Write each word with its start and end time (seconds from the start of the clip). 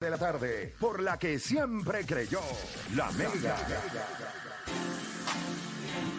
de 0.00 0.08
la 0.08 0.16
tarde, 0.16 0.74
por 0.80 1.02
la 1.02 1.18
que 1.18 1.38
siempre 1.38 2.06
creyó, 2.06 2.40
la 2.94 3.10
Mega. 3.10 3.54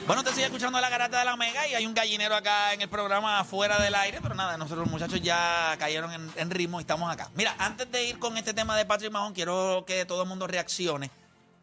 Bueno, 0.05 0.23
te 0.23 0.29
sigue 0.33 0.45
escuchando 0.45 0.79
la 0.79 0.87
garata 0.87 1.17
de 1.17 1.25
la 1.25 1.35
Mega 1.35 1.67
y 1.67 1.73
hay 1.73 1.87
un 1.87 1.95
gallinero 1.95 2.35
acá 2.35 2.73
en 2.73 2.81
el 2.83 2.89
programa 2.89 3.43
fuera 3.43 3.81
del 3.81 3.95
aire, 3.95 4.19
pero 4.21 4.35
nada, 4.35 4.55
nosotros 4.55 4.81
los 4.85 4.91
muchachos 4.91 5.19
ya 5.23 5.75
cayeron 5.79 6.31
en, 6.35 6.51
ritmo 6.51 6.79
y 6.79 6.83
estamos 6.83 7.11
acá. 7.11 7.31
Mira, 7.33 7.55
antes 7.57 7.91
de 7.91 8.05
ir 8.05 8.19
con 8.19 8.37
este 8.37 8.53
tema 8.53 8.77
de 8.77 8.85
Patrick 8.85 9.11
Mahon, 9.11 9.33
quiero 9.33 9.83
que 9.87 10.05
todo 10.05 10.21
el 10.21 10.29
mundo 10.29 10.45
reaccione 10.45 11.09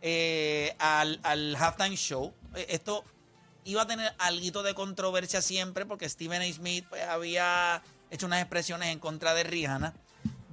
eh, 0.02 0.74
al, 0.80 1.20
al 1.22 1.54
halftime 1.54 1.94
show. 1.94 2.34
Eh, 2.56 2.66
Esto 2.70 3.04
iba 3.62 3.82
a 3.82 3.86
tener 3.86 4.12
algo 4.18 4.64
de 4.64 4.74
controversia 4.74 5.40
siempre 5.40 5.86
porque 5.86 6.08
Stephen 6.08 6.42
A. 6.42 6.52
Smith 6.52 6.84
pues, 6.88 7.04
había 7.04 7.80
hecho 8.10 8.26
unas 8.26 8.40
expresiones 8.40 8.88
en 8.88 8.98
contra 8.98 9.34
de 9.34 9.44
Rihanna. 9.44 9.94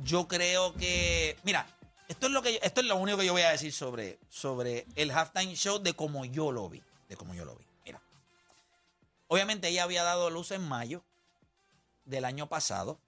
Yo 0.03 0.27
creo 0.27 0.73
que, 0.73 1.37
mira, 1.43 1.67
esto 2.07 2.27
es 2.27 2.31
lo 2.31 2.41
que 2.41 2.59
esto 2.61 2.81
es 2.81 2.87
lo 2.87 2.97
único 2.97 3.17
que 3.17 3.25
yo 3.25 3.33
voy 3.33 3.41
a 3.41 3.51
decir 3.51 3.71
sobre, 3.71 4.19
sobre 4.29 4.85
el 4.95 5.11
halftime 5.11 5.55
show 5.55 5.79
de 5.79 5.93
como 5.93 6.25
yo 6.25 6.51
lo 6.51 6.69
vi, 6.69 6.83
de 7.09 7.15
como 7.15 7.33
yo 7.33 7.45
lo 7.45 7.55
vi. 7.55 7.65
Mira, 7.85 8.01
obviamente 9.27 9.67
ella 9.69 9.83
había 9.83 10.03
dado 10.03 10.29
luz 10.29 10.51
en 10.51 10.67
mayo 10.67 11.03
del 12.03 12.25
año 12.25 12.47
pasado. 12.47 12.99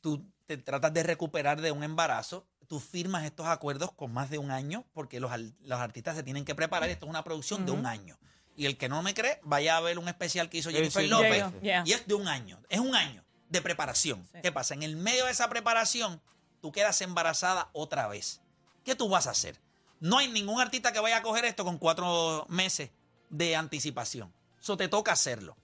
Tú 0.00 0.24
te 0.46 0.56
tratas 0.56 0.92
de 0.92 1.02
recuperar 1.02 1.60
de 1.60 1.72
un 1.72 1.84
embarazo, 1.84 2.46
tú 2.66 2.80
firmas 2.80 3.24
estos 3.24 3.46
acuerdos 3.46 3.92
con 3.92 4.12
más 4.12 4.28
de 4.30 4.38
un 4.38 4.50
año 4.50 4.84
porque 4.92 5.20
los, 5.20 5.30
los 5.60 5.78
artistas 5.78 6.16
se 6.16 6.22
tienen 6.22 6.44
que 6.44 6.54
preparar. 6.54 6.90
Esto 6.90 7.06
es 7.06 7.10
una 7.10 7.24
producción 7.24 7.64
de 7.64 7.72
un 7.72 7.86
año. 7.86 8.18
Y 8.56 8.66
el 8.66 8.76
que 8.76 8.88
no 8.88 9.02
me 9.02 9.14
cree, 9.14 9.38
vaya 9.44 9.76
a 9.76 9.80
ver 9.80 10.00
un 10.00 10.08
especial 10.08 10.50
que 10.50 10.58
hizo 10.58 10.70
Jennifer 10.70 11.04
sí. 11.04 11.08
López. 11.08 11.30
Yeah, 11.30 11.52
yeah. 11.62 11.82
Y 11.86 11.92
es 11.92 12.06
de 12.08 12.14
un 12.14 12.26
año. 12.26 12.60
Es 12.68 12.80
un 12.80 12.94
año 12.94 13.24
de 13.48 13.62
preparación. 13.62 14.26
Sí. 14.32 14.40
¿Qué 14.42 14.52
pasa? 14.52 14.74
En 14.74 14.82
el 14.82 14.96
medio 14.96 15.24
de 15.26 15.30
esa 15.30 15.48
preparación, 15.48 16.20
tú 16.60 16.72
quedas 16.72 17.00
embarazada 17.00 17.70
otra 17.72 18.08
vez. 18.08 18.40
¿Qué 18.84 18.94
tú 18.94 19.08
vas 19.08 19.26
a 19.26 19.30
hacer? 19.30 19.60
No 20.00 20.18
hay 20.18 20.28
ningún 20.28 20.60
artista 20.60 20.92
que 20.92 21.00
vaya 21.00 21.18
a 21.18 21.22
coger 21.22 21.44
esto 21.44 21.64
con 21.64 21.78
cuatro 21.78 22.46
meses 22.48 22.90
de 23.30 23.56
anticipación. 23.56 24.32
Eso 24.60 24.76
te 24.76 24.88
toca 24.88 25.12
hacerlo. 25.12 25.56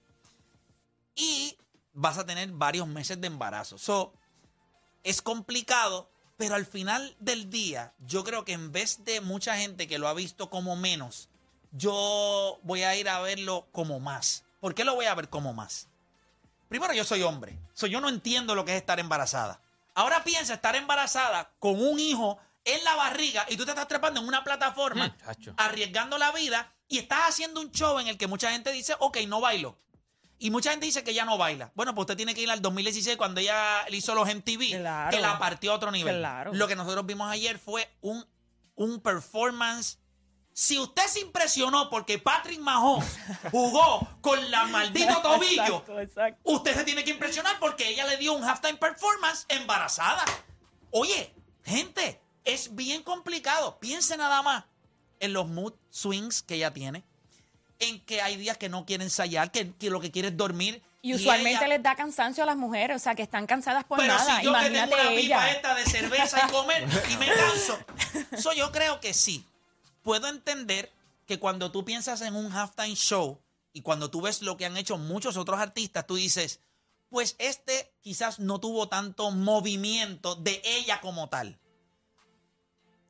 Y 1.15 1.57
vas 1.93 2.17
a 2.17 2.25
tener 2.25 2.51
varios 2.51 2.87
meses 2.87 3.19
de 3.19 3.27
embarazo. 3.27 3.77
So, 3.77 4.13
es 5.03 5.21
complicado, 5.21 6.09
pero 6.37 6.55
al 6.55 6.65
final 6.65 7.15
del 7.19 7.49
día, 7.49 7.93
yo 7.99 8.23
creo 8.23 8.43
que 8.43 8.53
en 8.53 8.71
vez 8.71 9.05
de 9.05 9.21
mucha 9.21 9.57
gente 9.57 9.87
que 9.87 9.97
lo 9.97 10.07
ha 10.07 10.13
visto 10.13 10.49
como 10.49 10.75
menos, 10.75 11.29
yo 11.71 12.59
voy 12.63 12.83
a 12.83 12.95
ir 12.95 13.07
a 13.09 13.21
verlo 13.21 13.67
como 13.71 13.99
más. 13.99 14.43
¿Por 14.59 14.75
qué 14.75 14.83
lo 14.83 14.95
voy 14.95 15.05
a 15.05 15.15
ver 15.15 15.29
como 15.29 15.53
más? 15.53 15.87
Primero, 16.69 16.93
yo 16.93 17.03
soy 17.03 17.21
hombre. 17.21 17.57
So, 17.73 17.87
yo 17.87 18.01
no 18.01 18.09
entiendo 18.09 18.55
lo 18.55 18.65
que 18.65 18.71
es 18.73 18.77
estar 18.77 18.99
embarazada. 18.99 19.61
Ahora 19.93 20.23
piensa 20.23 20.53
estar 20.55 20.75
embarazada 20.75 21.51
con 21.59 21.79
un 21.81 21.99
hijo 21.99 22.37
en 22.65 22.83
la 22.83 22.95
barriga 22.95 23.45
y 23.49 23.55
tú 23.57 23.63
te 23.65 23.71
estás 23.71 23.87
trepando 23.87 24.19
en 24.19 24.27
una 24.27 24.43
plataforma, 24.43 25.07
Mm, 25.07 25.49
arriesgando 25.57 26.17
la 26.17 26.31
vida 26.31 26.71
y 26.87 26.97
estás 26.97 27.19
haciendo 27.29 27.61
un 27.61 27.71
show 27.71 27.99
en 27.99 28.07
el 28.07 28.17
que 28.17 28.27
mucha 28.27 28.51
gente 28.51 28.71
dice, 28.71 28.95
ok, 28.99 29.17
no 29.27 29.39
bailo. 29.41 29.77
Y 30.37 30.51
mucha 30.51 30.71
gente 30.71 30.85
dice 30.85 31.03
que 31.03 31.13
ya 31.13 31.23
no 31.23 31.37
baila. 31.37 31.71
Bueno, 31.75 31.95
pues 31.95 32.03
usted 32.03 32.17
tiene 32.17 32.35
que 32.35 32.41
ir 32.41 32.51
al 32.51 32.61
2016 32.61 33.15
cuando 33.15 33.39
ella 33.39 33.85
le 33.89 33.97
hizo 33.97 34.13
los 34.13 34.27
MTV, 34.27 34.79
Claro. 34.79 35.11
que 35.15 35.21
la 35.21 35.39
partió 35.39 35.71
a 35.71 35.75
otro 35.75 35.91
nivel. 35.91 36.17
Claro. 36.17 36.53
Lo 36.53 36.67
que 36.67 36.75
nosotros 36.75 37.05
vimos 37.05 37.31
ayer 37.31 37.57
fue 37.57 37.89
un, 38.01 38.25
un 38.75 38.99
performance. 38.99 39.97
Si 40.57 40.79
usted 40.79 41.05
se 41.07 41.19
impresionó 41.19 41.89
porque 41.89 42.17
Patrick 42.17 42.61
Mahomes 42.61 43.05
jugó 43.51 44.07
con 44.21 44.49
la 44.51 44.63
maldito 44.67 45.13
tobillo, 45.21 45.63
Exacto, 45.79 45.99
exacto. 45.99 46.39
usted 46.45 46.73
se 46.75 46.83
tiene 46.85 47.03
que 47.03 47.11
impresionar 47.11 47.59
porque 47.59 47.89
ella 47.89 48.05
le 48.05 48.15
dio 48.15 48.31
un 48.31 48.41
halftime 48.41 48.75
performance 48.77 49.45
embarazada. 49.49 50.23
Oye, 50.91 51.33
gente, 51.65 52.21
es 52.45 52.73
bien 52.73 53.03
complicado. 53.03 53.77
Piense 53.79 54.15
nada 54.15 54.41
más 54.43 54.63
en 55.19 55.33
los 55.33 55.45
mood 55.45 55.73
swings 55.89 56.41
que 56.41 56.55
ella 56.55 56.71
tiene, 56.71 57.03
en 57.79 57.99
que 58.05 58.21
hay 58.21 58.37
días 58.37 58.57
que 58.57 58.69
no 58.69 58.85
quiere 58.85 59.03
ensayar, 59.03 59.51
que, 59.51 59.73
que 59.73 59.89
lo 59.89 59.99
que 59.99 60.09
quiere 60.09 60.29
es 60.29 60.37
dormir. 60.37 60.81
Y 61.01 61.15
usualmente 61.15 61.65
ella- 61.65 61.67
les 61.67 61.83
da 61.83 61.95
cansancio 61.97 62.43
a 62.43 62.45
las 62.45 62.55
mujeres, 62.55 62.95
o 62.95 62.99
sea, 62.99 63.13
que 63.13 63.23
están 63.23 63.45
cansadas 63.45 63.83
por 63.83 63.97
pero 63.99 64.13
nada. 64.15 64.39
si 64.39 64.45
yo 64.45 64.53
que 64.53 64.69
tengo 64.69 64.95
una 64.95 65.09
pipa 65.09 65.51
esta 65.51 65.75
de 65.75 65.85
cerveza 65.85 66.47
y 66.47 66.51
comer 66.51 66.87
y 67.11 67.17
me 67.17 67.27
canso. 67.27 67.77
So, 68.41 68.53
yo 68.53 68.71
creo 68.71 69.01
que 69.01 69.13
sí. 69.13 69.45
Puedo 70.05 70.27
entender 70.27 70.91
que 71.25 71.39
cuando 71.39 71.71
tú 71.71 71.83
piensas 71.83 72.21
en 72.21 72.35
un 72.35 72.51
halftime 72.55 72.93
show 72.95 73.41
y 73.73 73.81
cuando 73.81 74.11
tú 74.11 74.21
ves 74.21 74.43
lo 74.43 74.55
que 74.55 74.67
han 74.67 74.77
hecho 74.77 74.99
muchos 74.99 75.35
otros 75.35 75.59
artistas, 75.59 76.05
tú 76.05 76.13
dices, 76.15 76.59
pues 77.09 77.35
este 77.39 77.91
quizás 78.01 78.37
no 78.39 78.59
tuvo 78.59 78.87
tanto 78.87 79.31
movimiento 79.31 80.35
de 80.35 80.61
ella 80.63 81.01
como 81.01 81.27
tal. 81.27 81.57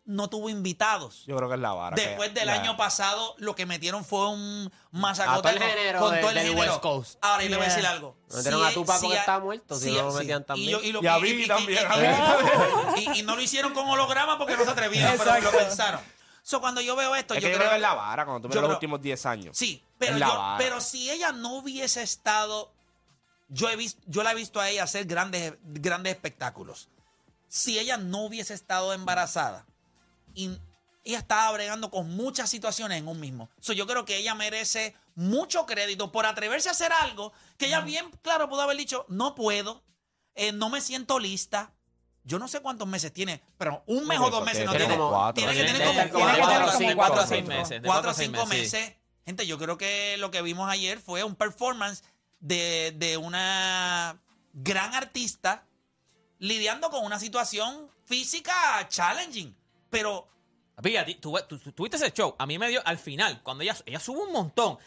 No 0.05 0.29
tuvo 0.29 0.49
invitados. 0.49 1.23
Yo 1.25 1.35
creo 1.35 1.49
que 1.49 1.55
es 1.55 1.61
la 1.61 1.73
vara. 1.73 1.95
que- 1.97 2.07
Después 2.07 2.33
del 2.33 2.45
la- 2.45 2.53
año 2.53 2.77
pasado, 2.77 3.35
lo 3.39 3.55
que 3.55 3.65
metieron 3.65 4.05
fue 4.05 4.29
un 4.29 4.71
masacote 4.91 5.49
el 5.49 5.57
con- 5.57 5.67
género 5.67 5.99
con 5.99 6.13
de- 6.13 6.21
todo 6.21 6.29
el 6.29 6.37
género. 6.39 6.59
West 6.61 6.79
Coast. 6.79 7.17
Ahora, 7.21 7.43
y 7.43 7.49
le 7.49 7.57
voy 7.57 7.65
a 7.65 7.67
Yeah. 7.67 7.75
decir 7.75 7.87
algo. 7.89 8.15
Metieron 8.33 8.61
Si 8.61 8.67
a 8.67 8.73
Tupac 8.73 8.95
si 8.97 9.01
porque 9.01 9.15
es- 9.15 9.19
estaba 9.19 9.43
muerto, 9.43 9.75
si 9.77 9.91
no 9.91 10.03
lo 10.03 10.13
metían 10.13 10.41
Y, 10.43 10.45
también. 10.45 10.69
yo- 10.71 10.81
y 10.81 10.91
lo- 10.93 11.03
Y 11.03 11.07
a 11.07 11.17
y- 11.17 11.43
y- 11.43 11.47
también, 11.47 11.79
y- 12.95 12.99
y- 13.15 13.19
y 13.19 13.23
no 13.23 13.35
lo 13.35 13.41
hicieron 13.41 13.73
con 13.73 13.85
holograma 13.85 14.37
porque 14.37 14.55
no 14.55 14.63
se 14.63 14.69
atrevieron, 14.71 15.17
pero 15.17 15.41
lo 15.41 15.51
pensaron. 15.51 15.99
So, 16.47 16.61
cuando 16.61 16.79
yo 16.79 16.95
veo 16.95 17.15
esto, 17.15 17.33
Es 17.33 17.41
yo 17.41 17.49
que 17.49 17.55
creo 17.55 17.71
que 17.71 17.79
la 17.79 17.95
vara 17.95 18.23
cuando 18.23 18.43
tú 18.43 18.47
ves 18.49 18.53
yo 18.55 18.61
los 18.61 18.67
creo- 18.67 18.75
últimos 18.77 19.01
10 19.01 19.25
años. 19.25 19.57
Sí, 19.57 19.83
pero, 19.97 20.19
yo- 20.19 20.55
pero 20.59 20.79
si 20.79 21.09
ella 21.09 21.31
no 21.31 21.53
hubiese 21.55 22.03
estado, 22.03 22.71
yo 23.49 23.67
he 23.67 23.75
visto, 23.75 23.99
yo 24.05 24.21
la 24.21 24.31
he 24.31 24.35
visto 24.35 24.59
a 24.59 24.69
ella 24.69 24.83
hacer 24.83 25.05
grandes, 25.05 25.55
grandes 25.63 26.13
espectáculos. 26.13 26.87
Si 27.47 27.79
ella 27.79 27.97
no 27.97 28.25
hubiese 28.25 28.53
estado 28.53 28.93
embarazada 28.93 29.65
y 30.35 30.55
ella 31.03 31.17
estaba 31.17 31.51
bregando 31.51 31.89
con 31.89 32.15
muchas 32.15 32.47
situaciones 32.47 32.99
en 32.99 33.07
un 33.07 33.19
mismo. 33.19 33.49
So, 33.59 33.73
yo 33.73 33.87
creo 33.87 34.05
que 34.05 34.17
ella 34.17 34.35
merece 34.35 34.95
mucho 35.15 35.65
crédito 35.65 36.11
por 36.11 36.27
atreverse 36.27 36.69
a 36.69 36.73
hacer 36.73 36.91
algo 36.93 37.33
que 37.57 37.65
ella 37.65 37.81
bien 37.81 38.11
claro 38.21 38.47
pudo 38.49 38.61
haber 38.61 38.77
dicho, 38.77 39.07
no 39.09 39.33
puedo, 39.33 39.81
eh, 40.35 40.51
no 40.51 40.69
me 40.69 40.79
siento 40.79 41.17
lista. 41.17 41.71
Yo 42.25 42.39
no 42.39 42.47
sé 42.47 42.59
cuántos 42.59 42.87
meses 42.87 43.13
tiene, 43.13 43.41
pero 43.57 43.83
un 43.85 44.05
mes 44.07 44.19
o 44.19 44.29
dos 44.29 44.43
meses 44.43 44.65
no 44.65 44.71
Tiene 44.71 44.85
tiene. 44.87 44.97
como. 45.01 45.33
Tiene 45.33 45.53
que 45.53 45.63
tener 45.63 45.83
como 45.83 45.93
cuatro, 45.95 46.11
como 46.11 46.25
cuatro, 46.25 46.55
cuatro, 46.57 46.77
cinco, 46.77 46.95
cuatro, 46.95 47.15
meses, 47.47 47.81
cuatro 47.85 48.09
a 48.09 48.13
cinco 48.13 48.45
meses, 48.47 48.71
sí. 48.71 48.95
Gente, 49.25 49.47
yo 49.47 49.57
creo 49.57 49.77
que 49.77 50.17
lo 50.17 50.31
que 50.31 50.41
vimos 50.41 50.69
ayer 50.69 50.99
fue 50.99 51.23
un 51.23 51.35
performance 51.35 52.03
de, 52.39 52.93
de 52.97 53.17
una 53.17 54.19
gran 54.53 54.93
artista 54.95 55.65
lidiando 56.39 56.89
con 56.89 57.03
una 57.05 57.19
situación 57.19 57.89
física 58.05 58.53
challenging. 58.89 59.55
Pero 59.89 60.27
a 60.77 60.81
ti- 61.05 61.15
tú, 61.15 61.35
tú- 61.47 61.57
tú- 61.59 61.71
tuviste 61.71 61.97
ese 61.97 62.11
show. 62.11 62.35
A 62.37 62.45
mí 62.45 62.57
me 62.59 62.67
dio 62.69 62.81
al 62.85 62.97
final, 62.97 63.41
cuando 63.43 63.63
ella, 63.63 63.75
ella 63.85 63.99
sube 63.99 64.19
un 64.23 64.31
montón. 64.33 64.77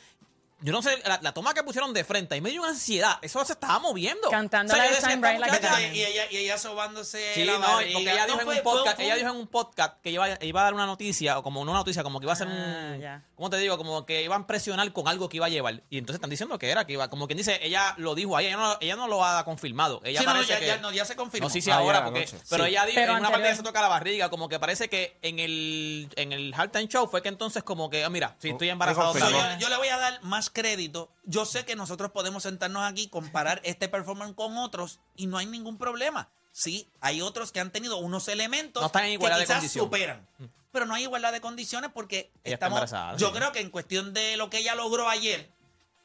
Yo 0.60 0.72
no 0.72 0.82
sé, 0.82 1.00
la, 1.06 1.20
la 1.22 1.32
toma 1.32 1.54
que 1.54 1.62
pusieron 1.62 1.92
de 1.94 2.02
frente, 2.04 2.36
y 2.36 2.40
me 2.40 2.50
dio 2.50 2.60
una 2.62 2.70
ansiedad. 2.70 3.18
Eso 3.22 3.44
se 3.44 3.52
estaba 3.52 3.78
moviendo. 3.78 4.28
Cantando 4.30 4.74
la 4.76 4.84
de 4.84 5.38
Like 5.38 5.94
y 5.94 6.02
ella, 6.04 6.22
y 6.30 6.36
ella 6.38 6.58
sobándose 6.58 7.32
Sí, 7.34 7.44
la 7.44 7.58
no, 7.58 7.66
porque 7.74 7.90
ella 8.00 8.26
No, 8.26 8.26
dijo, 8.26 8.40
en 8.40 8.44
fue- 8.46 8.56
un 8.56 8.62
podcast, 8.62 8.96
fue 8.96 9.04
ella 9.04 9.14
un- 9.14 9.18
dijo 9.20 9.30
en 9.32 9.36
un 9.40 9.46
podcast 9.46 10.00
que 10.02 10.10
iba, 10.10 10.28
iba 10.42 10.60
a 10.60 10.64
dar 10.64 10.74
una 10.74 10.86
noticia, 10.86 11.38
o 11.38 11.42
como 11.42 11.64
no 11.64 11.70
una 11.70 11.80
noticia, 11.80 12.02
como 12.02 12.18
que 12.18 12.24
iba 12.26 12.32
a 12.32 12.36
ser 12.36 12.48
Ah, 12.48 12.92
un... 12.94 13.00
ya. 13.00 13.22
¿Cómo 13.36 13.50
te 13.50 13.58
digo? 13.58 13.76
Como 13.78 14.04
que 14.04 14.22
iban 14.24 14.42
a 14.42 14.46
presionar 14.48 14.92
con 14.92 15.06
algo 15.06 15.28
que 15.28 15.36
iba 15.36 15.46
a 15.46 15.48
llevar. 15.48 15.82
Y 15.90 15.98
entonces 15.98 16.16
están 16.16 16.30
diciendo 16.30 16.58
que 16.58 16.70
era, 16.70 16.84
que 16.86 16.94
iba... 16.94 17.08
Como 17.08 17.28
quien 17.28 17.36
dice, 17.36 17.60
ella 17.62 17.94
lo 17.96 18.16
dijo 18.16 18.36
ahí, 18.36 18.46
ella 18.46 18.56
no, 18.56 18.76
ella 18.80 18.96
no 18.96 19.06
lo 19.06 19.24
ha 19.24 19.44
confirmado. 19.44 20.00
Ella 20.04 20.20
Sí, 20.20 20.26
no, 20.26 20.42
ya, 20.42 20.58
que... 20.58 20.66
ya- 20.66 20.78
no, 20.78 20.90
ya 20.90 21.04
se 21.04 21.14
confirmó. 21.14 21.48
No 21.48 21.54
Ah, 21.72 21.76
ahora, 21.76 21.98
ya, 22.00 22.04
porque, 22.04 22.20
anoche. 22.22 22.38
pero 22.50 22.64
Sí. 22.64 22.70
ella 22.70 22.84
dijo, 22.86 22.94
Pero 23.00 23.12
en 23.12 23.18
una 23.20 23.30
parte 23.30 23.54
se 23.54 23.62
toca 23.62 23.80
la 23.80 23.88
barriga, 23.88 24.28
como 24.28 24.48
que 24.48 24.58
parece 24.58 24.88
que 24.88 25.18
en 25.22 25.38
el, 25.38 26.08
en 26.16 26.32
el 26.32 26.52
halftime 26.54 26.88
show 26.88 27.08
fue 27.08 27.22
que 27.22 27.28
entonces 27.28 27.62
como 27.62 27.88
que, 27.90 28.04
ah, 28.04 28.10
mira, 28.10 28.34
si 28.40 28.48
estoy 28.50 28.70
embarazado, 28.70 29.14
yo 29.58 29.68
le 29.68 29.76
voy 29.76 29.88
a 29.88 29.98
dar 29.98 30.22
más 30.24 30.47
crédito. 30.50 31.10
Yo 31.24 31.44
sé 31.44 31.64
que 31.64 31.76
nosotros 31.76 32.10
podemos 32.12 32.42
sentarnos 32.42 32.82
aquí, 32.84 33.08
comparar 33.08 33.60
este 33.64 33.88
performance 33.88 34.34
con 34.34 34.56
otros 34.58 35.00
y 35.16 35.26
no 35.26 35.38
hay 35.38 35.46
ningún 35.46 35.78
problema. 35.78 36.28
Sí, 36.52 36.88
hay 37.00 37.20
otros 37.22 37.52
que 37.52 37.60
han 37.60 37.70
tenido 37.70 37.98
unos 37.98 38.26
elementos 38.28 38.80
No 38.80 38.86
están 38.86 39.04
en 39.04 39.12
igualdad 39.12 39.36
que 39.36 39.40
de 39.42 39.46
quizás 39.46 39.56
condición. 39.58 39.84
superan. 39.84 40.28
Pero 40.72 40.86
no 40.86 40.94
hay 40.94 41.04
igualdad 41.04 41.32
de 41.32 41.40
condiciones 41.40 41.90
porque 41.94 42.30
Ella 42.44 42.54
estamos. 42.54 42.90
yo 43.18 43.28
sí. 43.28 43.34
creo 43.34 43.52
que 43.52 43.60
en 43.60 43.70
cuestión 43.70 44.12
de 44.12 44.36
lo 44.36 44.50
que 44.50 44.58
ella 44.58 44.74
logró 44.74 45.08
ayer, 45.08 45.50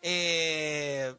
eh, 0.01 1.15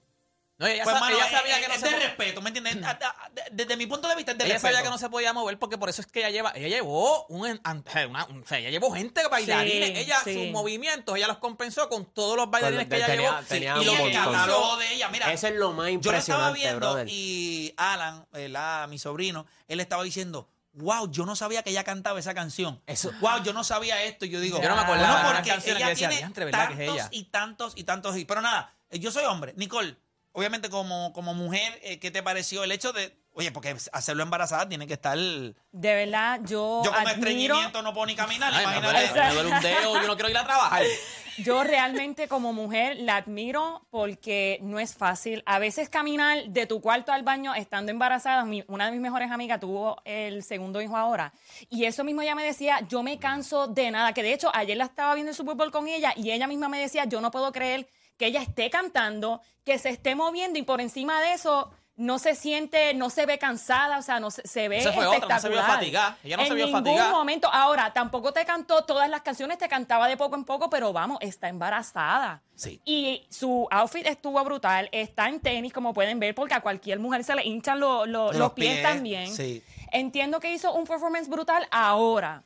No, 0.65 0.71
ella, 0.71 0.85
pues, 0.85 0.95
sa- 0.95 1.01
mano, 1.01 1.17
ella 1.17 1.27
es- 1.27 1.31
sabía 1.33 1.61
que 1.61 1.69
no 1.69 1.75
es 1.75 1.81
se 1.81 1.89
de 1.91 1.99
respeto, 1.99 2.41
¿me 2.43 2.49
entiendes? 2.51 2.77
A- 2.85 2.91
a- 2.91 3.29
de- 3.31 3.43
Desde 3.53 3.77
mi 3.77 3.87
punto 3.87 4.09
de 4.09 4.17
vista 4.17 4.33
es 4.33 4.39
de 4.39 4.45
Ella 4.45 4.55
respeto. 4.55 4.73
sabía 4.75 4.83
que 4.85 4.91
no 4.91 4.99
se 4.99 5.09
podía 5.11 5.33
mover 5.33 5.59
porque 5.59 5.79
por 5.79 5.89
eso 5.89 6.01
es 6.01 6.07
que 6.07 6.21
ella 6.21 6.31
lleva, 6.31 6.53
ella 6.55 6.69
llevó 6.69 7.27
un, 7.27 7.41
una- 7.43 8.25
un- 8.27 8.43
o 8.43 8.47
sea, 8.47 8.59
ella 8.59 8.71
llevó 8.71 8.93
gente 8.93 9.27
bailarines, 9.29 9.89
Sí, 9.91 9.97
ella 9.97 10.17
sí. 10.25 10.35
sus 10.35 10.47
movimientos, 10.53 11.17
ella 11.17 11.27
los 11.29 11.39
compensó 11.39 11.89
con 11.89 12.07
todos 12.07 12.37
los 12.37 12.51
bailarines 12.51 12.89
que 12.89 12.97
ella 12.97 13.07
tenía- 13.07 13.31
llevó. 13.31 13.43
tenía 13.47 13.77
y 13.77 13.85
y 13.85 14.07
el 14.09 14.13
catálogo 14.15 14.77
de 14.79 14.95
ella, 14.95 15.09
mira. 15.11 15.33
Eso 15.33 15.47
es 15.49 15.55
lo 15.55 15.73
más 15.73 15.89
Yo 16.01 16.13
lo 16.13 16.19
estaba 16.19 16.49
impresionante, 16.49 16.59
viendo 16.61 16.79
brother. 16.81 17.09
y 17.11 17.75
Alan, 17.77 18.27
el, 18.33 18.57
ah, 18.57 18.87
mi 18.89 18.99
sobrino, 18.99 19.47
él 19.69 19.81
estaba 19.81 20.03
diciendo, 20.03 20.49
wow, 20.77 21.09
yo 21.11 21.25
no 21.25 21.37
sabía 21.37 21.63
que 21.63 21.71
ella 21.71 21.85
cantaba 21.85 22.19
esa 22.19 22.35
canción. 22.35 22.83
Eso- 22.87 23.13
Wow, 23.21 23.43
yo 23.45 23.53
no 23.53 23.63
sabía 23.63 24.03
esto. 24.03 24.25
Y 24.25 24.31
yo 24.31 24.41
digo, 24.41 24.61
Yo 24.61 24.69
no 24.69 24.75
me 24.75 24.83
acordaba 24.83 25.23
bueno, 25.23 25.37
porque 25.37 25.51
ella 25.51 25.63
que 25.63 25.85
decía, 25.91 25.95
tiene 26.09 26.17
"Diantre, 26.17 26.45
¿verdad 26.47 26.67
que 26.69 26.73
es 26.73 26.79
tantos 26.79 26.95
ella?" 26.97 27.09
y 27.13 27.25
tantos 27.25 27.73
y 27.77 27.85
tantos 27.85 28.17
hits. 28.17 28.27
Pero 28.27 28.41
nada, 28.43 28.73
eh, 28.91 28.99
yo 28.99 29.13
soy 29.13 29.25
hombre. 29.25 29.55
Nicole, 29.57 29.97
obviamente 30.35 30.69
como, 30.69 31.13
como 31.15 31.33
mujer, 31.33 31.81
eh, 31.83 31.99
¿qué 31.99 32.11
te 32.11 32.23
pareció 32.23 32.63
el 32.63 32.71
hecho 32.73 32.93
de 32.93 33.17
Oye, 33.37 33.51
porque 33.51 33.75
hacerlo 33.93 34.23
embarazada 34.23 34.69
tiene 34.69 34.87
que 34.87 34.93
estar. 34.93 35.19
Yo 35.19 35.55
De 35.73 35.93
verdad, 35.93 36.39
yo, 36.45 36.83
con 36.85 36.95
admiro, 36.95 37.11
estreñimiento 37.11 37.83
no 37.83 37.93
puedo 37.93 38.07
ni 38.07 38.15
caminar, 38.15 38.53
Ay, 38.55 38.65
me 38.65 38.73
imagínate. 38.79 39.09
duele, 39.09 39.29
me 39.29 39.35
duele 39.35 39.51
un 39.57 39.61
dedo, 39.61 40.01
yo 40.03 40.07
no 40.07 40.15
quiero 40.15 40.29
ir 40.31 40.37
a 40.37 40.45
trabajar. 40.45 40.85
yo 41.39 41.65
realmente 41.65 42.29
como 42.29 42.53
mujer 42.53 42.97
la 43.01 43.17
admiro 43.17 43.85
porque 43.91 44.61
no 44.63 44.79
es 44.79 44.95
fácil. 44.95 45.43
A 45.47 45.59
veces 45.59 45.89
caminar 45.89 46.45
de 46.47 46.67
tu 46.69 46.81
cuarto 46.81 47.11
al 47.11 47.25
baño 47.25 47.57
estando 47.57 47.91
embarazada, 47.91 48.45
mi- 48.45 48.63
una 48.69 48.85
de 48.87 48.93
mis 48.93 49.01
mejores 49.01 49.33
amigas 49.33 49.59
tuvo 49.59 50.01
el 50.05 50.45
segundo 50.45 50.81
hijo 50.81 50.97
ahora. 50.97 51.33
Y 51.69 51.87
eso 51.87 52.05
mismo 52.05 52.23
ella 52.23 52.37
me 52.37 52.45
decía, 52.45 52.87
yo 52.89 53.03
me 53.03 53.19
canso 53.19 53.67
de 53.67 53.91
nada. 53.91 54.13
Que 54.13 54.23
de 54.23 54.33
hecho, 54.33 54.49
ayer 54.55 54.77
la 54.77 54.85
estaba 54.85 55.13
viendo 55.15 55.31
el 55.31 55.37
Super 55.37 55.57
Bowl 55.57 55.73
con 55.73 55.89
ella 55.89 56.13
y 56.17 56.31
ella 56.31 56.47
misma 56.47 56.69
me 56.69 56.79
decía, 56.79 57.05
yo 57.07 57.21
no 57.21 57.33
puedo 57.33 57.51
creer 57.51 57.89
que 58.17 58.27
ella 58.27 58.43
esté 58.43 58.71
cantando, 58.71 59.41
que 59.65 59.79
se 59.79 59.89
esté 59.91 60.15
moviendo 60.15 60.59
y 60.59 60.63
por 60.63 60.81
encima 60.81 61.21
de 61.21 61.33
eso 61.33 61.71
no 61.97 62.19
se 62.19 62.35
siente, 62.35 62.93
no 62.95 63.09
se 63.09 63.25
ve 63.25 63.39
cansada, 63.39 63.99
o 63.99 64.03
sea, 64.03 64.19
no 64.19 64.33
se, 64.33 64.43
se 64.49 64.69
ve 64.69 64.79
Esa 64.79 64.93
fue 64.93 65.07
otra, 65.07 65.37
no 65.37 65.41
se 65.41 65.49
vio 65.49 65.59
espectacular. 65.59 65.71
fatigada. 65.79 66.19
Ella 66.25 66.37
no 66.37 66.43
en 66.43 66.49
se 66.49 66.55
vio 66.55 66.67
ningún 66.67 66.83
fatigada. 66.85 67.11
momento. 67.13 67.49
Ahora, 67.53 67.93
tampoco 67.93 68.33
te 68.33 68.45
cantó 68.45 68.83
todas 68.85 69.09
las 69.09 69.23
canciones, 69.23 69.59
te 69.59 69.69
cantaba 69.69 70.09
de 70.09 70.17
poco 70.17 70.35
en 70.35 70.45
poco, 70.45 70.69
pero 70.69 70.93
vamos, 70.93 71.19
está 71.21 71.49
embarazada. 71.49 72.43
Sí. 72.57 72.81
Y 72.85 73.25
su 73.31 73.69
outfit 73.71 74.05
estuvo 74.07 74.43
brutal, 74.43 74.89
está 74.91 75.29
en 75.29 75.39
tenis, 75.39 75.73
como 75.73 75.95
pueden 75.95 76.19
ver, 76.19 76.35
porque 76.35 76.55
a 76.55 76.61
cualquier 76.63 76.99
mujer 76.99 77.23
se 77.23 77.35
le 77.37 77.45
hinchan 77.45 77.79
lo- 77.79 78.07
lo- 78.07 78.27
Los 78.33 78.37
los, 78.39 78.53
pies, 78.55 78.73
pies, 78.73 78.83
también. 78.83 79.33
sí. 79.33 79.63
Entiendo 79.93 80.41
que 80.41 80.53
hizo 80.53 80.73
un 80.75 80.85
performance 80.87 81.29
brutal 81.29 81.65
ahora. 81.71 82.43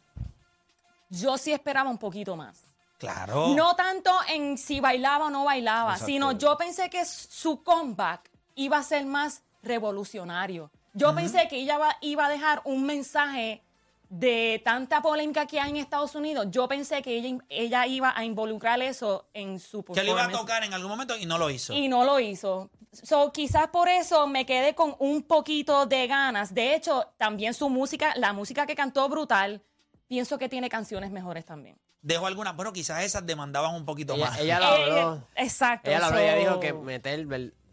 Yo 1.09 1.39
sí 1.39 1.53
esperaba 1.53 1.89
un 1.89 1.97
poquito 1.97 2.37
más. 2.37 2.65
Claro. 2.99 3.55
No 3.55 3.77
tanto 3.77 4.13
en 4.29 4.59
si 4.59 4.81
bailaba 4.81 5.27
o 5.27 5.31
no 5.31 5.45
bailaba, 5.45 5.93
Exacto. 5.93 6.07
sino 6.07 6.33
yo 6.33 6.57
pensé 6.57 6.91
que 6.91 7.05
su 7.05 7.63
comeback 7.63 8.31
iba 8.57 8.79
a 8.79 8.83
ser 8.83 9.07
más 9.07 9.43
revolucionario. 9.63 10.71
Yo 10.95 11.15
pensé 11.15 11.47
que 11.49 11.57
ella 11.61 11.79
iba 12.01 12.27
a 12.27 12.29
dejar 12.29 12.61
un 12.65 12.85
mensaje 12.85 13.63
de 14.09 14.61
tanta 14.65 15.03
polémica 15.03 15.47
que 15.47 15.61
hay 15.61 15.71
en 15.71 15.77
Estados 15.77 16.15
Unidos. 16.15 16.47
Yo 16.51 16.67
pensé 16.67 17.03
que 17.03 17.17
ella, 17.17 17.39
ella 17.49 17.87
iba 17.87 18.13
a 18.17 18.25
involucrar 18.25 18.81
eso 18.83 19.27
en 19.35 19.61
su 19.61 19.85
Que 19.85 20.03
lo 20.03 20.13
iba 20.13 20.25
a 20.25 20.31
tocar 20.31 20.65
en 20.65 20.73
algún 20.73 20.91
momento 20.91 21.17
y 21.17 21.27
no 21.27 21.39
lo 21.39 21.51
hizo. 21.51 21.75
Y 21.75 21.89
no 21.89 22.05
lo 22.05 22.19
hizo. 22.19 22.71
So, 22.91 23.33
quizás 23.33 23.69
por 23.69 23.89
eso 23.89 24.27
me 24.27 24.47
quedé 24.47 24.75
con 24.75 24.97
un 24.99 25.23
poquito 25.23 25.87
de 25.87 26.07
ganas. 26.07 26.55
De 26.55 26.75
hecho, 26.75 27.13
también 27.19 27.53
su 27.53 27.69
música, 27.69 28.15
la 28.17 28.33
música 28.33 28.67
que 28.67 28.75
cantó 28.75 29.09
brutal, 29.09 29.63
pienso 30.09 30.39
que 30.39 30.49
tiene 30.49 30.71
canciones 30.71 31.11
mejores 31.11 31.45
también. 31.45 31.77
Dejó 32.01 32.27
algunas, 32.27 32.55
pero 32.55 32.73
quizás 32.73 33.03
esas 33.05 33.27
demandaban 33.27 33.75
un 33.75 33.85
poquito 33.85 34.15
Ella, 34.15 34.27
más. 34.31 34.39
ella 34.39 34.59
lo 34.61 34.67
habló. 34.67 35.25
exacto. 35.37 35.91
Ella 35.91 35.99
lo 35.99 36.07
habló, 36.07 36.19
ella 36.21 36.37
dijo 36.37 36.61
que 36.61 36.73
meter, 36.73 37.27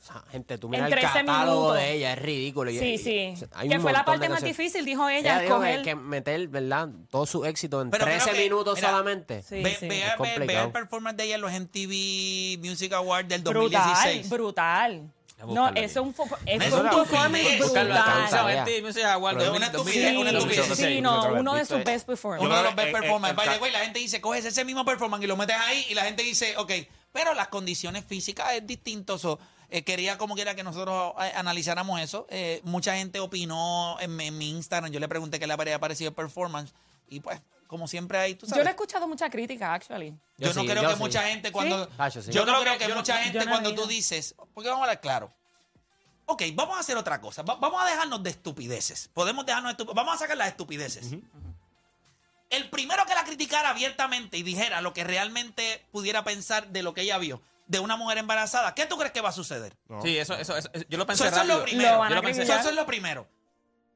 sea, 0.05 0.23
gente, 0.31 0.57
tú 0.59 0.69
miras 0.69 0.87
el 0.87 0.91
13 0.99 1.07
catálogo 1.19 1.61
minutos. 1.61 1.77
de 1.77 1.93
ella, 1.93 2.13
es 2.13 2.19
ridículo. 2.21 2.69
y- 2.71 2.77
Sí, 2.79 2.85
y- 2.93 2.97
sí. 2.99 3.45
hay 3.53 3.69
Que 3.69 3.79
fue 3.79 3.91
la 3.91 4.05
parte 4.05 4.29
más 4.29 4.43
difícil, 4.43 4.85
dijo 4.85 5.09
ella, 5.09 5.41
Ella 5.41 5.41
dijo 5.41 5.83
que, 5.83 5.95
meter, 5.95 6.47
¿verdad? 6.47 6.89
Todo 7.09 7.25
su 7.25 7.43
éxito 7.45 7.81
en 7.81 7.89
Pero 7.89 8.05
creo 8.05 8.17
13 8.17 8.35
que- 8.37 8.43
minutos 8.43 8.75
mira, 8.75 8.89
solamente. 8.89 9.41
Sí, 9.41 9.63
ve, 9.63 9.75
sí. 9.79 9.87
ve- 9.87 10.03
Es 10.05 10.17
ve- 10.19 10.45
ve 10.45 10.61
el 10.61 10.71
performance 10.71 11.17
de 11.17 11.23
ella 11.25 11.35
en 11.35 11.41
los 11.41 11.51
MTV 11.51 12.59
Music 12.67 12.93
Awards 12.93 13.29
del 13.29 13.41
brutal, 13.41 13.71
2016. 13.71 14.29
brutal. 14.29 15.11
A 15.11 15.14
No, 15.47 15.67
eso 15.69 15.77
es 15.85 15.97
un, 15.97 16.15
fo- 16.15 16.37
es 16.45 16.71
un 16.73 16.89
performance 16.89 17.57
Brutal. 17.59 17.87
una 17.89 19.69
2000, 19.69 20.05
estupidez, 20.05 20.17
una 20.17 20.31
2016. 20.31 20.59
estupidez. 20.69 20.95
Sí, 20.95 21.01
no, 21.01 21.33
uno 21.33 21.53
de 21.55 21.65
sus 21.65 21.83
best 21.83 22.07
performances. 22.07 22.45
Uno 22.47 22.57
de 22.57 22.63
los 22.63 22.71
Eh, 22.71 22.75
best 22.75 22.87
eh, 22.89 22.91
performance. 22.93 23.29
el 23.31 23.35
By 23.35 23.49
the 23.49 23.61
way, 23.61 23.71
la 23.71 23.79
gente 23.79 23.99
dice, 23.99 24.21
coges 24.21 24.45
ese 24.45 24.63
mismo 24.65 24.85
performance 24.85 25.23
y 25.23 25.27
lo 25.27 25.35
metes 25.35 25.55
ahí 25.57 25.85
y 25.89 25.93
la 25.93 26.03
gente 26.03 26.23
dice, 26.23 26.55
ok, 26.57 26.71
pero 27.11 27.33
las 27.33 27.49
condiciones 27.49 28.05
físicas 28.05 28.53
es 28.53 28.65
distinto. 28.65 29.17
So, 29.19 29.37
eh, 29.69 29.83
quería 29.83 30.17
como 30.17 30.35
quiera 30.35 30.55
que 30.55 30.63
nosotros 30.63 31.13
eh, 31.21 31.31
analizáramos 31.35 31.99
eso. 32.01 32.25
Eh, 32.29 32.61
mucha 32.63 32.95
gente 32.95 33.19
opinó 33.19 33.97
en, 33.99 34.15
mi- 34.15 34.27
en 34.27 34.37
mi 34.37 34.49
Instagram. 34.51 34.91
Yo 34.91 34.99
le 34.99 35.07
pregunté 35.07 35.37
qué 35.39 35.47
le 35.47 35.53
habría 35.53 35.79
parecido 35.79 36.09
el 36.09 36.15
performance 36.15 36.73
y 37.09 37.19
pues, 37.19 37.41
como 37.67 37.87
siempre 37.87 38.17
hay, 38.17 38.35
tú 38.35 38.45
Yo 38.45 38.49
sabes. 38.51 38.63
no 38.65 38.69
he 38.69 38.71
escuchado 38.73 39.07
mucha 39.07 39.29
crítica, 39.29 39.73
actually. 39.73 40.11
Yo, 40.37 40.47
Yo 40.49 40.53
no 40.53 40.61
sí, 40.61 40.67
creo 40.67 40.81
yo 40.83 40.89
que 40.89 40.95
sí. 40.95 40.99
mucha 41.01 41.23
gente 41.23 41.51
cuando... 41.51 41.85
Sí. 41.85 41.91
Yo, 42.25 42.31
Yo 42.31 42.45
no 42.45 42.61
creo 42.61 42.77
que 42.77 42.83
yo 42.83 42.89
no- 42.89 42.95
mucha 42.97 43.17
yo 43.17 43.23
gente 43.23 43.45
no 43.45 43.51
cuando 43.51 43.73
tú 43.75 43.87
dices... 43.87 44.35
Porque 44.53 44.69
vamos 44.69 44.81
a 44.81 44.85
hablar 44.85 45.01
claro. 45.01 45.33
Ok, 46.27 46.41
vamos 46.53 46.77
a 46.77 46.79
hacer 46.79 46.97
otra 46.97 47.21
cosa. 47.21 47.43
Va- 47.43 47.55
vamos 47.55 47.81
a 47.81 47.85
dejarnos 47.85 48.23
de 48.23 48.31
estupideces. 48.31 49.09
Podemos 49.13 49.45
dejarnos 49.45 49.75
de 49.77 49.83
estup- 49.83 49.93
Vamos 49.93 50.15
a 50.15 50.17
sacar 50.17 50.35
las 50.37 50.47
estupideces. 50.49 51.11
El 52.49 52.69
primero 52.69 53.05
que 53.05 53.13
la 53.15 53.23
criticara 53.23 53.69
abiertamente 53.69 54.37
y 54.37 54.43
dijera 54.43 54.81
lo 54.81 54.93
que 54.93 55.03
realmente 55.03 55.85
pudiera 55.91 56.23
pensar 56.23 56.67
de 56.69 56.83
lo 56.83 56.93
que 56.93 57.01
ella 57.01 57.17
vio 57.17 57.41
de 57.67 57.79
una 57.79 57.95
mujer 57.97 58.19
embarazada, 58.19 58.75
¿qué 58.75 58.85
tú 58.85 58.95
crees 58.97 59.11
que 59.11 59.21
va 59.21 59.29
a 59.29 59.33
suceder? 59.33 59.75
No. 59.89 60.01
Sí, 60.03 60.15
eso, 60.17 60.35
eso, 60.35 60.55
eso- 60.55 60.69
yo 60.87 60.97
lo 60.99 61.05
pensé 61.07 61.23
Eso, 61.25 61.33
eso 61.33 61.41
es 61.41 61.47
lo 61.47 61.59
rápido. 61.59 61.65
primero. 61.77 62.03
Lo 62.09 62.15
Yo 62.15 62.21
pensé. 62.21 62.41
Eso 62.43 62.69
es 62.69 62.75
lo 62.75 62.85
primero. 62.85 63.27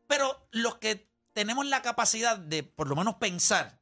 Pero 0.07 0.47
los 0.51 0.75
que 0.77 1.07
tenemos 1.39 1.65
la 1.65 1.81
capacidad 1.81 2.37
de 2.37 2.63
por 2.63 2.89
lo 2.89 2.97
menos 2.97 3.15
pensar 3.15 3.79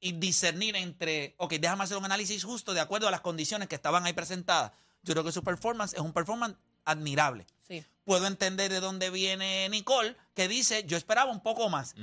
y 0.00 0.12
discernir 0.12 0.76
entre, 0.76 1.34
ok, 1.36 1.52
déjame 1.56 1.84
hacer 1.84 1.98
un 1.98 2.06
análisis 2.06 2.42
justo 2.42 2.72
de 2.72 2.80
acuerdo 2.80 3.06
a 3.06 3.10
las 3.10 3.20
condiciones 3.20 3.68
que 3.68 3.74
estaban 3.74 4.06
ahí 4.06 4.14
presentadas. 4.14 4.72
Yo 5.02 5.12
creo 5.12 5.22
que 5.22 5.30
su 5.30 5.44
performance 5.44 5.92
es 5.92 6.00
un 6.00 6.14
performance 6.14 6.56
admirable. 6.86 7.46
Sí. 7.68 7.84
Puedo 8.06 8.26
entender 8.26 8.72
de 8.72 8.80
dónde 8.80 9.10
viene 9.10 9.68
Nicole, 9.68 10.16
que 10.32 10.48
dice, 10.48 10.84
yo 10.86 10.96
esperaba 10.96 11.30
un 11.30 11.42
poco 11.42 11.68
más. 11.68 11.94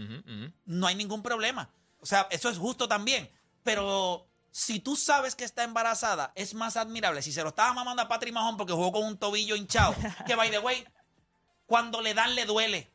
No 0.65 0.85
hay 0.85 0.93
ningún 0.93 1.23
problema. 1.23 1.71
O 1.99 2.05
sea, 2.05 2.27
eso 2.29 2.51
es 2.51 2.59
justo 2.59 2.87
también. 2.87 3.31
Pero 3.63 4.27
si 4.51 4.79
tú 4.79 4.95
sabes 4.95 5.33
que 5.33 5.43
está 5.43 5.63
embarazada, 5.63 6.33
es 6.35 6.53
más 6.53 6.77
admirable. 6.77 7.23
Si 7.23 7.31
se 7.31 7.41
lo 7.41 7.49
estaba 7.49 7.73
mamando 7.73 8.03
a 8.03 8.07
Patrick 8.07 8.31
Mahon 8.31 8.57
porque 8.57 8.73
jugó 8.73 8.91
con 8.91 9.05
un 9.05 9.17
tobillo 9.17 9.55
hinchado, 9.55 9.95
que 10.27 10.35
by 10.35 10.51
the 10.51 10.59
way, 10.59 10.85
cuando 11.65 11.99
le 11.99 12.13
dan 12.13 12.35
le 12.35 12.45
duele. 12.45 12.92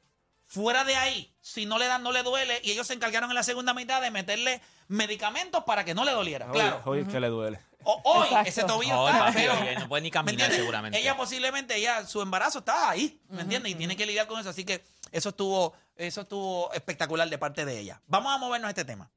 Fuera 0.50 0.82
de 0.84 0.96
ahí, 0.96 1.30
si 1.42 1.66
no 1.66 1.78
le 1.78 1.84
dan 1.86 2.02
no 2.02 2.10
le 2.10 2.22
duele 2.22 2.58
y 2.64 2.70
ellos 2.70 2.86
se 2.86 2.94
encargaron 2.94 3.30
en 3.30 3.34
la 3.34 3.42
segunda 3.42 3.74
mitad 3.74 4.00
de 4.00 4.10
meterle 4.10 4.62
medicamentos 4.88 5.62
para 5.64 5.84
que 5.84 5.94
no 5.94 6.06
le 6.06 6.12
doliera. 6.12 6.50
Claro. 6.50 6.80
Oye, 6.86 7.06
que 7.06 7.20
le 7.20 7.28
duele. 7.28 7.60
O- 7.84 8.00
hoy 8.04 8.24
Exacto. 8.28 8.48
ese 8.48 8.64
tobillo 8.64 9.08
está 9.10 9.30
feo. 9.30 9.52
no 9.78 9.88
puede 9.88 10.00
ni 10.00 10.08
¿Me 10.08 10.12
caminar 10.12 10.50
seguramente. 10.50 10.98
Ella 10.98 11.16
posiblemente, 11.18 11.76
ella, 11.76 12.06
su 12.06 12.22
embarazo 12.22 12.60
está 12.60 12.88
ahí, 12.88 13.20
¿me 13.28 13.42
entiendes? 13.42 13.72
Y 13.72 13.74
tiene 13.74 13.94
que 13.94 14.06
lidiar 14.06 14.26
con 14.26 14.40
eso. 14.40 14.48
Así 14.48 14.64
que 14.64 14.82
eso 15.12 15.28
estuvo, 15.28 15.74
eso 15.96 16.22
estuvo 16.22 16.72
espectacular 16.72 17.28
de 17.28 17.36
parte 17.36 17.66
de 17.66 17.78
ella. 17.78 18.00
Vamos 18.06 18.34
a 18.34 18.38
movernos 18.38 18.68
a 18.68 18.70
este 18.70 18.86
tema. 18.86 19.10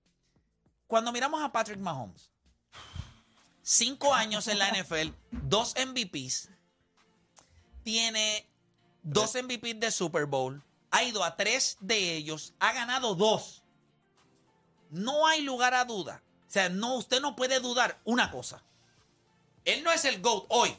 Cuando 0.85 1.13
miramos 1.13 1.41
a 1.41 1.49
Patrick 1.49 1.79
Mahomes, 1.79 2.29
cinco 3.61 4.13
años 4.13 4.47
en 4.49 4.59
la 4.59 4.67
NFL, 4.69 5.11
dos 5.31 5.75
MVPs, 5.77 6.49
tiene 7.83 8.45
dos 9.01 9.33
MVPs 9.35 9.79
de 9.79 9.91
Super 9.91 10.25
Bowl, 10.25 10.61
ha 10.91 11.03
ido 11.03 11.23
a 11.23 11.35
tres 11.35 11.77
de 11.79 12.15
ellos, 12.15 12.53
ha 12.59 12.73
ganado 12.73 13.15
dos. 13.15 13.63
No 14.89 15.25
hay 15.27 15.41
lugar 15.41 15.73
a 15.73 15.85
duda. 15.85 16.21
O 16.47 16.51
sea, 16.51 16.69
no, 16.69 16.95
usted 16.95 17.21
no 17.21 17.35
puede 17.35 17.59
dudar 17.59 17.99
una 18.03 18.29
cosa. 18.29 18.61
Él 19.63 19.83
no 19.83 19.91
es 19.91 20.03
el 20.05 20.21
GOAT 20.21 20.45
hoy. 20.49 20.75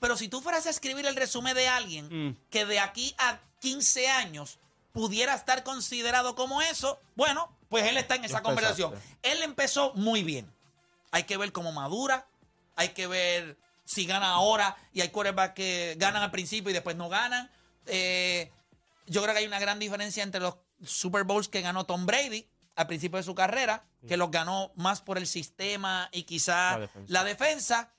Pero 0.00 0.16
si 0.16 0.28
tú 0.28 0.40
fueras 0.40 0.66
a 0.66 0.70
escribir 0.70 1.06
el 1.06 1.16
resumen 1.16 1.54
de 1.54 1.68
alguien 1.68 2.08
Mm. 2.30 2.36
que 2.50 2.64
de 2.66 2.78
aquí 2.80 3.14
a 3.18 3.40
15 3.60 4.08
años 4.08 4.58
pudiera 4.92 5.34
estar 5.34 5.62
considerado 5.64 6.34
como 6.34 6.62
eso, 6.62 6.98
bueno, 7.14 7.50
pues 7.68 7.84
él 7.86 7.96
está 7.98 8.14
en 8.14 8.24
esa 8.24 8.42
conversación. 8.42 8.94
Él 9.22 9.42
empezó 9.42 9.92
muy 9.94 10.22
bien. 10.22 10.50
Hay 11.10 11.24
que 11.24 11.36
ver 11.36 11.52
cómo 11.52 11.72
madura, 11.72 12.26
hay 12.74 12.90
que 12.90 13.06
ver 13.06 13.58
si 13.84 14.06
gana 14.06 14.30
ahora 14.30 14.76
y 14.92 15.00
hay 15.00 15.08
quarterbacks 15.10 15.54
que 15.54 15.94
ganan 15.98 16.22
al 16.22 16.30
principio 16.30 16.70
y 16.70 16.74
después 16.74 16.96
no 16.96 17.08
ganan. 17.08 17.50
Eh, 17.86 18.50
yo 19.06 19.22
creo 19.22 19.34
que 19.34 19.40
hay 19.40 19.46
una 19.46 19.58
gran 19.58 19.78
diferencia 19.78 20.22
entre 20.22 20.40
los 20.40 20.56
Super 20.84 21.24
Bowls 21.24 21.48
que 21.48 21.60
ganó 21.62 21.84
Tom 21.86 22.06
Brady 22.06 22.48
al 22.74 22.86
principio 22.86 23.16
de 23.16 23.22
su 23.22 23.34
carrera, 23.34 23.84
que 24.06 24.16
los 24.16 24.30
ganó 24.30 24.72
más 24.76 25.00
por 25.00 25.16
el 25.18 25.26
sistema 25.26 26.08
y 26.12 26.24
quizá 26.24 26.72
La 26.72 26.78
defensa. 26.78 27.12
la 27.12 27.24
defensa. 27.24 27.92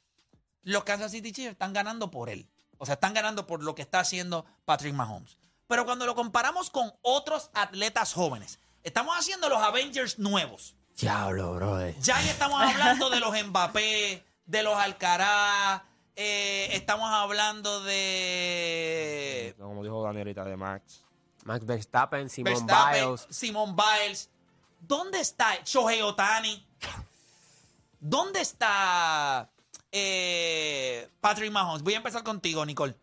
Los 0.63 0.83
Kansas 0.83 1.11
City 1.11 1.31
Chiefs 1.31 1.53
están 1.53 1.73
ganando 1.73 2.11
por 2.11 2.29
él. 2.29 2.47
O 2.77 2.85
sea, 2.85 2.93
están 2.95 3.13
ganando 3.13 3.47
por 3.47 3.63
lo 3.63 3.73
que 3.73 3.81
está 3.81 3.99
haciendo 4.01 4.45
Patrick 4.65 4.93
Mahomes. 4.93 5.37
Pero 5.67 5.85
cuando 5.85 6.05
lo 6.05 6.13
comparamos 6.13 6.69
con 6.69 6.93
otros 7.01 7.49
atletas 7.53 8.13
jóvenes, 8.13 8.59
estamos 8.83 9.17
haciendo 9.17 9.49
los 9.49 9.59
Avengers 9.61 10.19
nuevos. 10.19 10.75
Diablo, 10.97 11.53
brother. 11.55 11.97
Ya 11.99 12.21
estamos 12.23 12.61
hablando 12.61 13.09
de 13.09 13.19
los 13.19 13.31
Mbappé, 13.47 14.23
de 14.45 14.63
los 14.63 14.75
Alcaraz, 14.77 15.81
eh, 16.17 16.69
estamos 16.71 17.09
hablando 17.11 17.83
de 17.83 19.55
Como 19.57 19.83
dijo 19.83 20.03
Danielita 20.03 20.43
de 20.43 20.57
Max. 20.57 21.03
Max 21.45 21.65
Verstappen, 21.65 22.29
Simon 22.29 22.53
Verstappen, 22.53 23.05
Biles. 23.05 23.27
Simon 23.29 23.75
Biles. 23.75 24.29
¿Dónde 24.81 25.21
está 25.21 25.55
Shohei 25.63 26.01
Otani? 26.01 26.65
¿Dónde 27.99 28.41
está 28.41 29.49
eh, 29.91 31.09
Patrick 31.21 31.51
Mahomes? 31.51 31.83
Voy 31.83 31.93
a 31.93 31.97
empezar 31.97 32.23
contigo, 32.23 32.65
Nicole. 32.65 32.95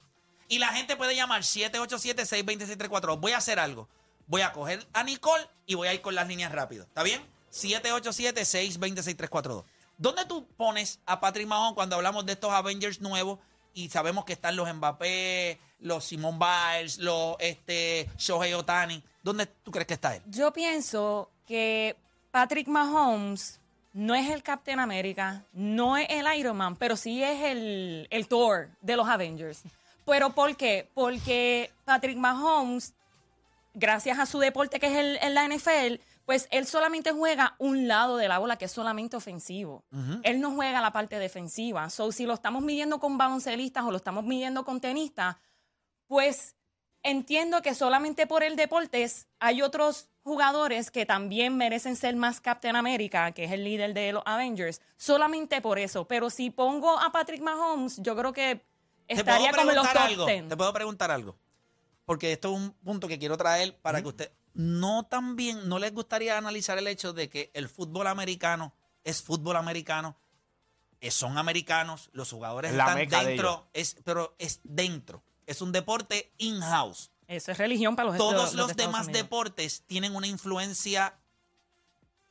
Y 0.49 0.59
la 0.59 0.69
gente 0.69 0.97
puede 0.97 1.15
llamar 1.17 1.43
787-626-342. 1.43 3.21
Voy 3.21 3.33
a 3.33 3.39
hacer 3.39 3.59
algo. 3.59 3.89
Voy 4.27 4.43
a 4.43 4.53
coger 4.53 4.87
a 4.93 5.03
Nicole 5.05 5.49
y 5.67 5.75
voy 5.75 5.89
a 5.89 5.95
ir 5.95 6.03
con 6.03 6.15
las 6.15 6.29
líneas 6.29 6.53
rápido. 6.53 6.85
¿Está 6.85 7.03
bien? 7.03 7.23
787-626-342. 7.53 9.65
¿Dónde 9.99 10.25
tú 10.27 10.47
pones 10.57 11.01
a 11.07 11.21
Patrick 11.21 11.47
Mahomes 11.47 11.75
cuando 11.75 11.97
hablamos 11.97 12.27
de 12.27 12.33
estos 12.33 12.53
Avengers 12.53 13.01
nuevos 13.01 13.39
y 13.75 13.89
sabemos 13.89 14.25
que 14.25 14.33
están 14.33 14.57
los 14.57 14.73
Mbappé, 14.73 15.59
los 15.81 16.05
Simone 16.05 16.39
Biles, 16.39 16.99
los 16.99 17.37
este, 17.41 18.09
Shohei 18.17 18.55
Otani. 18.55 19.03
¿Dónde 19.23 19.47
tú 19.47 19.71
crees 19.71 19.87
que 19.87 19.95
está 19.95 20.17
él? 20.17 20.23
Yo 20.27 20.53
pienso 20.53 21.31
que 21.47 21.97
Patrick 22.31 22.69
Mahomes 22.69 23.61
no 23.93 24.15
es 24.15 24.31
el 24.31 24.43
Captain 24.43 24.81
America, 24.81 25.45
no 25.53 25.97
es 25.97 26.07
el 26.11 26.27
Iron 26.39 26.57
Man, 26.57 26.77
pero 26.77 26.97
sí 26.97 27.23
es 27.23 27.43
el, 27.43 28.09
el 28.11 28.27
Thor 28.27 28.71
de 28.81 28.97
los 28.97 29.09
Avengers. 29.09 29.63
¿Pero 30.05 30.31
por 30.31 30.57
qué? 30.57 30.91
Porque 30.95 31.71
Patrick 31.85 32.17
Mahomes, 32.17 32.95
gracias 33.73 34.19
a 34.19 34.27
su 34.27 34.39
deporte 34.39 34.79
que 34.81 34.87
es 34.87 34.97
el, 34.97 35.19
en 35.23 35.35
la 35.35 35.49
NFL, 35.49 36.01
pues 36.25 36.49
él 36.51 36.67
solamente 36.67 37.13
juega 37.13 37.55
un 37.59 37.87
lado 37.87 38.17
de 38.17 38.29
la 38.29 38.39
bola 38.39 38.57
que 38.57 38.65
es 38.65 38.73
solamente 38.73 39.17
ofensivo. 39.17 39.85
Él 40.23 40.41
no 40.41 40.53
juega 40.53 40.81
la 40.81 40.93
parte 40.93 41.19
defensiva. 41.19 41.91
So, 41.91 42.13
si 42.13 42.25
lo 42.25 42.35
estamos 42.35 42.63
midiendo 42.63 42.99
con 42.99 43.19
baloncelistas 43.19 43.85
o 43.85 43.91
lo 43.91 43.97
estamos 43.97 44.25
midiendo 44.25 44.65
con 44.65 44.81
tenistas, 44.81 45.37
pues 46.07 46.57
entiendo 47.03 47.61
que 47.63 47.75
solamente 47.75 48.27
por 48.27 48.43
el 48.43 48.57
deporte 48.57 49.07
hay 49.39 49.63
otros 49.63 50.09
jugadores 50.23 50.91
que 50.91 51.05
también 51.05 51.57
merecen 51.57 51.97
ser 51.97 52.17
más 52.17 52.41
Captain 52.41 52.77
America, 52.77 53.33
que 53.33 53.45
es 53.45 53.53
el 53.53 53.63
líder 53.63 53.93
de 53.93 54.13
los 54.13 54.23
Avengers, 54.25 54.81
solamente 54.97 55.61
por 55.61 55.79
eso. 55.79 56.07
Pero 56.07 56.31
si 56.31 56.51
pongo 56.51 56.99
a 56.99 57.13
Patrick 57.13 57.43
Mahomes, 57.43 57.99
yo 57.99 58.17
creo 58.17 58.33
que 58.33 58.65
¿Te 59.07 59.15
estaría 59.15 59.53
como 59.53 59.73
los 59.73 59.87
preguntar 59.87 59.93
top 59.95 60.03
algo? 60.03 60.27
10. 60.27 60.49
Te 60.49 60.57
puedo 60.57 60.73
preguntar 60.73 61.11
algo. 61.11 61.37
Porque 62.07 62.33
esto 62.33 62.53
es 62.53 62.61
un 62.61 62.73
punto 62.73 63.09
que 63.09 63.19
quiero 63.19 63.37
traer 63.37 63.77
para 63.79 64.01
que 64.01 64.09
usted. 64.09 64.33
No 64.55 65.05
también, 65.05 65.69
no 65.69 65.79
les 65.79 65.93
gustaría 65.93 66.39
analizar 66.39 66.79
el 66.79 66.87
hecho 66.87 67.13
de 67.13 67.29
que 67.29 67.51
el 67.55 67.69
fútbol 67.69 68.07
americano 68.07 68.73
es 69.03 69.23
fútbol 69.23 69.57
americano, 69.57 70.17
eh, 71.01 71.11
son 71.11 71.37
americanos, 71.37 72.09
los 72.13 72.31
jugadores 72.31 72.73
la 72.73 72.85
están 73.03 73.25
de 73.25 73.31
dentro, 73.31 73.69
es, 73.75 73.97
pero 74.05 74.35
es 74.39 74.61
dentro. 74.65 75.23
Es 75.47 75.61
un 75.61 75.73
deporte 75.73 76.33
in-house. 76.39 77.11
Eso 77.27 77.53
es 77.53 77.59
religión 77.59 77.97
para 77.97 78.09
los 78.09 78.17
Todos 78.17 78.35
los, 78.35 78.55
los, 78.55 78.69
de 78.69 78.85
demás 78.85 79.07
Unidos. 79.07 79.23
deportes 79.23 79.83
tienen 79.87 80.15
una 80.17 80.27
influencia 80.27 81.19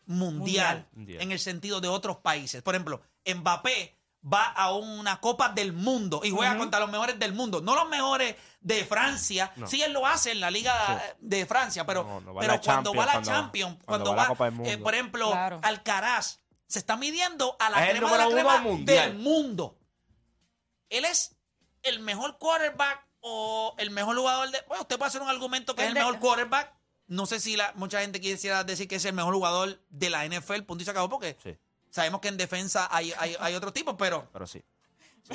mundial, 0.06 0.88
Mundial. 0.94 1.22
en 1.22 1.32
el 1.32 1.40
sentido 1.40 1.82
de 1.82 1.88
otros 1.88 2.18
países. 2.18 2.62
Por 2.62 2.76
ejemplo, 2.76 3.02
Mbappé 3.26 3.96
va 4.32 4.46
a 4.46 4.72
una 4.74 5.20
Copa 5.20 5.50
del 5.50 5.74
Mundo 5.74 6.22
y 6.24 6.32
juega 6.32 6.58
contra 6.58 6.80
los 6.80 6.90
mejores 6.90 7.20
del 7.20 7.34
mundo, 7.34 7.62
no 7.62 7.76
los 7.76 7.90
mejores 7.90 8.36
de 8.62 8.86
Francia. 8.86 9.52
Sí, 9.68 9.82
él 9.82 9.92
lo 9.94 10.06
hace 10.08 10.32
en 10.32 10.40
la 10.40 10.50
Liga 10.50 11.14
de 11.20 11.46
Francia, 11.46 11.86
pero, 11.86 12.04
No, 12.04 12.22
no 12.22 12.34
va 12.34 12.42
pero 12.42 12.62
cuando 12.62 12.94
va 12.94 13.04
a 13.04 13.06
la 13.08 13.12
Champions, 13.22 13.26
cuando- 13.26 13.42
Champions, 13.42 13.84
cuando 13.86 14.06
cuando, 14.06 14.10
va 14.10 14.14
a 14.14 14.16
la 14.16 14.24
va, 14.24 14.28
Copa 14.30 14.50
del 14.50 14.66
eh, 14.74 14.78
por 14.78 14.94
ejemplo, 14.94 15.32
Claro. 15.32 15.60
Alcaraz, 15.64 16.40
se 16.68 16.80
está 16.80 16.96
midiendo 16.96 17.56
a 17.60 17.70
la 17.70 17.86
Es 17.86 17.92
crema 17.92 18.12
de 18.14 18.18
la 18.18 18.28
crema 18.30 18.58
mundial. 18.60 19.10
del 19.12 19.20
mundo. 19.20 19.78
Él 20.90 21.06
es 21.06 21.36
el 21.84 22.00
mejor 22.00 22.38
quarterback 22.38 23.06
o 23.20 23.76
el 23.78 23.92
mejor 23.92 24.16
jugador 24.16 24.50
de. 24.52 24.60
Bueno, 24.68 24.82
usted 24.84 24.98
puede 24.98 25.10
hacer 25.10 25.22
un 25.22 25.30
argumento 25.30 25.76
que 25.76 25.82
es 25.82 25.88
el 25.88 25.90
El 25.90 25.94
de- 25.96 26.00
mejor 26.02 26.20
quarterback. 26.20 26.74
No 27.08 27.26
sé 27.26 27.40
si 27.40 27.58
la, 27.58 27.74
mucha 27.76 28.00
gente 28.02 28.22
quisiera 28.22 28.64
decir 28.64 28.88
que 28.88 28.96
es 28.96 29.06
el 29.06 29.14
mejor 29.14 29.34
jugador 29.34 29.82
de 29.90 30.10
la 30.10 30.26
NFL, 30.26 30.62
punto 30.64 30.82
y 30.82 30.86
se 30.86 30.92
acabó, 30.92 31.10
porque 31.10 31.38
Sí. 31.44 31.56
Sabemos 31.94 32.22
que 32.22 32.28
en 32.30 32.38
defensa 32.38 32.88
hay, 32.92 33.14
hay, 33.20 33.36
hay 33.40 33.54
otros 33.54 33.72
tipos, 33.72 33.94
pero, 33.98 34.28
Pero 34.34 34.48
sí. 34.48 34.64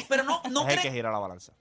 pero 0.09 0.25
no, 0.25 0.43
no 0.51 0.67
es 0.69 0.75
el 0.77 0.83
que 0.83 0.91
gira 0.91 1.13
la 1.13 1.19
balanza. 1.21 1.53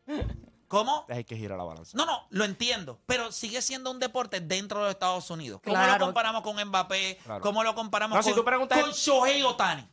¿Cómo? 0.67 1.05
Es 1.07 1.17
el 1.17 1.25
que 1.25 1.37
gira 1.37 1.55
la 1.55 1.63
balanza. 1.63 1.95
No, 1.95 2.05
no, 2.05 2.25
lo 2.31 2.43
entiendo, 2.43 2.99
pero 3.05 3.31
sigue 3.31 3.61
siendo 3.61 3.91
un 3.91 3.99
deporte 3.99 4.41
dentro 4.41 4.79
de 4.79 4.85
los 4.85 4.91
Estados 4.93 5.29
Unidos. 5.29 5.61
¿Cómo 5.63 5.77
lo 5.77 5.83
Claro. 5.83 6.05
comparamos 6.05 6.41
con 6.41 6.61
Mbappé? 6.61 7.19
Claro. 7.23 7.41
¿Cómo 7.41 7.63
lo 7.63 7.75
comparamos 7.75 8.15
No, 8.17 8.23
si 8.23 8.31
con, 8.31 8.39
tú 8.39 8.43
preguntas- 8.45 8.81
con 8.81 8.91
Shohei 8.91 9.43
Otani? 9.43 9.87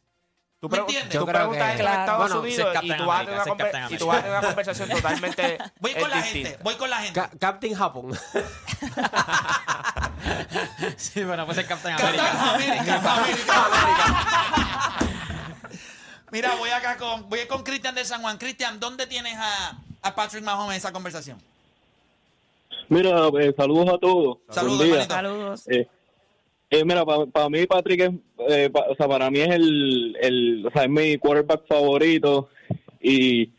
Tú, 0.59 0.69
¿Me 0.71 0.79
entiendes? 0.79 1.19
tú 1.19 1.27
preguntas 1.27 1.65
que- 1.67 1.73
en 1.73 1.79
Claro. 1.79 2.01
Estados 2.01 2.21
Bueno, 2.31 2.41
Unidos 2.41 2.59
y 2.59 2.63
tú, 2.63 2.65
vas 2.65 2.75
a 2.75 2.79
America, 2.79 2.95
tener 2.97 3.05
una 3.05 3.45
ser 3.45 3.53
conver- 3.53 3.93
y 3.93 3.97
tú 3.99 4.07
vas 4.07 4.17
a 4.19 4.23
tener 4.23 4.39
una 4.39 4.47
conversación 4.49 4.89
totalmente 4.89 5.59
Voy 5.79 5.95
con 5.95 6.11
la 6.11 6.17
distinta. 6.17 6.49
gente, 6.49 6.63
voy 6.65 6.75
con 6.77 6.91
la 6.91 6.97
gente. 7.03 7.21
Ca- 7.21 7.31
Captain 7.39 7.75
Japón. 7.75 8.19
Sí, 10.97 11.23
bueno, 11.25 11.45
pues 11.47 11.59
el 11.59 11.67
Captain 11.67 11.97
Captain 11.97 12.21
America. 12.21 12.55
América, 12.55 13.15
América. 13.15 14.97
Mira, 16.33 16.55
voy 16.57 16.71
acá 16.71 16.97
con, 16.97 17.29
voy 17.29 17.41
con 17.49 17.63
Cristian 17.63 17.95
de 17.95 18.05
San 18.05 18.21
Juan. 18.23 18.39
Cristian, 18.39 18.81
¿dónde 18.81 19.07
tienes 19.07 19.35
a, 19.37 19.79
a 20.03 20.15
Patrick 20.15 20.43
Mahomes 20.43 20.73
en 20.73 20.79
esa 20.79 20.93
conversación? 20.93 21.39
Mira, 22.89 23.29
eh, 23.41 23.55
saludos 23.57 23.89
a 23.95 23.99
todos. 23.99 24.39
Saludos. 24.51 25.07
Saludos. 25.07 25.69
Eh, 25.69 25.87
eh, 26.71 26.85
mira, 26.85 27.05
para 27.05 27.49
mí 27.49 27.67
Patrick 27.67 28.01
es, 28.01 28.11
eh, 28.49 28.69
pa- 28.71 28.87
o 28.91 28.97
sea, 28.97 29.07
para 29.07 29.31
mí 29.31 29.41
es 29.41 29.51
el, 29.51 30.17
el, 30.21 30.67
o 30.67 30.71
sea, 30.71 30.85
es 30.85 30.91
mi 30.91 31.17
quarterback 31.19 31.67
favorito 31.69 32.49
y, 33.01 33.53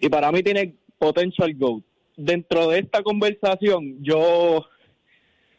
y 0.00 0.08
para 0.10 0.30
mí 0.30 0.42
tiene 0.42 0.74
potential 0.98 1.54
GOAT. 1.54 1.82
Dentro 2.14 2.68
de 2.68 2.80
esta 2.80 3.02
conversación, 3.02 3.96
yo, 4.02 4.66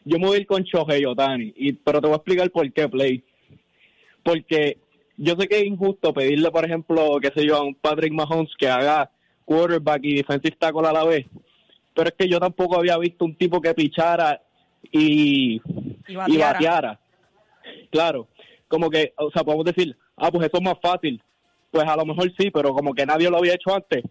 yo 0.04 0.18
me 0.18 0.26
voy 0.26 0.36
a 0.36 0.40
ir 0.40 0.46
con 0.46 0.62
Shohei 0.62 1.04
Otani, 1.04 1.52
y, 1.56 1.72
pero 1.72 2.00
te 2.00 2.06
voy 2.06 2.14
a 2.14 2.16
explicar 2.16 2.50
por 2.50 2.70
qué, 2.72 2.88
Play. 2.88 3.24
Porque 4.22 4.78
yo 5.16 5.34
sé 5.38 5.48
que 5.48 5.58
es 5.58 5.64
injusto 5.64 6.12
pedirle, 6.12 6.50
por 6.50 6.64
ejemplo, 6.64 7.18
qué 7.20 7.30
sé 7.34 7.46
yo, 7.46 7.56
a 7.56 7.62
un 7.62 7.74
Patrick 7.74 8.12
Mahomes 8.12 8.52
que 8.58 8.68
haga 8.68 9.10
quarterback 9.44 10.00
y 10.04 10.16
defensive 10.16 10.56
tackle 10.58 10.88
a 10.88 10.92
la 10.92 11.04
vez. 11.04 11.26
Pero 11.94 12.08
es 12.08 12.14
que 12.16 12.28
yo 12.28 12.40
tampoco 12.40 12.76
había 12.76 12.98
visto 12.98 13.24
un 13.24 13.36
tipo 13.36 13.60
que 13.60 13.74
pichara 13.74 14.40
y, 14.90 15.60
Y 16.06 16.36
bateara. 16.36 17.00
Claro, 17.90 18.28
como 18.68 18.90
que, 18.90 19.12
o 19.16 19.30
sea, 19.30 19.44
podemos 19.44 19.64
decir, 19.64 19.96
ah, 20.16 20.30
pues 20.30 20.46
eso 20.46 20.58
es 20.58 20.62
más 20.62 20.78
fácil. 20.82 21.22
Pues 21.70 21.86
a 21.86 21.96
lo 21.96 22.04
mejor 22.04 22.32
sí, 22.38 22.50
pero 22.50 22.74
como 22.74 22.92
que 22.92 23.06
nadie 23.06 23.30
lo 23.30 23.38
había 23.38 23.54
hecho 23.54 23.74
antes. 23.74 24.02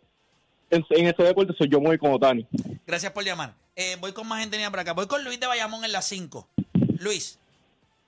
En, 0.76 0.86
en 0.90 1.08
ese 1.08 1.24
deporte 1.24 1.54
soy 1.58 1.70
yo 1.70 1.80
muy 1.80 1.98
como 1.98 2.18
Tani. 2.20 2.48
Gracias 2.86 3.12
por 3.12 3.24
llamar. 3.24 3.54
Eh, 3.76 3.98
voy 4.00 4.12
con 4.14 4.28
más 4.28 4.40
gente 4.40 4.58
por 4.70 4.80
acá. 4.80 4.94
Voy 4.94 5.08
con 5.08 5.24
Luis 5.24 5.40
de 5.40 5.48
Bayamón 5.48 5.84
en 5.86 5.92
las 5.92 6.06
5. 6.08 6.48
Luis, 7.00 7.40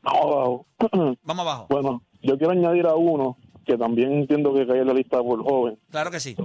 No, 0.03 0.65
vamos 1.23 1.41
abajo. 1.45 1.67
bueno, 1.69 2.01
yo 2.21 2.37
quiero 2.37 2.51
añadir 2.53 2.85
a 2.87 2.95
uno 2.95 3.37
que 3.65 3.77
también 3.77 4.11
entiendo 4.13 4.53
que 4.53 4.65
cae 4.67 4.79
en 4.81 4.87
la 4.87 4.93
lista 4.93 5.17
por 5.23 5.43
joven, 5.43 5.79
Claro 5.89 6.11
que 6.11 6.19
sí. 6.19 6.35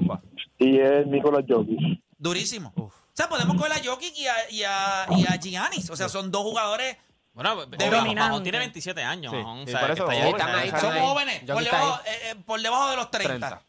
Y 0.58 0.78
es 0.78 1.06
Nicolás 1.06 1.44
Jokic. 1.48 1.78
Durísimo. 2.18 2.72
O 2.76 2.90
sea, 3.12 3.28
podemos 3.28 3.56
coger 3.56 3.72
a 3.72 3.84
Jokic 3.84 4.16
y 4.16 4.26
a, 4.26 4.50
y 4.50 4.62
a, 4.62 5.06
y 5.18 5.26
a 5.26 5.36
Giannis. 5.38 5.90
O 5.90 5.96
sea, 5.96 6.08
son 6.08 6.30
dos 6.30 6.42
jugadores. 6.42 6.96
Bueno, 7.34 7.66
dominante. 7.66 8.42
Tiene 8.42 8.58
27 8.58 9.02
años. 9.02 9.32
Sí, 9.32 9.38
Mahomes, 9.38 9.68
y 9.68 9.74
o 9.74 9.78
sea, 9.78 9.80
por 9.80 9.86
que 9.88 9.92
eso 9.94 10.04
está 10.10 10.14
joven, 10.14 10.24
ahí. 10.24 10.30
están 10.32 10.54
ahí, 10.54 10.68
Exacto. 10.68 10.86
Son 10.86 10.96
ahí. 10.96 11.06
jóvenes. 11.06 11.42
Por 11.46 11.64
debajo, 11.64 12.00
eh, 12.06 12.10
eh, 12.30 12.34
por 12.46 12.60
debajo 12.62 12.90
de 12.90 12.96
los 12.96 13.10
30. 13.10 13.38
30. 13.48 13.62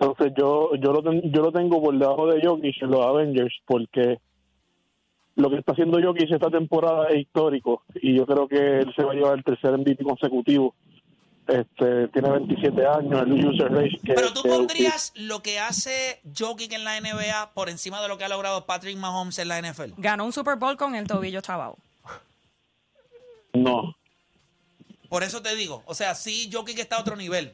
Entonces 0.00 0.32
yo 0.36 0.70
yo 0.76 0.92
lo, 0.92 1.02
ten- 1.02 1.30
yo 1.30 1.42
lo 1.42 1.52
tengo 1.52 1.82
por 1.82 1.96
debajo 1.96 2.26
de 2.26 2.40
Jokic 2.44 2.82
en 2.82 2.90
los 2.90 3.04
Avengers 3.04 3.54
porque 3.66 4.18
lo 5.36 5.50
que 5.50 5.56
está 5.56 5.72
haciendo 5.72 6.00
Jokic 6.02 6.30
esta 6.30 6.50
temporada 6.50 7.08
es 7.08 7.18
histórico 7.20 7.82
y 7.94 8.16
yo 8.16 8.24
creo 8.26 8.48
que 8.48 8.78
él 8.80 8.92
se 8.96 9.04
va 9.04 9.12
a 9.12 9.14
llevar 9.14 9.36
el 9.38 9.44
tercer 9.44 9.76
MVP 9.76 10.02
consecutivo. 10.04 10.74
Este 11.46 12.08
tiene 12.08 12.30
27 12.30 12.86
años, 12.86 13.22
el 13.22 13.46
user 13.46 13.72
race 13.72 13.96
que 14.04 14.14
Pero 14.14 14.32
tú 14.32 14.42
que- 14.42 14.48
pondrías 14.48 15.12
lo 15.16 15.40
que 15.42 15.58
hace 15.58 16.20
Jokic 16.38 16.72
en 16.72 16.84
la 16.84 16.96
NBA 17.00 17.50
por 17.54 17.68
encima 17.68 18.00
de 18.00 18.08
lo 18.08 18.16
que 18.18 18.24
ha 18.24 18.28
logrado 18.28 18.64
Patrick 18.66 18.96
Mahomes 18.96 19.38
en 19.38 19.48
la 19.48 19.58
NFL. 19.60 19.94
Ganó 19.98 20.24
un 20.24 20.32
Super 20.32 20.56
Bowl 20.56 20.76
con 20.76 20.94
el 20.94 21.06
tobillo 21.06 21.40
chavao. 21.40 21.76
no. 23.52 23.94
Por 25.08 25.24
eso 25.24 25.42
te 25.42 25.56
digo, 25.56 25.82
o 25.86 25.94
sea, 25.94 26.14
sí, 26.14 26.48
Jokic 26.52 26.78
está 26.78 26.96
a 26.96 27.00
otro 27.00 27.16
nivel, 27.16 27.52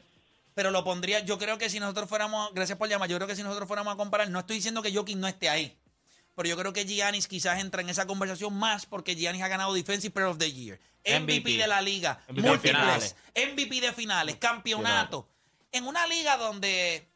pero 0.57 0.71
lo 0.71 0.83
pondría, 0.83 1.19
yo 1.19 1.37
creo 1.37 1.59
que 1.59 1.69
si 1.69 1.79
nosotros 1.79 2.09
fuéramos, 2.09 2.51
gracias 2.51 2.79
por 2.79 2.89
llamar, 2.89 3.07
yo 3.07 3.15
creo 3.17 3.27
que 3.27 3.35
si 3.35 3.43
nosotros 3.43 3.67
fuéramos 3.67 3.93
a 3.93 3.95
comparar, 3.95 4.27
no 4.31 4.39
estoy 4.39 4.55
diciendo 4.55 4.81
que 4.81 4.91
Jokic 4.91 5.15
no 5.15 5.27
esté 5.27 5.49
ahí, 5.49 5.77
pero 6.33 6.49
yo 6.49 6.57
creo 6.57 6.73
que 6.73 6.83
Giannis 6.83 7.27
quizás 7.27 7.59
entra 7.59 7.83
en 7.83 7.89
esa 7.89 8.07
conversación 8.07 8.55
más 8.55 8.87
porque 8.87 9.15
Giannis 9.15 9.43
ha 9.43 9.49
ganado 9.49 9.71
Defensive 9.75 10.11
Player 10.11 10.31
of 10.31 10.39
the 10.39 10.51
Year, 10.51 10.79
MVP, 11.05 11.41
MVP. 11.41 11.57
de 11.57 11.67
la 11.67 11.79
liga, 11.79 12.19
MVP 12.27 12.41
de 12.41 12.47
múltiples, 12.49 12.71
finales. 12.75 13.15
MVP 13.35 13.81
de 13.81 13.93
finales, 13.93 14.35
campeonato, 14.37 15.29
en 15.71 15.85
una 15.85 16.07
liga 16.07 16.37
donde 16.37 17.07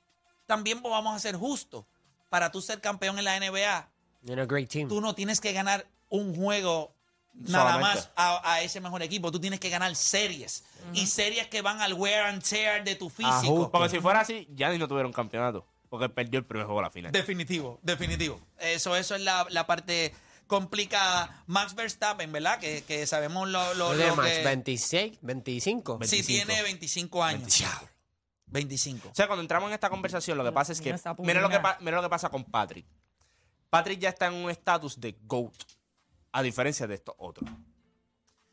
también 0.46 0.80
vamos 0.84 1.16
a 1.16 1.18
ser 1.18 1.36
justos, 1.36 1.86
para 2.30 2.52
tú 2.52 2.62
ser 2.62 2.80
campeón 2.80 3.18
en 3.18 3.26
la 3.26 3.40
NBA, 3.40 3.90
You're 4.22 4.40
a 4.40 4.46
great 4.46 4.70
team. 4.70 4.88
tú 4.88 5.02
no 5.02 5.16
tienes 5.16 5.42
que 5.42 5.52
ganar 5.52 5.88
un 6.10 6.36
juego 6.36 6.94
nada 7.34 7.74
Solamente. 7.74 8.00
más 8.00 8.10
a, 8.16 8.54
a 8.54 8.62
ese 8.62 8.80
mejor 8.82 9.02
equipo. 9.02 9.32
Tú 9.32 9.40
tienes 9.40 9.60
que 9.60 9.70
ganar 9.70 9.96
series. 9.96 10.64
Y 10.94 11.06
series 11.08 11.48
que 11.48 11.62
van 11.62 11.82
al 11.82 11.94
wear 11.94 12.28
and 12.28 12.44
tear 12.44 12.84
de 12.84 12.96
tu 12.96 13.10
físico. 13.10 13.34
Ajuste. 13.34 13.72
Porque 13.72 13.90
si 13.90 14.00
fuera 14.00 14.22
así, 14.22 14.48
ya 14.52 14.70
ni 14.70 14.78
no 14.78 14.88
tuviera 14.88 15.08
un 15.08 15.14
campeonato. 15.14 15.66
Porque 15.90 16.08
perdió 16.10 16.40
el 16.40 16.46
primer 16.46 16.66
juego 16.66 16.80
a 16.80 16.84
la 16.84 16.90
final. 16.92 17.12
Definitivo, 17.12 17.80
definitivo. 17.84 18.40
Eso, 18.60 18.96
eso 18.96 19.16
es 19.16 19.22
la, 19.22 19.46
la 19.50 19.68
parte 19.68 20.14
complicada. 20.48 21.44
Max 21.48 21.76
Verstappen, 21.76 22.32
¿verdad? 22.32 22.60
Que, 22.60 22.84
que 22.84 23.06
sabemos 23.08 23.48
lo, 23.50 23.74
lo, 23.74 23.92
¿Qué 23.92 24.08
lo 24.08 24.16
Max? 24.16 24.30
que... 24.30 24.46
¿26? 24.46 25.20
¿25? 25.22 26.06
Sí, 26.06 26.16
25. 26.22 26.26
tiene 26.28 26.64
25 26.64 27.24
años. 27.24 27.42
25. 27.42 27.90
25. 28.48 29.10
O 29.10 29.16
sea, 29.16 29.28
cuando 29.28 29.42
entramos 29.42 29.70
en 29.70 29.74
esta 29.74 29.90
conversación, 29.90 30.38
lo 30.38 30.44
que 30.44 30.52
pasa 30.52 30.74
es 30.74 30.82
que. 30.82 30.94
Mira 31.20 31.42
lo 31.42 31.50
que, 31.50 31.60
mira 31.80 31.98
lo 31.98 32.04
que 32.04 32.10
pasa 32.10 32.30
con 32.30 32.44
Patrick. 32.44 32.86
Patrick 33.70 34.00
ya 34.00 34.10
está 34.10 34.28
en 34.28 34.34
un 34.34 34.50
estatus 34.50 35.00
de 35.00 35.18
GOAT. 35.24 35.54
A 36.32 36.42
diferencia 36.44 36.88
de 36.88 36.96
estos 36.96 37.16
otros. 37.18 37.50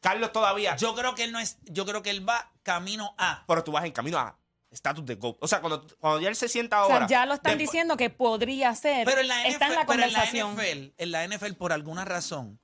Carlos 0.00 0.32
todavía. 0.32 0.76
Yo 0.76 0.94
creo 0.94 1.14
que 1.14 1.24
él 1.24 1.32
no 1.32 1.38
es. 1.40 1.58
Yo 1.64 1.84
creo 1.84 2.02
que 2.02 2.10
él 2.10 2.28
va 2.28 2.52
camino 2.62 3.14
a. 3.18 3.44
pero 3.46 3.64
tú 3.64 3.72
vas 3.72 3.84
en 3.84 3.92
camino 3.92 4.18
a 4.18 4.36
estatus 4.70 5.04
de 5.06 5.14
GOAT. 5.16 5.36
O 5.40 5.48
sea, 5.48 5.60
cuando, 5.60 5.86
cuando 5.98 6.20
ya 6.20 6.28
él 6.28 6.36
se 6.36 6.48
sienta 6.48 6.82
O 6.82 6.86
sea, 6.86 6.94
ahora. 6.96 7.06
ya 7.08 7.26
lo 7.26 7.34
están 7.34 7.52
después- 7.58 7.70
diciendo 7.72 7.96
que 7.96 8.10
podría 8.10 8.74
ser. 8.74 9.04
Pero 9.06 9.20
en 9.20 9.28
la 9.28 9.40
NFL, 9.42 9.50
está 9.52 9.66
en 9.66 9.74
la 9.74 9.86
pero 9.86 10.02
en 10.04 10.12
la. 10.12 10.24
NFL, 10.24 10.92
en 10.96 11.10
la 11.10 11.24
NFL, 11.26 11.52
por 11.54 11.72
alguna 11.72 12.04
razón, 12.04 12.60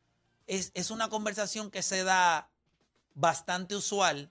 es, 0.47 0.71
es 0.75 0.91
una 0.91 1.09
conversación 1.09 1.71
que 1.71 1.83
se 1.83 2.05
da 2.05 2.51
bastante 3.15 3.75
usual 3.75 4.31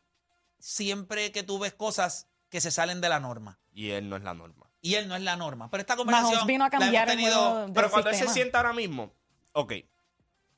siempre 0.59 1.31
que 1.31 1.43
tú 1.43 1.59
ves 1.59 1.73
cosas 1.73 2.27
que 2.49 2.61
se 2.61 2.71
salen 2.71 3.01
de 3.01 3.09
la 3.09 3.19
norma. 3.19 3.59
Y 3.73 3.89
él 3.91 4.07
no 4.09 4.15
es 4.15 4.23
la 4.23 4.33
norma. 4.33 4.69
Y 4.81 4.95
él 4.95 5.07
no 5.07 5.15
es 5.15 5.21
la 5.21 5.35
norma. 5.35 5.69
Pero 5.69 5.81
esta 5.81 5.95
conversación 5.95 6.45
vino 6.45 6.65
a 6.65 6.69
la 6.69 6.75
hemos 6.75 6.83
cambiar 6.85 7.09
el 7.09 7.15
tenido- 7.17 7.71
Pero 7.73 7.89
cuando 7.89 8.09
él 8.09 8.15
se 8.15 8.27
sienta 8.29 8.59
ahora 8.59 8.73
mismo, 8.73 9.11
ok. 9.53 9.73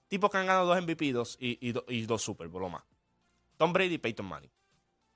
Tipos 0.08 0.30
que 0.30 0.38
han 0.38 0.46
ganado 0.46 0.66
dos 0.68 0.82
MVP 0.82 1.12
dos 1.14 1.38
y, 1.40 1.58
y, 1.68 1.72
do- 1.72 1.86
y 1.88 2.02
dos 2.06 2.22
Super 2.22 2.48
Bowl 2.48 2.64
o 2.64 2.70
más. 2.70 2.84
Tom 3.58 3.74
Brady 3.74 3.96
y 3.96 3.98
Peyton 3.98 4.26
Manning. 4.26 4.52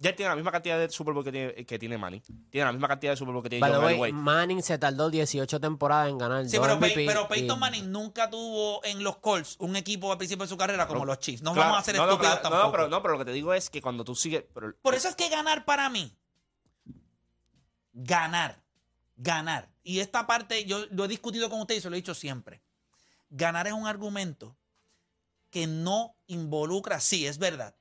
Ya 0.01 0.15
tiene 0.15 0.29
la 0.29 0.35
misma 0.37 0.51
cantidad 0.53 0.79
de 0.79 0.89
Super 0.89 1.13
Bowl 1.13 1.25
que 1.25 1.31
tiene, 1.33 1.65
que 1.65 1.77
tiene 1.77 1.97
Manning. 1.97 2.21
Tiene 2.49 2.65
la 2.65 2.71
misma 2.71 2.87
cantidad 2.87 3.11
de 3.11 3.17
Super 3.17 3.33
Bowl 3.33 3.43
que 3.43 3.49
tiene 3.49 3.67
John 3.69 3.83
way, 3.83 3.95
Elway. 3.95 4.13
Manning 4.13 4.63
se 4.63 4.77
tardó 4.77 5.09
18 5.09 5.59
temporadas 5.59 6.09
en 6.09 6.17
ganar 6.17 6.45
Sí, 6.47 6.57
pero, 6.57 6.77
MVP 6.77 7.05
pero 7.05 7.23
y- 7.23 7.27
Peyton 7.27 7.59
Manning 7.59 7.91
nunca 7.91 8.29
tuvo 8.29 8.81
en 8.85 9.03
los 9.03 9.17
Colts 9.17 9.57
un 9.59 9.75
equipo 9.75 10.09
al 10.11 10.17
principio 10.17 10.45
de 10.45 10.49
su 10.49 10.55
carrera 10.57 10.87
como 10.87 11.03
los 11.05 11.19
Chiefs. 11.19 11.41
No 11.43 11.51
Claro, 11.53 11.71
vamos 11.71 11.81
a 11.81 11.83
ser 11.85 11.97
no, 11.97 12.05
no, 12.05 12.11
estúpidos 12.13 12.39
claro, 12.39 12.49
tampoco. 12.49 12.65
No, 12.67 12.71
pero, 12.71 12.87
no, 12.87 13.01
pero 13.01 13.13
lo 13.15 13.19
que 13.19 13.25
te 13.25 13.33
digo 13.33 13.53
es 13.53 13.69
que 13.69 13.81
cuando 13.81 14.05
tú 14.05 14.15
sigues... 14.15 14.45
pero- 14.53 14.73
Por 14.81 14.95
eso 14.95 15.09
es 15.09 15.15
que 15.17 15.27
ganar 15.27 15.65
para 15.65 15.89
mí, 15.89 16.15
ganar, 17.93 18.61
ganar. 19.17 19.69
Y 19.83 19.99
esta 19.99 20.27
parte 20.27 20.65
yo 20.65 20.85
lo 20.91 21.05
he 21.05 21.07
discutido 21.07 21.49
con 21.49 21.59
ustedes 21.61 21.79
y 21.79 21.81
se 21.83 21.89
lo 21.89 21.95
he 21.95 21.99
dicho 21.99 22.13
siempre. 22.13 22.61
Ganar 23.29 23.67
es 23.67 23.73
un 23.73 23.85
argumento 23.87 24.55
que 25.49 25.67
no 25.67 26.15
involucra, 26.27 26.99
sí, 26.99 27.25
es 27.27 27.37
verdad. 27.37 27.75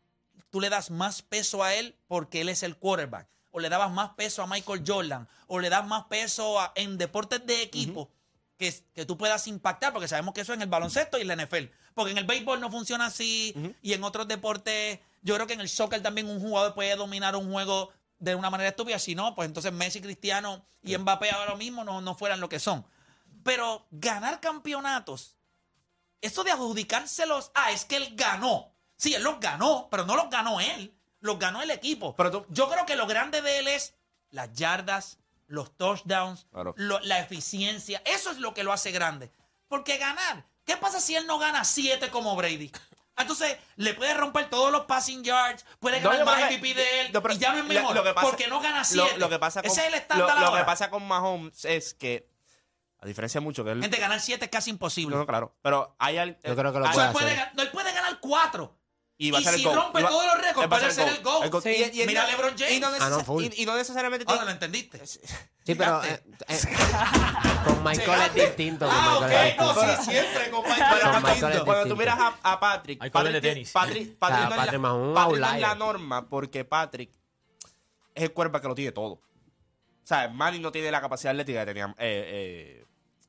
Tú 0.51 0.61
le 0.61 0.71
das 0.71 0.91
más 0.91 1.23
peso 1.23 1.63
a 1.63 1.75
él 1.75 1.97
porque 2.07 2.41
él 2.41 2.49
es 2.49 2.63
el 2.63 2.77
quarterback. 2.77 3.29
O 3.51 3.61
le 3.61 3.69
dabas 3.69 3.91
más 3.91 4.11
peso 4.11 4.43
a 4.43 4.47
Michael 4.47 4.83
Jordan. 4.87 5.29
O 5.47 5.59
le 5.59 5.69
das 5.71 5.87
más 5.87 6.05
peso 6.05 6.59
a- 6.61 6.73
en 6.75 6.97
deportes 6.99 7.45
de 7.47 7.63
equipo 7.63 8.11
que, 8.57 8.75
que 8.95 9.05
tú 9.05 9.17
puedas 9.19 9.47
impactar. 9.47 9.93
Porque 9.93 10.09
sabemos 10.09 10.33
que 10.35 10.41
eso 10.43 10.53
en 10.55 10.63
el 10.63 10.69
baloncesto 10.69 11.19
y 11.19 11.23
en 11.23 11.29
la 11.29 11.35
NFL. 11.37 11.71
Porque 11.95 12.13
en 12.13 12.19
el 12.19 12.25
béisbol 12.25 12.61
no 12.61 12.71
funciona 12.71 13.07
así. 13.07 13.55
Y 13.83 13.93
en 13.93 14.05
otros 14.05 14.27
deportes, 14.29 15.01
yo 15.23 15.35
creo 15.35 15.47
que 15.47 15.55
en 15.55 15.61
el 15.61 15.69
soccer 15.69 16.03
también 16.03 16.29
un 16.29 16.41
jugador 16.41 16.75
puede 16.75 16.95
dominar 16.97 17.37
un 17.37 17.51
juego 17.51 17.91
de 18.19 18.35
una 18.35 18.49
manera 18.51 18.71
estúpida. 18.71 18.99
Si 18.99 19.15
no, 19.15 19.35
pues 19.35 19.47
entonces 19.49 19.73
Messi, 19.73 20.01
Cristiano 20.01 20.65
y 20.83 20.97
Mbappé 20.97 21.31
ahora 21.31 21.57
mismo 21.57 21.85
no, 21.85 22.01
no 22.01 22.15
fueran 22.15 22.41
lo 22.41 22.49
que 22.49 22.59
son. 22.61 22.87
Pero 23.43 23.87
ganar 23.91 24.41
campeonatos 24.41 25.37
eso 26.21 26.45
de 26.45 26.51
adjudicárselos, 26.53 27.51
ah, 27.55 27.71
es 27.73 27.85
que 27.85 27.97
él 27.97 28.11
ganó. 28.15 28.73
Sí, 28.97 29.15
él 29.15 29.23
los 29.23 29.39
ganó, 29.41 29.89
pero 29.91 30.05
no 30.05 30.17
los 30.17 30.29
ganó 30.31 30.61
él, 30.61 30.95
los 31.21 31.39
ganó 31.39 31.63
el 31.63 31.71
equipo. 31.71 32.15
Pero 32.17 32.31
tú- 32.31 32.47
Yo 32.49 32.69
creo 32.69 32.85
que 32.87 32.97
lo 32.97 33.07
grande 33.07 33.43
de 33.43 33.59
él 33.61 33.69
es 33.69 33.95
las 34.31 34.53
yardas, 34.53 35.19
los 35.47 35.77
touchdowns, 35.77 36.47
Claro. 36.53 36.75
lo- 36.77 37.01
la 37.01 37.21
eficiencia. 37.21 38.03
Eso 38.05 38.31
es 38.31 38.39
lo 38.39 38.55
que 38.55 38.63
lo 38.65 38.73
hace 38.73 38.91
grande. 38.91 39.31
Porque 39.69 39.97
ganar, 39.99 40.45
¿qué 40.65 40.77
pasa 40.77 41.01
si 41.01 41.15
él 41.15 41.27
no 41.27 41.39
gana 41.39 41.65
siete 41.65 42.11
como 42.11 42.35
Brady? 42.37 42.71
Entonces, 43.17 43.57
le 43.77 43.95
puede 43.95 44.15
romper 44.15 44.49
todos 44.49 44.71
los 44.71 44.85
passing 44.87 45.25
yards, 45.25 45.65
puede 45.81 45.99
ganar 46.01 46.25
más 46.25 46.39
MVP 46.53 46.73
de 46.75 47.01
él, 47.01 47.13
no, 47.13 47.21
pero 47.21 47.35
y 47.35 47.39
ya 47.39 47.53
no 47.53 47.59
es 47.59 47.65
mejor, 47.65 47.95
lo 47.97 48.05
que 48.05 48.15
pasa- 48.15 48.27
porque 48.29 48.47
no 48.47 48.61
gana 48.61 48.85
siete. 48.85 49.17
lo 49.19 49.29
que 49.29 49.39
pasa 49.41 49.61
con, 49.61 49.71
Ese 49.71 49.81
es 49.81 49.87
el 49.89 49.95
estándar 49.95 50.39
lo 50.41 50.55
que 50.57 50.63
pasa 50.65 50.89
con 50.89 51.05
Mahomes 51.07 51.65
es 51.65 51.95
que, 51.95 52.29
a 53.01 53.07
diferencia 53.07 53.41
mucho 53.41 53.65
que 53.65 53.71
él... 53.73 53.81
Gente, 53.83 53.97
ganar 53.99 54.21
siete 54.21 54.47
es 54.47 54.51
casi 54.51 54.71
imposible. 54.71 55.15
no, 55.15 55.21
no, 55.21 55.27
claro. 55.27 55.55
Pero 55.63 55.95
hay 55.99 56.19
al- 56.19 56.39
Yo 56.45 56.57
creo 56.57 56.73
que 56.73 56.79
lo 56.81 56.87
hay- 56.87 56.93
puede 56.95 57.13
puede, 57.13 57.33
hacer. 57.33 57.51
no, 57.55 57.63
él 57.63 57.71
puede 57.71 57.93
ganar 57.93 58.19
cuatro. 58.21 58.75
Y 59.21 59.33
va 59.33 59.39
a 59.39 59.43
ser 59.43 59.55
si 59.55 59.67
el 59.67 59.75
rompe 59.75 60.01
todos 60.01 60.27
los 60.27 60.39
récords, 60.41 60.69
puede 60.69 60.91
ser 60.93 61.09
el 61.09 61.23
GOAT. 61.25 61.67
Y- 61.67 62.07
Mira 62.07 62.25
LeBron 62.29 62.55
James. 62.57 62.73
Y 62.75 62.79
no, 62.81 62.87
Ah, 63.01 63.25
y- 63.41 63.63
y 63.63 63.67
no 63.67 63.77
necesariamente 63.77 64.25
Ah, 64.29 64.33
tiene- 64.33 64.41
no 64.41 64.45
lo 64.47 64.51
entendiste. 64.53 65.01
Sí, 65.69 65.75
pero 65.75 66.03
eh, 66.03 66.23
eh, 66.49 66.59
con 67.65 67.85
Michael 67.85 68.23
es 68.23 68.35
distinto. 68.35 68.87
Con 68.87 68.95
Ah, 68.97 69.19
Michael 69.21 69.49
es 69.49 69.53
ok, 69.55 69.61
no, 69.61 69.83
distinto. 69.83 70.03
sí, 70.03 70.11
siempre 70.13 70.51
con 70.51 70.63
Michael 70.63 70.79
Con 70.89 70.99
cuando, 71.11 71.29
Michael 71.29 71.53
es 71.53 71.61
cuando 71.61 71.83
tú 71.83 71.89
distinto. 71.89 71.97
miras 71.97 72.19
a, 72.19 72.53
a 72.53 72.61
Patrick, 72.61 72.99
Michael 73.03 73.13
Patrick, 73.13 73.35
es 73.37 73.43
de 73.43 73.49
tenis. 73.51 73.73
Patrick, 73.73 74.19
Patrick 74.19 74.41
no, 74.45 74.49
Patrick 74.57 74.75
es 74.75 74.81
la, 74.81 74.93
un 74.95 75.15
Patrick 75.15 75.39
no 75.41 75.45
es 75.47 75.51
outlier. 75.53 75.69
la 75.69 75.75
norma 75.75 76.29
porque 76.31 76.65
Patrick 76.65 77.11
es 78.15 78.23
el 78.23 78.33
cuerpo 78.33 78.61
que 78.63 78.69
lo 78.69 78.75
tiene 78.75 78.93
todo. 78.93 79.13
O 79.15 79.21
sea, 80.05 80.29
Manny 80.29 80.59
no 80.59 80.73
tiene 80.73 80.91
la 80.91 81.03
capacidad 81.03 81.33
atlética 81.33 81.61
que 81.61 81.67
tenía 81.67 81.95
eh, 81.99 82.87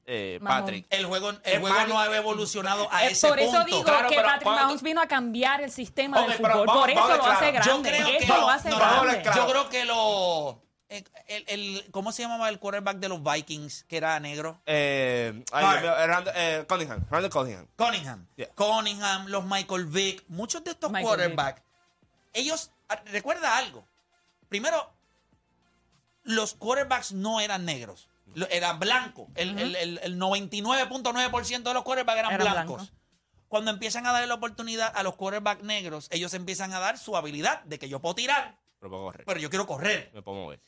eh. 0.10 0.40
Patrick. 0.44 0.86
El 0.90 1.06
juego, 1.06 1.32
el 1.44 1.60
juego 1.62 1.88
no 1.88 2.00
ha 2.00 2.16
evolucionado 2.18 2.88
a 2.92 3.06
ese 3.06 3.28
por 3.28 3.40
eso 3.40 3.52
punto. 3.52 3.66
digo 3.66 3.84
Claro, 3.84 4.10
que 4.10 4.16
Patrick 4.16 4.44
cuando- 4.44 4.64
Mahomes 4.64 4.82
vino 4.82 5.02
a 5.02 5.08
cambiar 5.08 5.62
el 5.62 5.72
sistema 5.72 6.20
Ok, 6.22 6.28
del 6.28 6.38
fútbol. 6.38 6.66
vamos- 6.68 6.78
por 6.82 6.90
eso 6.90 7.00
vamos 7.00 7.18
lo 7.18 7.24
claro. 7.24 7.38
hace 7.38 7.46
Yo 7.46 7.52
grande. 7.54 7.90
creo 7.90 8.08
que 8.08 8.18
Eso 8.18 8.38
lo 8.38 8.50
hace 8.50 8.70
no, 8.70 8.78
grande. 8.78 9.22
claro. 9.22 9.38
Yo 9.46 9.52
creo 9.52 9.70
que 9.70 9.86
lo 9.86 10.62
el, 10.90 11.06
el- 11.28 11.46
el- 11.48 11.92
¿cómo 11.92 12.12
se 12.12 12.24
llamaba 12.24 12.50
el 12.50 12.58
quarterback 12.58 12.98
de 12.98 13.10
los 13.10 13.22
Vikings 13.22 13.84
que 13.84 13.98
era 13.98 14.20
negro? 14.20 14.60
Eh, 14.66 15.44
ay, 15.52 15.78
Rand- 15.84 16.32
eh, 16.34 16.66
Cunningham, 16.68 17.06
Randall 17.12 17.30
Cunningham. 17.32 17.68
Cunningham. 17.78 18.28
Yeah. 18.36 18.48
Cunningham, 18.56 19.28
los 19.28 19.46
Michael 19.46 19.86
Vick, 19.86 20.24
muchos 20.30 20.64
de 20.64 20.72
estos 20.72 20.92
quarterbacks, 20.92 21.62
ellos, 22.34 22.72
ah, 22.90 23.00
recuerda 23.06 23.56
algo. 23.58 23.86
Primero, 24.50 24.92
los 26.24 26.56
quarterbacks 26.56 27.12
no 27.14 27.40
eran 27.40 27.66
negros, 27.66 28.08
lo- 28.08 28.09
eran 28.50 28.80
blancos. 28.80 29.28
El, 29.36 29.58
el- 29.60 29.76
el- 29.76 30.00
el 30.04 30.18
99.9% 30.20 31.64
de 31.64 31.74
los 31.74 31.84
quarterbacks 31.84 32.20
eran 32.20 32.32
Eran 32.34 32.52
blancos. 32.54 32.76
blancos. 32.78 32.94
Cuando 33.48 33.72
empiezan 33.72 34.06
a 34.06 34.12
darle 34.12 34.28
la 34.28 34.36
oportunidad 34.36 34.92
a 34.96 35.02
los 35.04 35.16
quarterbacks 35.16 35.64
negros, 35.64 36.08
ellos 36.12 36.34
empiezan 36.34 36.72
a 36.74 36.80
dar 36.80 36.98
su 37.00 37.18
habilidad 37.18 37.64
de 37.64 37.80
que 37.80 37.90
yo 37.90 38.00
puedo 38.00 38.16
tirar, 38.16 38.60
Pero 38.80 38.90
puedo 38.92 39.04
correr. 39.06 39.26
pero 39.26 39.40
yo 39.40 39.50
quiero 39.50 39.66
correr. 39.66 40.12
Me 40.14 40.22
puedo 40.22 40.38
mover. 40.38 40.62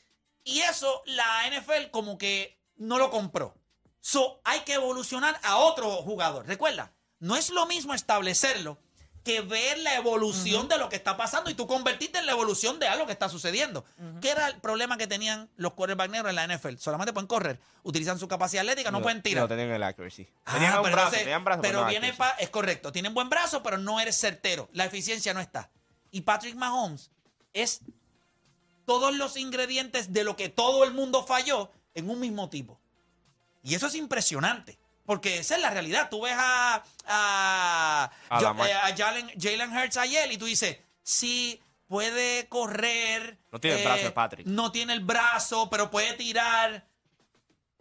Y 0.44 0.60
eso 0.60 1.02
la 1.06 1.46
NFL 1.48 1.90
como 1.92 2.18
que 2.18 2.58
no 2.76 2.98
lo 2.98 3.10
compró. 3.10 3.54
So, 4.00 4.40
hay 4.44 4.60
que 4.60 4.74
evolucionar 4.74 5.38
a 5.44 5.58
otro 5.58 5.88
jugador. 6.02 6.44
Recuerda, 6.48 6.92
no 7.20 7.36
es 7.36 7.50
lo 7.50 7.66
mismo 7.66 7.94
establecerlo 7.94 8.78
que 9.24 9.40
ver 9.40 9.78
la 9.78 9.94
evolución 9.96 10.68
de 10.68 10.78
lo 10.78 10.88
que 10.88 10.96
está 10.96 11.16
pasando 11.16 11.48
y 11.50 11.54
tú 11.54 11.66
convertirte 11.66 12.18
en 12.18 12.26
la 12.26 12.32
evolución 12.32 12.78
de 12.78 12.88
algo 12.88 13.06
que 13.06 13.12
está 13.12 13.28
sucediendo. 13.28 13.84
¿Qué 14.20 14.30
era 14.30 14.48
el 14.48 14.60
problema 14.60 14.96
que 14.98 15.06
tenían 15.06 15.48
los 15.56 15.74
quarterbacks 15.74 16.10
negros 16.10 16.30
en 16.30 16.36
la 16.36 16.44
NFL? 16.46 16.76
Solamente 16.78 17.12
pueden 17.12 17.26
correr, 17.28 17.60
utilizan 17.84 18.18
su 18.18 18.26
capacidad 18.26 18.62
atlética, 18.62 18.90
no, 18.90 19.00
pueden 19.02 19.22
tirar. 19.22 19.42
No 19.44 19.48
tenían 19.48 19.70
el 19.70 19.82
accuracy. 19.82 20.28
Ah, 20.44 20.54
Tenían 20.54 20.76
un 20.78 20.82
pero 20.82 20.92
brazo, 20.94 21.06
entonces- 21.08 21.20
tenían 21.24 21.44
brazo, 21.44 21.62
pero 21.62 21.80
no 21.82 21.86
viene 21.88 22.12
pa- 22.14 22.30
es 22.38 22.50
correcto, 22.50 22.90
tienen 22.92 23.14
buen 23.14 23.28
brazo, 23.30 23.62
pero 23.62 23.78
no 23.78 24.00
eres 24.00 24.16
certero. 24.18 24.68
La 24.72 24.84
eficiencia 24.86 25.32
no 25.34 25.40
está. 25.40 25.70
Y 26.10 26.22
Patrick 26.22 26.56
Mahomes 26.56 27.10
es 27.54 27.80
todos 28.84 29.14
los 29.14 29.36
ingredientes 29.36 30.12
de 30.12 30.24
lo 30.24 30.36
que 30.36 30.48
todo 30.48 30.84
el 30.84 30.92
mundo 30.92 31.24
falló 31.24 31.70
en 31.94 32.10
un 32.10 32.18
mismo 32.18 32.48
tipo. 32.50 32.80
Y 33.62 33.74
eso 33.76 33.86
es 33.86 33.94
impresionante. 33.94 34.78
Porque 35.04 35.38
esa 35.38 35.56
es 35.56 35.60
la 35.62 35.70
realidad. 35.70 36.08
Tú 36.10 36.22
ves 36.22 36.34
a, 36.36 36.82
a, 37.06 38.10
A 38.28 38.38
yo- 38.38 38.44
Lamar. 38.48 38.68
eh, 38.68 38.72
a 38.74 38.96
Jalen, 38.96 39.30
Jalen 39.40 39.76
Hurts 39.76 39.96
ayer 39.96 40.30
y 40.30 40.38
tú 40.38 40.46
dices, 40.46 40.78
sí, 41.02 41.60
puede 41.88 42.46
correr. 42.48 43.38
No 43.50 43.60
tiene 43.60 43.78
el 43.78 43.84
brazo 43.84 44.04
de 44.04 44.10
Patrick. 44.12 44.46
No 44.46 44.72
tiene 44.72 44.92
el 44.92 45.00
brazo, 45.00 45.68
pero 45.70 45.90
puede 45.90 46.12
tirar. 46.14 46.86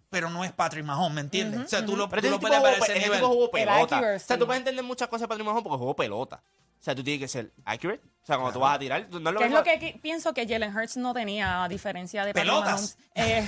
Pero 0.10 0.30
no 0.30 0.44
es 0.44 0.52
Patrick 0.52 0.84
Mahomes, 0.84 1.14
¿me 1.16 1.22
entiendes? 1.22 1.62
o 1.62 1.68
sea, 1.70 1.86
tú 1.86 1.96
lo, 1.96 2.10
Pero 2.10 2.22
tú 2.22 2.28
ese 2.28 2.36
lo 2.36 2.40
puedes 2.42 2.62
ver 2.62 2.74
ese 2.74 3.00
nivel. 3.00 3.20
tipo 3.20 3.28
jugó 3.30 3.46
El 3.46 3.52
pelota. 3.52 4.02
O 4.16 4.20
sea, 4.20 4.38
tú 4.38 4.46
puedes 4.46 4.60
entender 4.60 4.84
muchas 4.84 5.08
cosas 5.08 5.22
de 5.22 5.28
Patrick 5.30 5.46
Mahomes 5.46 5.64
porque 5.64 5.78
jugó 5.78 5.96
pelota. 5.96 6.44
O 6.82 6.84
sea, 6.84 6.96
tú 6.96 7.04
tienes 7.04 7.20
que 7.22 7.28
ser 7.28 7.54
accurate. 7.64 8.02
O 8.24 8.26
sea, 8.26 8.38
cuando 8.38 8.54
tú 8.54 8.60
vas 8.60 8.76
a 8.76 8.80
tirar, 8.80 9.08
tú- 9.08 9.20
no 9.20 9.30
es 9.30 9.34
lo 9.36 9.40
Que 9.40 9.46
es 9.46 9.52
lo 9.52 9.64
que 9.64 10.00
pienso 10.02 10.34
que 10.34 10.48
Jalen 10.48 10.76
Hurts 10.76 10.98
no 10.98 11.14
tenía, 11.14 11.64
a 11.64 11.70
diferencia 11.70 12.26
de 12.26 12.34
Patrick 12.34 12.52
Pelotas. 12.52 12.98
Eh, 13.16 13.48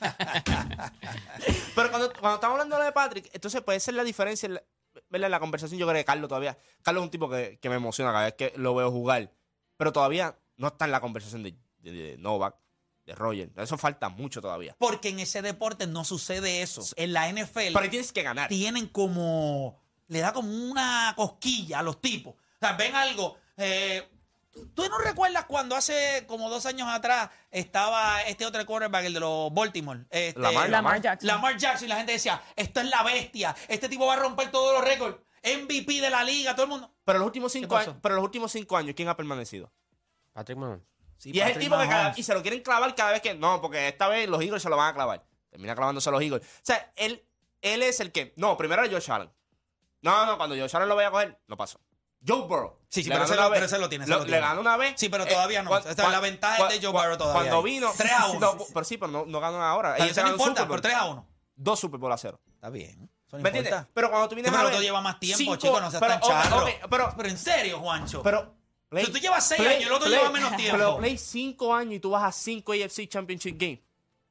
Pero 1.74 1.90
cuando, 1.90 2.12
cuando 2.12 2.34
estamos 2.36 2.52
hablando 2.54 2.76
de 2.76 2.80
lo 2.80 2.86
de 2.86 2.92
Patrick, 2.92 3.30
entonces 3.32 3.60
puede 3.62 3.80
ser 3.80 3.94
la 3.94 4.04
diferencia 4.04 4.46
en 4.46 4.54
la, 4.54 4.62
¿verdad? 5.10 5.26
en 5.26 5.30
la 5.32 5.40
conversación. 5.40 5.78
Yo 5.78 5.86
creo 5.86 5.98
que 6.00 6.04
Carlos 6.04 6.28
todavía. 6.28 6.56
Carlos 6.82 7.02
es 7.02 7.06
un 7.06 7.10
tipo 7.10 7.28
que, 7.30 7.58
que 7.60 7.68
me 7.68 7.76
emociona 7.76 8.12
cada 8.12 8.24
vez 8.26 8.34
que 8.34 8.52
lo 8.56 8.74
veo 8.74 8.90
jugar. 8.90 9.30
Pero 9.76 9.92
todavía 9.92 10.36
no 10.56 10.68
está 10.68 10.84
en 10.84 10.90
la 10.92 11.00
conversación 11.00 11.42
de, 11.42 11.54
de- 11.80 11.92
de 11.92 12.16
Novak, 12.18 12.56
de 13.06 13.14
Roger. 13.14 13.50
Eso 13.56 13.78
falta 13.78 14.08
mucho 14.08 14.40
todavía. 14.40 14.74
Porque 14.78 15.08
en 15.10 15.20
ese 15.20 15.42
deporte 15.42 15.86
no 15.86 16.04
sucede 16.04 16.62
eso. 16.62 16.82
En 16.96 17.12
la 17.12 17.28
NFL 17.32 17.54
Pero 17.54 17.78
ahí 17.80 17.88
tienes 17.90 18.12
que 18.12 18.22
ganar. 18.22 18.48
tienen 18.48 18.86
como. 18.88 19.80
Le 20.08 20.20
da 20.20 20.32
como 20.32 20.50
una 20.50 21.12
cosquilla 21.16 21.80
a 21.80 21.82
los 21.82 22.00
tipos. 22.00 22.34
O 22.60 22.66
sea, 22.66 22.72
ven 22.76 22.94
algo. 22.94 23.36
eh, 23.56 24.08
¿tú- 24.52 24.66
¿Tú 24.74 24.88
no 24.88 24.98
recuerdas 24.98 25.44
cuando 25.44 25.76
hace 25.76 26.24
como 26.26 26.48
dos 26.50 26.66
años 26.66 26.88
atrás 26.90 27.30
estaba 27.50 28.22
este 28.22 28.44
otro 28.46 28.64
quarterback, 28.66 29.04
el 29.04 29.14
de 29.14 29.20
los 29.20 29.52
Baltimore? 29.54 30.04
Este, 30.10 30.40
Lamar, 30.40 30.68
Lamar 30.70 31.00
Jackson. 31.00 31.26
Lamar 31.26 31.56
Jackson 31.56 31.86
y 31.86 31.88
la 31.88 31.96
gente 31.96 32.12
decía, 32.12 32.42
esto 32.56 32.80
es 32.80 32.86
la 32.88 33.02
bestia, 33.02 33.54
este 33.68 33.88
tipo 33.88 34.06
va 34.06 34.14
a 34.14 34.16
romper 34.16 34.50
todos 34.50 34.74
los 34.74 34.82
récords, 34.84 35.16
MVP 35.44 36.00
de 36.00 36.10
la 36.10 36.24
liga, 36.24 36.54
todo 36.54 36.64
el 36.64 36.70
mundo. 36.70 36.92
Pero 37.04 37.18
los 37.20 37.26
últimos 37.26 37.52
cinco 37.52 37.76
años, 37.76 37.96
pero 38.02 38.16
los 38.16 38.24
últimos 38.24 38.50
cinco 38.50 38.76
años, 38.76 38.94
¿quién 38.96 39.08
ha 39.08 39.16
permanecido? 39.16 39.70
Patrick 40.32 40.58
Mahomes. 40.58 40.82
Sí, 41.16 41.30
y 41.34 41.40
es 41.40 41.48
el 41.48 41.58
tipo 41.58 41.76
que 41.78 41.88
cada, 41.88 42.12
y 42.16 42.22
se 42.22 42.32
lo 42.34 42.42
quieren 42.42 42.62
clavar 42.62 42.94
cada 42.94 43.10
vez 43.12 43.20
que. 43.20 43.34
No, 43.34 43.60
porque 43.60 43.88
esta 43.88 44.06
vez 44.08 44.28
los 44.28 44.40
Eagles 44.40 44.62
se 44.62 44.68
lo 44.68 44.76
van 44.76 44.90
a 44.90 44.94
clavar. 44.94 45.24
Termina 45.50 45.74
clavándose 45.74 46.08
a 46.08 46.12
los 46.12 46.22
Eagles. 46.22 46.42
O 46.44 46.60
sea, 46.62 46.92
él, 46.94 47.24
él 47.60 47.82
es 47.82 47.98
el 47.98 48.12
que. 48.12 48.34
No, 48.36 48.56
primero 48.56 48.84
era 48.84 48.92
Josh 48.92 49.10
Allen. 49.10 49.28
No, 50.00 50.26
no, 50.26 50.36
cuando 50.36 50.54
Josh 50.56 50.76
Allen 50.76 50.88
lo 50.88 50.94
vaya 50.94 51.08
a 51.08 51.10
coger, 51.10 51.40
no 51.48 51.56
pasó. 51.56 51.80
Joe 52.26 52.42
Burrow. 52.42 52.78
Sí, 52.88 53.02
sí, 53.02 53.08
le 53.08 53.14
pero 53.14 53.24
ese 53.26 53.36
lo- 53.36 53.50
pero 53.50 53.66
ese 53.66 53.78
lo 53.78 53.88
tiene, 53.88 54.04
ese 54.04 54.10
Lo- 54.12 54.18
lo 54.20 54.24
Le 54.24 54.30
tiene. 54.32 54.46
ganó 54.46 54.60
una 54.60 54.76
vez. 54.76 54.94
Sí, 54.96 55.08
pero 55.08 55.24
Eh, 55.24 55.28
todavía 55.28 55.62
no. 55.62 55.68
cuan- 55.70 55.80
Esta 55.80 55.90
es 55.92 55.96
cuan- 56.00 56.12
la 56.12 56.20
ventaja 56.20 56.56
cuan- 56.56 56.68
de 56.70 56.80
Joe 56.80 56.90
Burrow 56.92 57.16
todavía 57.18 57.42
Cuando 57.50 57.62
vino. 57.62 57.92
3 57.96 58.12
a 58.12 58.26
1. 58.28 58.40
No, 58.40 58.64
pero 58.72 58.84
sí, 58.84 58.96
pero 58.96 59.12
no, 59.12 59.26
no 59.26 59.40
ganó 59.40 59.62
ahora. 59.62 59.92
Pero 59.92 60.04
Ellos 60.04 60.16
eso 60.16 60.26
no 60.26 60.32
importa, 60.32 60.66
por 60.66 60.80
3 60.80 60.94
a 60.94 61.04
1. 61.06 61.26
Dos 61.54 61.78
Super 61.80 62.00
Bowl 62.00 62.12
a 62.12 62.16
cero. 62.18 62.40
Está 62.54 62.70
bien. 62.70 63.10
No 63.30 63.38
¿Me 63.40 63.48
entiendes? 63.50 63.74
Pero 63.92 64.08
cuando 64.10 64.28
tú 64.28 64.34
vienes 64.36 64.50
Sí, 64.50 64.56
pero 64.56 64.68
a 64.68 64.70
ver. 64.70 64.78
tú 64.78 64.82
llevas 64.82 65.02
más 65.02 65.20
tiempo, 65.20 65.38
cinco- 65.38 65.56
chico, 65.56 65.80
no 65.80 65.90
seas 65.90 66.00
pero, 66.00 66.12
tan 66.14 66.22
charro. 66.22 66.62
ok, 66.64 66.70
pero, 66.88 67.14
Pero 67.16 67.28
en 67.28 67.38
serio, 67.38 67.78
Juancho. 67.80 68.22
pero. 68.22 68.54
Si 69.04 69.12
tú 69.12 69.18
llevas 69.18 69.46
seis 69.46 69.60
años, 69.60 69.82
el 69.84 69.92
otro 69.92 70.08
lleva 70.08 70.30
menos 70.30 70.56
tiempo. 70.56 70.78
Pero 70.78 70.96
play 70.96 71.18
5 71.18 71.74
años 71.74 71.94
y 71.94 72.00
tú 72.00 72.10
vas 72.10 72.24
a 72.24 72.32
5 72.32 72.72
AFC 72.72 73.06
Championship 73.06 73.56
Game. 73.60 73.82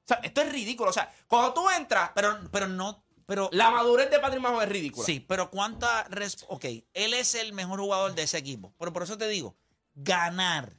O 0.04 0.08
sea, 0.08 0.18
esto 0.24 0.42
es 0.42 0.52
ridículo. 0.52 0.90
O 0.90 0.94
sea, 0.94 1.14
cuando 1.28 1.54
tú 1.54 1.70
entras, 1.70 2.10
pero, 2.16 2.40
pero 2.52 2.68
no. 2.68 3.04
Pero, 3.28 3.50
la 3.52 3.70
madurez 3.70 4.10
de 4.10 4.20
Patrick 4.20 4.42
Mahomes 4.42 4.64
es 4.64 4.70
ridícula. 4.70 5.06
sí, 5.06 5.20
pero 5.20 5.52
cuánta. 5.52 6.06
res- 6.06 6.46
Ok, 6.48 6.66
él 6.94 7.14
es 7.14 7.36
el 7.36 7.54
mejor 7.54 7.80
jugador 7.80 8.16
de 8.16 8.24
ese 8.24 8.38
equipo. 8.40 8.74
Pero 8.80 8.92
por 8.94 9.04
eso 9.04 9.18
te 9.18 9.28
digo, 9.28 9.56
ganar. 9.94 10.74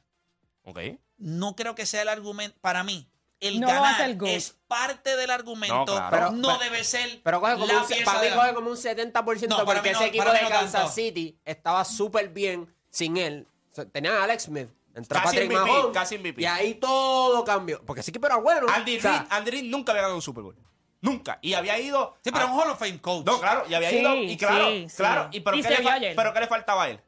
Ok. 0.63 0.79
No 1.17 1.55
creo 1.55 1.75
que 1.75 1.85
sea 1.85 2.01
el 2.01 2.09
argumento. 2.09 2.57
Para 2.61 2.83
mí, 2.83 3.07
el 3.39 3.59
No 3.59 3.67
ganar 3.67 4.17
es 4.25 4.55
parte 4.67 5.15
del 5.15 5.29
argumento. 5.29 5.75
No, 5.75 5.85
claro. 5.85 6.09
Pero- 6.11 6.31
no 6.31 6.47
pero- 6.57 6.59
debe 6.71 6.83
ser. 6.83 7.21
Pero 7.23 7.39
coge 7.39 7.53
como 7.53 7.65
la 7.67 7.83
un, 7.83 7.87
para 8.05 8.19
mí 8.21 8.29
la- 8.29 8.35
coge 8.35 8.53
como 8.53 8.69
un 8.71 8.77
70% 8.77 9.47
No, 9.57 9.65
porque 9.65 9.91
ese 9.91 10.05
equipo 10.05 10.25
de 10.31 10.41
no 10.41 10.49
Kansas 10.49 10.71
tanto. 10.71 10.91
City 10.91 11.37
estaba 11.45 11.85
súper 11.85 12.29
bien 12.29 12.73
sin 12.89 13.17
él. 13.17 13.47
O 13.71 13.75
sea, 13.75 13.85
Tenían 13.85 14.15
a 14.15 14.23
Alex 14.23 14.43
Smith, 14.43 14.67
entró 14.95 15.19
Casi 15.21 15.25
Patrick 15.37 15.51
MVP, 15.51 15.71
Mahomes 15.71 15.93
casi 15.93 16.15
MVP. 16.17 16.41
y 16.41 16.45
ahí 16.45 16.73
todo 16.75 17.43
cambió. 17.45 17.85
Porque 17.85 18.01
ese 18.01 18.09
equipo 18.11 18.25
era 18.25 18.37
bueno. 18.37 18.65
Andy, 18.69 18.97
O 18.97 19.01
sea, 19.01 19.19
Reid, 19.19 19.27
Andy 19.29 19.51
Reid 19.51 19.63
nunca 19.71 19.91
había 19.91 20.01
ganado 20.01 20.15
un 20.15 20.21
Super 20.23 20.43
Bowl. 20.43 20.55
Nunca. 21.01 21.39
Y 21.41 21.53
había 21.53 21.79
ido. 21.79 22.17
Sí, 22.23 22.31
pero 22.31 22.45
a- 22.45 22.47
un 22.51 22.59
Hall 22.59 22.69
of 22.71 22.79
Fame 22.79 22.99
coach. 22.99 23.25
No, 23.25 23.39
claro, 23.39 23.63
y 23.69 23.73
había 23.73 23.89
Sí, 23.89 23.97
ido. 23.99 24.15
Y 24.15 24.37
claro, 24.37 24.67
sí, 24.69 24.87
sí. 24.89 24.97
claro. 24.97 25.29
Y, 25.31 25.39
pero, 25.39 25.57
Y 25.57 25.63
¿qué 25.63 25.69
le 25.69 26.15
pero 26.15 26.33
¿qué 26.33 26.39
le 26.41 26.47
faltaba 26.47 26.83
a 26.83 26.89
él? 26.89 27.01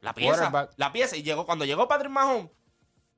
La 0.00 0.12
pieza. 0.14 0.68
La 0.76 0.92
pieza. 0.92 1.16
Y 1.16 1.22
llegó, 1.22 1.44
cuando 1.44 1.64
llegó 1.64 1.88
Patrick 1.88 2.10
Mahomes, 2.12 2.48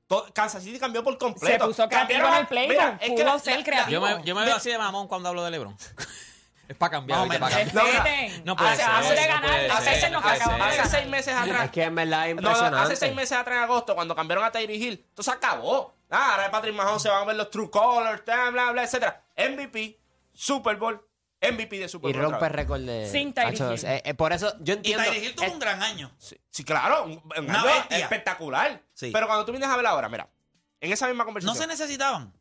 todo- 0.07 0.25
Kansas 0.33 0.63
City 0.63 0.79
cambió 0.79 1.03
por 1.03 1.17
completo. 1.19 1.65
Se 1.65 1.67
puso 1.69 1.87
creativo 1.87 2.25
en 2.27 2.33
el 2.57 2.67
Mira, 2.69 2.97
es 2.99 3.11
que 3.15 3.23
la- 3.23 3.37
ser 3.39 3.59
la- 3.59 3.63
creativo. 3.63 4.07
Yo 4.07 4.17
me, 4.17 4.23
yo 4.23 4.35
me 4.35 4.45
veo 4.45 4.55
así 4.55 4.69
de 4.71 4.77
mamón 4.79 5.07
cuando 5.07 5.29
hablo 5.29 5.43
de 5.43 5.51
LeBron. 5.51 5.77
es 6.67 6.75
para 6.75 6.91
cambiar, 6.91 7.19
Más 7.27 7.27
o 7.27 7.29
¿viste? 7.29 7.39
menos. 7.63 7.73
Para 7.73 7.93
cambiar. 8.03 8.45
No 8.45 8.55
puede 8.55 8.69
Hace- 8.71 8.81
ser. 8.81 8.91
hace 8.91 9.13
de 9.15 9.21
no 9.21 9.27
ganar, 9.27 9.71
hace 9.71 9.99
ser, 9.99 10.11
no 10.11 10.21
no 10.21 10.85
seis 10.89 11.07
meses 11.07 11.35
atrás. 11.35 11.65
Es 11.65 11.71
que 11.71 11.83
en 11.83 11.93
verdad 11.95 12.29
es 12.29 12.35
No, 12.35 12.41
no, 12.71 12.77
hace 12.77 12.95
seis 12.95 13.13
meses 13.13 13.37
atrás 13.37 13.57
en 13.57 13.63
agosto, 13.63 13.93
cuando 13.93 14.15
cambiaron 14.15 14.43
a 14.43 14.51
Tyree 14.51 14.77
Hill, 14.77 15.05
esto 15.09 15.21
se 15.21 15.29
acabó. 15.31 15.93
Ah, 16.09 16.31
ahora 16.31 16.43
de 16.45 16.49
Patrick 16.49 16.73
Mahomes 16.73 17.03
se 17.03 17.09
van 17.09 17.21
a 17.21 17.25
ver 17.25 17.35
los 17.35 17.51
true 17.51 17.69
colors, 17.69 18.25
bla, 18.25 18.49
bla, 18.49 18.71
bla, 18.71 18.83
etcétera. 18.83 19.21
MVP, 19.37 19.98
Super 20.41 20.77
Bowl, 20.77 21.05
MVP 21.41 21.79
de 21.79 21.89
Super 21.89 22.11
Y 22.11 22.13
Bowl. 22.13 22.25
otra 22.25 22.37
rompe 22.37 22.45
vez. 22.45 22.55
récord 22.55 22.81
de. 22.81 23.09
Sin 23.09 23.33
Tyreek 23.33 23.59
Hill. 23.59 23.85
eh, 23.85 24.01
eh, 24.05 24.13
por 24.13 24.31
eso 24.31 24.53
yo 24.61 24.73
Y 24.75 24.77
entiendo. 24.77 25.03
Tyreek 25.03 25.23
Hill 25.23 25.35
tuvo 25.35 25.51
un 25.51 25.59
gran 25.59 25.83
año. 25.83 26.11
Sí, 26.17 26.37
sí, 26.49 26.63
claro, 26.63 27.03
un, 27.05 27.11
un 27.37 27.45
Una 27.45 27.59
año 27.61 27.65
bestia. 27.65 27.97
espectacular. 27.97 28.81
Sí. 28.93 29.09
Pero 29.11 29.27
cuando 29.27 29.45
tú 29.45 29.51
vienes 29.51 29.69
a 29.69 29.75
ver 29.75 29.85
ahora, 29.85 30.07
mira, 30.09 30.29
en 30.79 30.91
esa 30.93 31.07
misma 31.07 31.23
No 31.23 31.25
conversación. 31.25 31.57
se 31.61 31.67
necesitaban. 31.67 32.33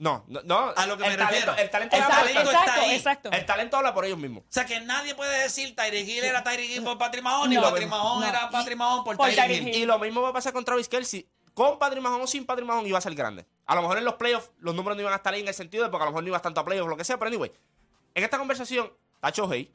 No, 0.00 0.24
no, 0.28 0.40
no. 0.44 0.72
A 0.76 0.86
lo 0.86 0.96
que 0.96 1.04
el 1.04 1.10
me 1.10 1.16
talento, 1.16 1.26
refiero. 1.26 1.56
El 1.56 1.70
talento, 1.70 1.96
El 1.96 2.02
habla 2.02 2.20
Exacto, 2.20 2.34
por- 2.44 2.54
está 2.54 2.64
exacto, 2.66 2.92
exacto. 2.92 3.30
el 3.32 3.46
talento 3.46 3.76
habla 3.76 3.94
por 3.94 4.04
ellos 4.04 4.18
mismos. 4.18 4.44
O 4.44 4.46
sea, 4.48 4.64
que 4.64 4.80
nadie 4.80 5.14
puede 5.16 5.42
decir 5.42 5.74
Tyreek 5.74 6.06
Hill 6.08 6.22
era 6.24 6.44
Tyreek 6.44 6.70
Hill 6.70 6.84
por 6.84 6.98
Patrick 6.98 7.22
Mahomes, 7.24 7.48
ni 7.50 7.56
No, 7.56 7.62
Patrick 7.62 7.88
Mahomes 7.88 8.20
no. 8.30 8.36
era 8.36 8.48
Patrick 8.50 8.76
Mahomes 8.76 9.04
por, 9.04 9.16
Por 9.16 9.26
Tyreek 9.28 9.44
Tyreek 9.46 9.62
Hill. 9.62 9.68
Hill. 9.74 9.82
Y 9.82 9.86
lo 9.86 9.98
mismo 9.98 10.22
va 10.22 10.28
a 10.28 10.32
pasar 10.32 10.52
con 10.52 10.64
Travis 10.64 10.88
Kelsey. 10.88 11.28
Con 11.54 11.78
Patrick 11.80 12.00
Mahomes 12.02 12.24
o 12.24 12.26
sin 12.28 12.46
Patrick 12.46 12.66
Mahomes 12.68 12.88
iba 12.88 12.98
a 12.98 13.00
ser 13.00 13.14
grande. 13.16 13.44
A 13.68 13.74
lo 13.76 13.82
mejor 13.82 13.98
en 13.98 14.04
los 14.04 14.14
playoffs 14.14 14.50
los 14.58 14.74
números 14.74 14.96
no 14.96 15.02
iban 15.02 15.12
a 15.12 15.16
estar 15.16 15.32
ahí 15.32 15.40
en 15.42 15.48
el 15.48 15.54
sentido 15.54 15.84
de 15.84 15.90
porque 15.90 16.02
a 16.02 16.06
lo 16.06 16.10
mejor 16.12 16.24
no 16.24 16.28
ibas 16.28 16.42
tanto 16.42 16.60
a 16.60 16.64
playoffs 16.64 16.86
o 16.86 16.90
lo 16.90 16.96
que 16.96 17.04
sea, 17.04 17.16
pero 17.18 17.28
anyway. 17.28 17.52
En 18.14 18.24
esta 18.24 18.38
conversación, 18.38 18.90
Tacho 19.20 19.48
Hey, 19.52 19.70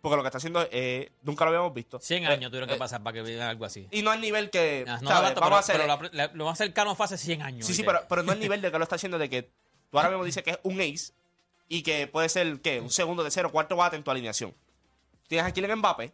porque 0.00 0.16
lo 0.16 0.22
que 0.22 0.28
está 0.28 0.38
haciendo 0.38 0.64
eh, 0.70 1.10
nunca 1.22 1.44
lo 1.44 1.48
habíamos 1.50 1.74
visto. 1.74 1.98
100 1.98 2.22
Eh, 2.22 2.26
años 2.28 2.50
tuvieron 2.50 2.68
que 2.68 2.76
eh, 2.76 2.78
pasar 2.78 3.02
para 3.02 3.14
que 3.14 3.22
vean 3.22 3.48
algo 3.48 3.64
así. 3.64 3.88
Y 3.90 4.02
no 4.02 4.10
al 4.12 4.20
nivel 4.20 4.48
que. 4.50 4.84
Ah, 4.86 4.98
no, 5.02 5.08
tanto, 5.10 5.40
Vamos 5.40 5.68
a 5.68 5.72
pero, 5.72 5.84
hacer. 5.92 5.98
pero 5.98 6.14
la- 6.14 6.30
lo 6.34 6.44
más 6.44 6.56
cercano 6.58 6.94
fue 6.94 7.06
hace 7.06 7.18
100 7.18 7.42
años. 7.42 7.66
Sí, 7.66 7.74
sí, 7.74 7.82
pero, 7.82 8.02
pero 8.08 8.22
no 8.22 8.30
al 8.32 8.38
nivel 8.38 8.60
de 8.62 8.70
que 8.70 8.78
lo 8.78 8.84
está 8.84 8.94
haciendo 8.96 9.18
de 9.18 9.28
que 9.28 9.50
tú 9.90 9.98
ahora 9.98 10.10
mismo 10.10 10.24
dices 10.24 10.42
que 10.44 10.50
es 10.52 10.58
un 10.62 10.80
ace 10.80 11.12
y 11.68 11.82
que 11.82 12.06
puede 12.06 12.28
ser, 12.28 12.60
¿qué? 12.60 12.80
Un 12.80 12.90
segundo, 12.90 13.22
tercero, 13.24 13.50
cuarto 13.50 13.74
bate 13.76 13.96
en 13.96 14.04
tu 14.04 14.10
alineación. 14.10 14.54
Tienes 15.26 15.46
aquí 15.46 15.64
en 15.64 15.74
Mbappé, 15.78 16.12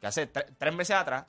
que 0.00 0.06
hace 0.06 0.32
tre- 0.32 0.46
tres 0.58 0.74
meses 0.74 0.96
atrás, 0.96 1.26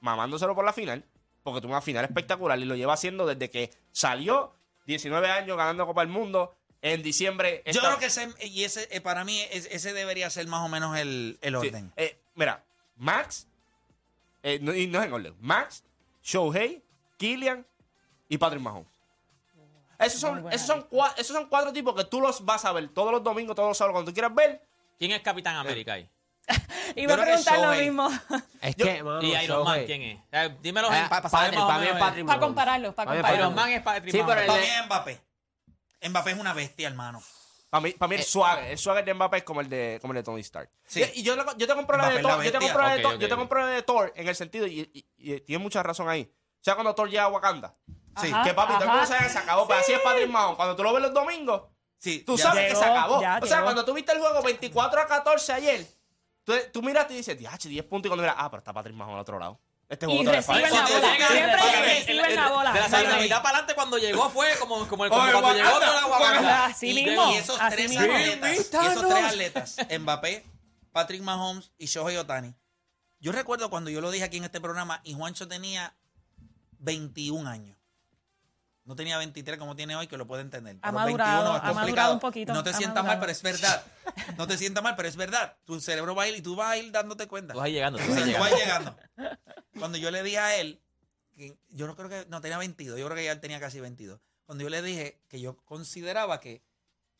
mamándoselo 0.00 0.54
por 0.54 0.64
la 0.64 0.72
final, 0.72 1.04
porque 1.42 1.60
tuvo 1.60 1.72
una 1.72 1.80
final 1.82 2.04
espectacular 2.04 2.58
y 2.58 2.64
lo 2.64 2.74
lleva 2.76 2.94
haciendo 2.94 3.26
desde 3.26 3.50
que 3.50 3.70
salió, 3.92 4.54
19 4.86 5.30
años 5.30 5.56
ganando 5.56 5.86
Copa 5.86 6.00
del 6.02 6.10
Mundo, 6.10 6.54
en 6.82 7.02
diciembre... 7.02 7.62
Yo 7.66 7.72
esta- 7.72 7.80
creo 7.88 7.98
que 7.98 8.06
ese, 8.06 8.28
y 8.46 8.64
ese, 8.64 8.88
eh, 8.90 9.00
para 9.00 9.24
mí, 9.24 9.40
es- 9.50 9.68
ese 9.70 9.92
debería 9.92 10.30
ser 10.30 10.46
más 10.46 10.64
o 10.64 10.68
menos 10.68 10.96
el, 10.98 11.38
el 11.42 11.52
Sí, 11.60 11.68
orden. 11.68 11.92
eh, 11.96 12.18
mira, 12.34 12.64
Max, 12.96 13.46
eh, 14.42 14.58
no, 14.62 14.74
y 14.74 14.86
no 14.86 14.98
es 15.00 15.06
en 15.06 15.12
orden, 15.12 15.34
Max, 15.40 15.84
Shohei, 16.22 16.82
Killian 17.18 17.66
y 18.28 18.38
Patrick 18.38 18.62
Mahomes. 18.62 18.88
Esos 19.98 20.18
son, 20.20 20.50
esos, 20.50 20.66
son 20.66 20.88
cua- 20.88 21.12
esos 21.18 21.36
son 21.36 21.46
cuatro 21.50 21.72
tipos 21.74 21.94
que 21.94 22.04
tú 22.04 22.22
los 22.22 22.42
vas 22.46 22.64
a 22.64 22.72
ver 22.72 22.88
todos 22.88 23.12
los 23.12 23.22
domingos, 23.22 23.54
todos 23.54 23.68
los 23.68 23.76
sábados, 23.76 23.94
cuando 23.96 24.10
tú 24.10 24.14
quieras 24.14 24.34
ver. 24.34 24.64
¿Quién 24.98 25.10
es 25.12 25.20
Capitán 25.20 25.56
América 25.56 25.92
ahí? 25.94 26.08
Iba 26.96 27.14
a 27.14 27.16
preguntar 27.18 27.58
lo 27.60 27.70
mismo. 27.72 28.08
Es 28.60 28.76
Yo- 28.76 28.86
que, 28.86 29.02
mano, 29.02 29.22
¿Y 29.22 29.34
Iron 29.36 29.64
Man 29.64 29.84
quién 29.86 30.02
es? 30.02 30.18
Eh, 30.32 30.56
dímelo 30.60 30.92
Eh, 30.92 31.06
pa- 31.08 31.22
pa- 31.22 31.22
pa- 31.22 31.30
para 31.30 31.48
eh. 31.84 31.94
Patrick 31.98 32.26
Para 32.26 32.40
compararlos, 32.40 32.94
compararlos. 32.94 33.38
Iron 33.38 33.54
Man 33.54 33.70
es 33.70 33.82
Patrick 33.82 34.12
Sí, 34.12 34.22
pero 34.26 34.46
Para 34.46 34.60
mí 34.60 34.66
es 34.66 34.86
Mbappé. 34.86 35.20
Mbappé 36.08 36.30
es 36.32 36.38
una 36.38 36.52
bestia, 36.54 36.88
hermano. 36.88 37.22
Para 37.68 37.82
mí, 37.82 37.92
para 37.92 38.08
mí 38.08 38.16
el 38.16 38.24
swagger, 38.24 38.64
el 38.64 38.78
swagger 38.78 39.04
de 39.04 39.14
Mbappé 39.14 39.36
es 39.38 39.42
como 39.44 39.60
el 39.60 39.68
de, 39.68 39.98
como 40.00 40.12
el 40.12 40.16
de 40.16 40.22
Tony 40.24 40.40
Stark. 40.40 40.70
Sí. 40.86 41.02
Y, 41.14 41.20
y 41.20 41.22
yo, 41.22 41.36
yo 41.56 41.66
te 41.68 41.74
compro 41.74 41.96
la 41.96 42.10
de 42.10 42.18
Thor, 42.20 42.42
yo 42.42 42.50
te 42.52 42.58
compro 42.58 42.82
la 42.82 42.88
de 42.94 42.96
Ok, 42.96 43.02
Thor, 43.02 43.14
ok, 43.14 43.20
yo 43.20 43.28
te 43.28 43.36
compro 43.36 43.66
de 43.66 43.82
Thor 43.82 44.12
en 44.16 44.26
el 44.28 44.34
sentido, 44.34 44.66
y, 44.66 44.80
y- 44.92 45.06
y 45.34 45.40
tiene 45.42 45.62
mucha 45.62 45.82
razón 45.82 46.08
ahí. 46.08 46.22
O 46.32 46.64
sea, 46.64 46.74
cuando 46.74 46.94
Thor 46.96 47.08
llega 47.08 47.22
a 47.24 47.28
Wakanda, 47.28 47.76
Sí. 48.20 48.28
Ajá. 48.32 48.42
que 48.42 48.54
papi, 48.54 48.72
todo 48.74 48.82
el 48.84 48.88
mundo 48.90 49.06
sabe 49.06 49.22
que 49.24 49.30
se 49.30 49.38
acabó, 49.38 49.68
pero 49.68 49.78
así 49.80 49.92
es 49.92 50.00
Patrick 50.00 50.28
Mahomes. 50.28 50.56
Cuando 50.56 50.74
tú 50.74 50.82
lo 50.82 50.92
ves 50.92 51.02
los 51.02 51.14
domingos, 51.14 51.62
Sí, 51.96 52.20
Tú 52.24 52.36
sabes 52.38 52.70
que 52.72 52.76
se 52.76 52.84
acabó. 52.84 53.16
o 53.16 53.20
sea, 53.20 53.38
llegó. 53.40 53.62
cuando 53.62 53.84
tú 53.84 53.92
viste 53.92 54.10
el 54.12 54.18
juego 54.20 54.42
24 54.42 55.00
a 55.02 55.06
14 55.06 55.52
ayer, 55.52 55.86
tú, 56.50 56.56
tú 56.72 56.82
miraste 56.82 57.14
y 57.14 57.18
dices, 57.18 57.38
"Diache, 57.38 57.68
10 57.68 57.84
puntos. 57.84 58.06
Y 58.06 58.10
cuando 58.10 58.22
miras, 58.22 58.36
ah, 58.38 58.50
pero 58.50 58.58
está 58.60 58.72
Patrick 58.72 58.94
Mahomes 58.96 59.14
al 59.14 59.20
otro 59.20 59.38
lado. 59.38 59.60
Este 59.88 60.06
Y 60.06 60.08
juego 60.08 60.22
todavía 60.24 60.40
reciben 60.40 60.70
falta". 60.70 60.90
la 60.90 61.00
bola. 61.00 61.16
Siempre 61.28 61.82
reciben 61.82 62.36
la 62.36 62.48
bola. 62.48 62.72
De 62.72 62.80
la, 62.80 63.18
mitad 63.18 63.42
para 63.42 63.48
adelante 63.58 63.74
cuando 63.74 63.98
llegó 63.98 64.30
fue 64.30 64.48
como, 64.60 64.86
como, 64.86 65.04
el- 65.04 65.10
como 65.10 65.22
Oye, 65.22 65.32
cuando 65.32 65.52
llegó 65.54 65.70
toda 65.80 66.40
la. 66.42 66.64
Así 66.66 66.90
Y- 66.90 66.94
mismo. 67.04 67.32
Y 67.32 67.36
esos 67.36 67.60
así 67.60 67.74
tres 67.76 67.90
mismo. 67.90 68.04
atletas, 68.04 68.50
y 68.52 68.86
esos 68.86 69.08
tres 69.08 69.24
atletas, 69.24 69.76
Mbappé, 69.98 70.46
Patrick 70.92 71.22
Mahomes 71.22 71.72
y 71.76 71.86
Shohei 71.86 72.16
Otani. 72.18 72.54
Yo 73.18 73.32
recuerdo 73.32 73.68
cuando 73.68 73.90
yo 73.90 74.00
lo 74.00 74.10
dije 74.10 74.24
aquí 74.24 74.36
en 74.36 74.44
este 74.44 74.60
programa 74.60 75.00
y 75.04 75.14
Juancho 75.14 75.48
tenía 75.48 75.94
21 76.78 77.46
años. 77.48 77.76
No 78.90 78.96
tenía 78.96 79.18
23 79.18 79.56
como 79.56 79.76
tiene 79.76 79.94
hoy, 79.94 80.08
que 80.08 80.16
lo 80.16 80.26
puede 80.26 80.42
entender. 80.42 80.74
Ha 80.82 80.88
Pero 80.90 80.92
madurado, 80.94 81.52
21 81.52 81.56
es 81.56 81.62
ha 81.62 81.62
madurado 81.62 81.76
complicado. 81.78 82.14
un 82.14 82.18
poquito, 82.18 82.52
No 82.52 82.64
te 82.64 82.72
sientas 82.74 83.04
mal, 83.04 83.20
pero 83.20 83.30
es 83.30 83.40
verdad. 83.40 83.84
No 84.36 84.48
te 84.48 84.58
sientas 84.58 84.82
mal, 84.82 84.96
pero 84.96 85.08
es 85.08 85.14
verdad. 85.14 85.56
Tu 85.64 85.80
cerebro 85.80 86.16
va 86.16 86.24
a 86.24 86.28
ir 86.28 86.34
y 86.34 86.42
tú 86.42 86.56
vas 86.56 86.70
a 86.72 86.76
ir 86.76 86.90
dándote 86.90 87.28
cuenta. 87.28 87.52
Tú 87.54 87.60
vas 87.60 87.68
llegando, 87.68 88.00
tú 88.00 88.04
Sí, 88.06 88.10
vas 88.10 88.18
tú 88.18 88.26
llegando. 88.26 88.50
vas 88.50 88.58
llegando. 88.58 88.96
Cuando 89.78 89.96
yo 89.96 90.10
le 90.10 90.24
dije 90.24 90.38
a 90.40 90.56
él, 90.56 90.80
que 91.36 91.56
yo 91.68 91.86
no 91.86 91.94
creo 91.94 92.08
que, 92.08 92.26
no 92.28 92.40
tenía 92.40 92.58
22, 92.58 92.98
yo 92.98 93.04
creo 93.06 93.16
que 93.16 93.24
ya 93.26 93.30
él 93.30 93.38
tenía 93.40 93.60
casi 93.60 93.78
22. 93.78 94.18
Cuando 94.44 94.64
yo 94.64 94.70
le 94.70 94.82
dije 94.82 95.20
que 95.28 95.40
yo 95.40 95.56
consideraba 95.64 96.40
que 96.40 96.60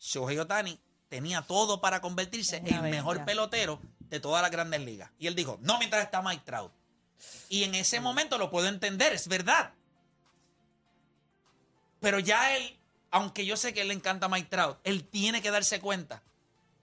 Shohei 0.00 0.40
Otani 0.40 0.80
tenía 1.08 1.42
todo 1.42 1.80
para 1.80 2.00
convertirse 2.00 2.56
en 2.56 2.66
el 2.66 2.82
mejor 2.90 3.24
pelotero 3.24 3.80
de 4.00 4.18
todas 4.18 4.42
las 4.42 4.50
grandes 4.50 4.80
ligas. 4.80 5.12
Y 5.20 5.28
él 5.28 5.36
dijo, 5.36 5.56
no 5.62 5.78
mientras 5.78 6.02
está 6.02 6.20
Mike 6.20 6.42
Trout. 6.44 6.72
Y 7.48 7.62
en 7.62 7.76
ese 7.76 8.00
momento 8.00 8.38
lo 8.38 8.50
puedo 8.50 8.66
entender, 8.66 9.12
es 9.12 9.28
verdad. 9.28 9.72
Pero 12.00 12.18
ya 12.18 12.56
él, 12.56 12.78
aunque 13.10 13.44
yo 13.46 13.56
sé 13.56 13.72
que 13.74 13.82
él 13.82 13.88
le 13.88 13.94
encanta 13.94 14.28
Mike 14.28 14.48
Trout, 14.50 14.78
él 14.84 15.04
tiene 15.04 15.42
que 15.42 15.50
darse 15.50 15.80
cuenta 15.80 16.22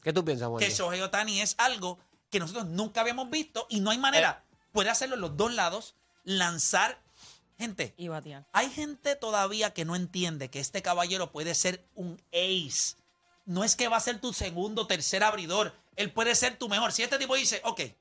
¿Qué 0.02 0.14
tú 0.14 0.24
piensas, 0.24 0.50
que 0.60 0.70
Shohei 0.70 1.02
Otani 1.02 1.42
es 1.42 1.56
algo 1.58 2.00
que 2.30 2.40
nosotros 2.40 2.66
nunca 2.68 3.02
habíamos 3.02 3.30
visto 3.30 3.66
y 3.70 3.80
no 3.80 3.90
hay 3.92 3.98
manera. 3.98 4.44
Puede 4.72 4.90
hacerlo 4.90 5.16
en 5.16 5.22
los 5.22 5.36
dos 5.38 5.54
lados, 5.54 5.96
lanzar. 6.24 7.00
Gente, 7.58 7.94
Y 7.98 8.08
batían. 8.08 8.46
hay 8.54 8.70
gente 8.70 9.16
todavía 9.16 9.74
que 9.74 9.84
no 9.84 9.96
entiende 9.96 10.50
que 10.50 10.60
este 10.60 10.82
caballero 10.84 11.32
puede 11.32 11.56
ser 11.56 11.84
un 11.96 12.22
ace. 12.32 12.96
No 13.46 13.64
es 13.64 13.76
que 13.76 13.88
va 13.88 13.98
a 13.98 14.02
ser 14.02 14.20
tu 14.22 14.32
segundo, 14.34 14.86
tercer 14.86 15.24
abridor. 15.24 15.74
Él 15.96 16.12
puede 16.12 16.36
ser 16.36 16.58
tu 16.58 16.70
mejor. 16.70 16.92
Si 16.92 17.02
este 17.02 17.18
tipo 17.18 17.34
dice, 17.36 17.60
ok, 17.64 17.80
a 17.80 17.94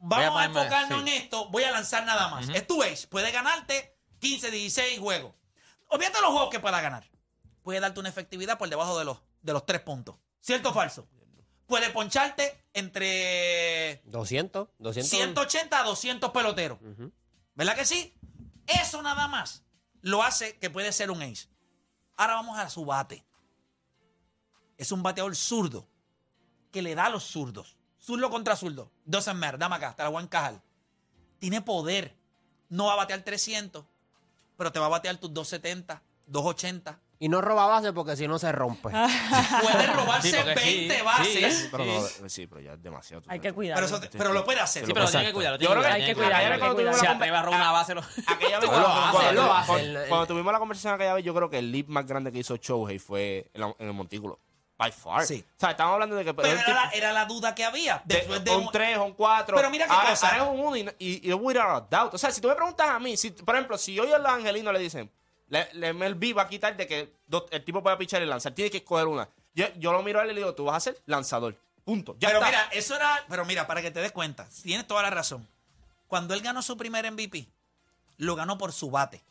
vamos 0.00 0.26
a, 0.26 0.30
ponerme- 0.32 0.44
enfocarnos 0.60 1.02
sí. 1.04 1.08
en 1.08 1.22
esto, 1.22 1.48
voy 1.48 1.62
a 1.64 1.70
lanzar 1.70 2.04
nada 2.04 2.28
más. 2.28 2.48
Es 2.50 2.66
tu 2.66 2.82
ace. 2.82 3.06
Puede 3.06 3.30
ganarte 3.32 3.94
15, 4.20 4.50
16 4.50 4.98
juegos. 4.98 5.32
Olvídate 5.88 6.20
los 6.20 6.30
juegos 6.30 6.50
que 6.50 6.60
pueda 6.60 6.80
ganar. 6.80 7.08
Puede 7.62 7.80
darte 7.80 8.00
una 8.00 8.08
efectividad 8.08 8.58
por 8.58 8.68
debajo 8.68 8.98
de 8.98 9.04
los, 9.04 9.20
de 9.42 9.52
los 9.52 9.66
tres 9.66 9.80
puntos. 9.80 10.16
¿Cierto 10.40 10.70
o 10.70 10.72
falso? 10.72 11.08
Puede 11.66 11.90
poncharte 11.90 12.64
entre 12.72 14.00
200, 14.06 14.68
200. 14.78 15.10
180 15.10 15.80
a 15.80 15.84
200 15.84 16.30
peloteros. 16.30 16.78
¿Verdad 17.54 17.76
que 17.76 17.84
sí? 17.84 18.14
Eso 18.66 19.02
nada 19.02 19.28
más 19.28 19.64
lo 20.00 20.22
hace 20.22 20.56
que 20.58 20.70
puede 20.70 20.92
ser 20.92 21.10
un 21.10 21.22
ace. 21.22 21.48
Ahora 22.16 22.34
vamos 22.34 22.58
a 22.58 22.70
su 22.70 22.84
bate. 22.84 23.24
Es 24.76 24.92
un 24.92 25.02
bateador 25.02 25.34
zurdo 25.36 25.88
que 26.70 26.82
le 26.82 26.94
da 26.94 27.06
a 27.06 27.10
los 27.10 27.24
zurdos. 27.24 27.76
Zurdo 27.98 28.30
contra 28.30 28.56
zurdo. 28.56 28.92
Doesn't 29.04 29.36
matter. 29.36 29.58
Dame 29.58 29.76
acá, 29.76 29.94
te 29.94 30.02
la 30.02 30.08
voy 30.08 30.20
a 30.20 30.24
encajar. 30.24 30.62
tiene 31.38 31.60
poder. 31.62 32.16
No 32.68 32.86
va 32.86 32.94
a 32.94 32.96
batear 32.96 33.22
300, 33.22 33.84
pero 34.58 34.70
te 34.72 34.78
va 34.78 34.86
a 34.86 34.90
batear 34.90 35.16
tus 35.16 35.32
270, 35.32 36.02
280. 36.26 36.98
Y 37.20 37.28
no 37.28 37.40
roba 37.40 37.66
base 37.66 37.92
porque 37.92 38.14
si 38.16 38.28
no 38.28 38.38
se 38.38 38.52
rompe. 38.52 38.90
Puede 38.90 39.86
robarse 39.88 40.30
Sí, 40.30 40.36
porque 40.36 40.60
sí, 40.60 40.76
20 40.88 40.96
sí, 40.98 41.02
bases. 41.02 41.58
sí. 41.58 41.68
Pero, 41.72 41.84
no, 41.84 42.28
sí, 42.28 42.46
pero 42.46 42.60
ya 42.60 42.72
es 42.74 42.82
demasiado. 42.82 43.22
tú 43.22 43.28
Hay 43.30 43.40
que 43.40 43.48
sabes. 43.48 43.54
cuidar. 43.54 43.74
Pero, 43.76 43.86
eso 43.86 43.98
te- 44.00 44.08
pero 44.16 44.32
lo 44.32 44.44
puede 44.44 44.60
hacer. 44.60 44.86
Sí, 44.86 44.92
pero 44.92 45.04
lo 45.06 45.10
tiene 45.10 45.24
que 45.24 45.30
Exacto. 45.30 45.36
cuidar. 45.38 45.52
lo 45.54 45.58
Yo 45.58 45.70
creo 45.70 45.82
que 45.82 45.88
hay 45.88 46.06
que 46.06 46.14
cuidar, 46.14 46.32
aquella 46.32 46.38
hay 46.38 46.50
vez 46.50 46.54
que 46.54 46.58
cuando 46.60 46.74
cuidar. 46.76 46.92
tuvimos 46.92 47.00
Se 47.00 47.06
la 47.06 47.16
atreve 47.16 47.36
a 47.36 47.42
robar 47.42 47.60
una 47.60 47.72
base. 47.72 47.94
lo- 47.96 48.02
Aquella 48.26 48.58
vez 48.60 48.64
Lo 48.68 48.70
cuando- 48.70 48.88
hace, 48.88 49.16
cuando- 49.16 49.42
lo 49.42 49.52
hace. 49.54 49.66
cuando- 49.66 50.00
El- 50.02 50.08
cuando 50.08 50.26
tuvimos 50.28 50.52
la 50.52 50.58
conversación 50.60 50.94
aquella 50.94 51.14
vez, 51.14 51.24
yo 51.24 51.34
creo 51.34 51.50
que 51.50 51.58
el 51.58 51.72
leap 51.72 51.88
más 51.88 52.06
grande 52.06 52.30
que 52.30 52.38
hizo 52.38 52.56
Shohei 52.56 52.98
fue 53.00 53.50
en, 53.54 53.60
la- 53.62 53.74
en 53.80 53.86
el 53.88 53.94
montículo. 53.94 54.38
By 54.78 54.92
far. 54.92 55.26
Sí. 55.26 55.44
O 55.56 55.60
sea, 55.60 55.72
estamos 55.72 55.94
hablando 55.94 56.14
de 56.14 56.24
que. 56.24 56.32
Pero 56.32 56.48
era 56.48 56.64
tipo- 56.64 56.70
la, 56.72 56.90
era 56.90 57.12
la 57.12 57.24
duda 57.26 57.52
que 57.54 57.64
había. 57.64 58.00
de- 58.04 58.14
Después 58.14 58.44
de 58.44 58.54
un 58.54 58.66
un- 58.66 58.70
3, 58.72 58.96
un 58.98 59.12
4. 59.12 59.56
Pero 59.56 59.70
mira 59.70 59.86
qué 59.86 59.92
ahora, 59.92 60.10
cosa. 60.10 60.28
ahora 60.28 60.44
es 60.44 60.50
un 60.50 60.60
1 60.66 60.76
y, 60.76 60.94
y, 61.00 61.28
y 61.28 61.32
without 61.34 61.66
a 61.92 61.96
doubt. 61.98 62.14
O 62.14 62.18
sea, 62.18 62.30
si 62.30 62.40
tú 62.40 62.46
me 62.48 62.54
preguntas 62.54 62.88
a 62.88 62.98
mí, 63.00 63.16
si, 63.16 63.30
por 63.32 63.56
ejemplo, 63.56 63.76
si 63.76 63.98
hoy 63.98 64.12
a 64.12 64.18
los 64.18 64.30
angelinos 64.30 64.72
le 64.72 64.78
dicen, 64.78 65.10
le, 65.48 65.68
le 65.72 65.92
MLB 65.92 66.32
va 66.38 66.42
a 66.42 66.48
quitar 66.48 66.76
de 66.76 66.86
que 66.86 67.12
dos- 67.26 67.44
el 67.50 67.64
tipo 67.64 67.82
pueda 67.82 67.98
pichar 67.98 68.22
y 68.22 68.26
lanzar, 68.26 68.52
tiene 68.52 68.70
que 68.70 68.76
escoger 68.78 69.08
una. 69.08 69.28
Yo, 69.52 69.66
yo 69.78 69.90
lo 69.92 70.00
miro 70.04 70.20
a 70.20 70.22
él 70.22 70.30
y 70.30 70.34
le 70.34 70.40
digo, 70.42 70.54
tú 70.54 70.66
vas 70.66 70.76
a 70.76 70.80
ser 70.80 71.02
lanzador. 71.06 71.56
Punto. 71.84 72.14
Ya 72.20 72.28
pero 72.28 72.38
está. 72.38 72.48
mira, 72.50 72.68
eso 72.70 72.94
era. 72.94 73.24
Pero 73.28 73.44
mira, 73.44 73.66
para 73.66 73.82
que 73.82 73.90
te 73.90 73.98
des 74.00 74.12
cuenta, 74.12 74.46
tienes 74.62 74.86
toda 74.86 75.02
la 75.02 75.10
razón. 75.10 75.48
Cuando 76.06 76.34
él 76.34 76.40
ganó 76.40 76.62
su 76.62 76.76
primer 76.76 77.10
MVP, 77.10 77.48
lo 78.18 78.36
ganó 78.36 78.56
por 78.58 78.72
su 78.72 78.90
bate. 78.92 79.24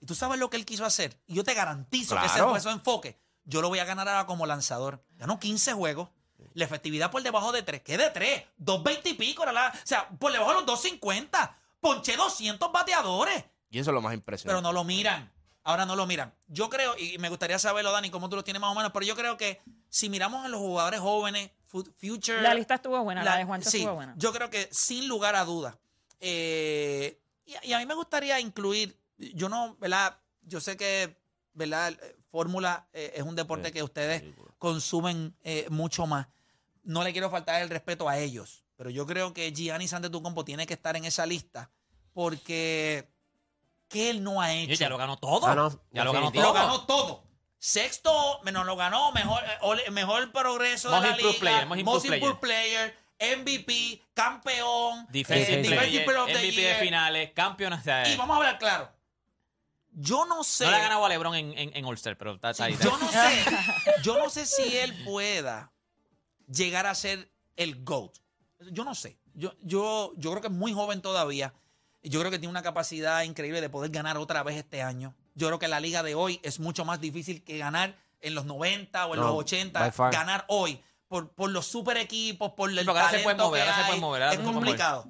Y 0.00 0.06
tú 0.06 0.14
sabes 0.14 0.38
lo 0.38 0.48
que 0.48 0.56
él 0.56 0.64
quiso 0.64 0.86
hacer. 0.86 1.14
Y 1.26 1.34
yo 1.34 1.44
te 1.44 1.52
garantizo 1.52 2.18
que 2.18 2.26
ese 2.26 2.42
fue 2.42 2.60
su 2.60 2.70
enfoque. 2.70 3.16
Yo 3.46 3.62
lo 3.62 3.68
voy 3.68 3.78
a 3.78 3.84
ganar 3.84 4.06
ahora 4.08 4.26
como 4.26 4.44
lanzador. 4.44 5.02
Ganó 5.16 5.40
15 5.40 5.72
juegos. 5.72 6.10
La 6.52 6.64
efectividad 6.66 7.10
por 7.10 7.22
debajo 7.22 7.50
de 7.52 7.62
3. 7.62 7.80
¿Qué 7.82 7.96
de 7.96 8.10
3? 8.10 8.42
220 8.58 9.08
y 9.10 9.14
pico. 9.14 9.42
era 9.42 9.52
la- 9.52 9.72
o 9.74 9.86
sea, 9.86 10.08
por 10.10 10.30
debajo 10.32 10.50
de 10.50 10.56
los 10.58 10.66
250. 10.66 11.58
Ponché 11.80 12.16
200 12.16 12.70
bateadores. 12.72 13.44
Y 13.70 13.78
eso 13.78 13.90
es 13.90 13.94
lo 13.94 14.00
más 14.02 14.10
Pero 14.10 14.18
impresionante. 14.20 14.62
no 14.62 14.72
lo 14.72 14.84
miran. 14.84 15.32
Ahora 15.64 15.84
no 15.86 15.96
lo 15.96 16.06
miran. 16.06 16.32
Yo 16.46 16.70
creo, 16.70 16.96
y 16.96 17.18
me 17.18 17.28
gustaría 17.28 17.58
saberlo, 17.58 17.90
Dani, 17.92 18.10
cómo 18.10 18.28
tú 18.28 18.36
lo 18.36 18.44
tienes 18.44 18.60
más 18.60 18.70
o 18.70 18.74
menos, 18.74 18.92
pero 18.92 19.04
yo 19.04 19.16
creo 19.16 19.36
que 19.36 19.60
si 19.88 20.08
miramos 20.08 20.44
a 20.44 20.48
los 20.48 20.60
jugadores 20.60 21.00
jóvenes, 21.00 21.50
fu- 21.66 21.84
Future. 21.98 22.40
La 22.40 22.54
lista 22.54 22.74
estuvo 22.76 23.02
buena, 23.02 23.24
la, 23.24 23.32
la- 23.32 23.36
de 23.38 23.44
Juancho 23.44 23.68
sí, 23.70 23.78
estuvo 23.78 23.94
buena. 23.96 24.14
Yo 24.16 24.32
creo 24.32 24.48
que 24.50 24.68
sin 24.70 25.08
lugar 25.08 25.34
a 25.36 25.44
dudas. 25.44 25.76
eh, 26.20 27.20
y, 27.44 27.54
y 27.68 27.72
a 27.72 27.78
mí 27.78 27.86
me 27.86 27.94
gustaría 27.94 28.40
incluir, 28.40 28.98
yo 29.18 29.48
no, 29.48 29.76
¿verdad? 29.76 30.18
Yo 30.42 30.60
sé 30.60 30.76
que, 30.76 31.16
¿verdad? 31.54 31.94
Fórmula 32.36 32.86
eh, 32.92 33.14
es 33.16 33.22
un 33.22 33.34
deporte 33.34 33.68
Sí, 33.68 33.72
que 33.72 33.82
ustedes 33.82 34.22
consumen 34.58 35.34
eh, 35.42 35.66
mucho 35.70 36.06
más. 36.06 36.26
No 36.82 37.02
le 37.02 37.12
quiero 37.12 37.30
faltar 37.30 37.62
el 37.62 37.70
respeto 37.70 38.10
a 38.10 38.18
ellos, 38.18 38.62
pero 38.76 38.90
yo 38.90 39.06
creo 39.06 39.32
que 39.32 39.52
Gianni 39.52 39.86
Antetokounmpo 39.90 40.44
tiene 40.44 40.66
que 40.66 40.74
estar 40.74 40.96
en 40.96 41.06
esa 41.06 41.24
lista 41.24 41.70
porque 42.12 43.08
¿qué 43.88 44.10
él 44.10 44.22
no 44.22 44.42
ha 44.42 44.52
hecho? 44.52 44.74
Ya 44.74 44.90
lo 44.90 44.98
ganó 44.98 45.16
todo. 45.16 45.46
Ya 45.92 46.04
lo 46.04 46.12
ganó 46.12 46.30
todo. 46.30 46.42
Lo 46.42 46.52
ganó 46.52 46.80
todo. 46.84 47.24
Sexto, 47.58 48.40
menos 48.42 48.66
lo 48.66 48.76
ganó, 48.76 49.12
mejor, 49.12 49.42
eh, 49.86 49.90
mejor 49.90 50.30
progreso 50.30 50.90
Most 50.90 51.04
de 51.04 51.10
la 51.10 51.16
liga. 51.16 51.32
player, 51.40 51.66
most 51.66 51.80
improved 51.80 52.12
improved 52.12 52.40
player, 52.40 52.94
MVP, 53.18 54.02
campeón, 54.12 55.06
Defensive 55.08 55.60
eh, 55.60 55.64
Player 56.04 56.16
of 56.18 56.26
the 56.26 56.34
MVP 56.34 56.60
de 56.60 56.74
finales, 56.74 57.30
campeón. 57.34 57.72
Y 57.72 58.16
vamos 58.16 58.34
a 58.34 58.36
hablar 58.36 58.58
claro. 58.58 58.95
Yo 59.98 60.26
no 60.26 60.44
sé. 60.44 60.64
no 60.66 60.70
le 60.72 60.76
ha 60.76 60.80
ganado 60.80 61.04
a 61.04 61.08
LeBron 61.08 61.34
en, 61.34 61.56
en, 61.58 61.74
en 61.76 61.84
All-Star, 61.86 62.16
pero 62.18 62.34
está, 62.34 62.50
está 62.50 62.64
ahí. 62.64 62.76
yo 62.82 62.96
no 62.98 63.08
sé. 63.10 63.44
Yo 64.02 64.18
no 64.18 64.28
sé 64.30 64.44
si 64.46 64.76
él 64.76 64.94
pueda 65.04 65.72
llegar 66.48 66.84
a 66.86 66.94
ser 66.94 67.30
el 67.56 67.82
GOAT. 67.82 68.16
Yo 68.72 68.84
no 68.84 68.94
sé. 68.94 69.18
Yo, 69.34 69.54
yo, 69.62 70.12
yo 70.16 70.30
creo 70.30 70.40
que 70.42 70.48
es 70.48 70.52
muy 70.52 70.72
joven 70.74 71.00
todavía. 71.02 71.54
Yo 72.02 72.20
creo 72.20 72.30
que 72.30 72.38
tiene 72.38 72.50
una 72.50 72.62
capacidad 72.62 73.22
increíble 73.22 73.60
de 73.60 73.68
poder 73.70 73.90
ganar 73.90 74.16
otra 74.18 74.42
vez 74.42 74.56
este 74.56 74.82
año. 74.82 75.14
Yo 75.34 75.46
creo 75.48 75.58
que 75.58 75.68
la 75.68 75.80
liga 75.80 76.02
de 76.02 76.14
hoy 76.14 76.40
es 76.42 76.60
mucho 76.60 76.84
más 76.84 77.00
difícil 77.00 77.42
que 77.42 77.58
ganar 77.58 77.96
en 78.20 78.34
los 78.34 78.44
90 78.44 79.06
o 79.06 79.14
en 79.14 79.20
No, 79.20 79.26
los 79.28 79.36
80. 79.36 79.80
by 79.80 79.92
far. 79.92 80.12
Ganar 80.12 80.44
hoy. 80.48 80.80
Por, 81.08 81.30
por 81.30 81.50
los 81.50 81.66
super 81.66 81.96
equipos, 81.96 82.52
por 82.52 82.68
el 82.70 82.86
ahora 82.88 83.10
se 83.10 83.20
puede 83.20 83.36
mover, 83.36 83.62
que 83.62 83.68
ahora 83.70 83.80
se 83.82 83.88
puede 83.88 84.00
mover, 84.00 84.22
ahora 84.24 84.34
es 84.34 84.40
mover. 84.40 84.54
complicado. 84.54 85.08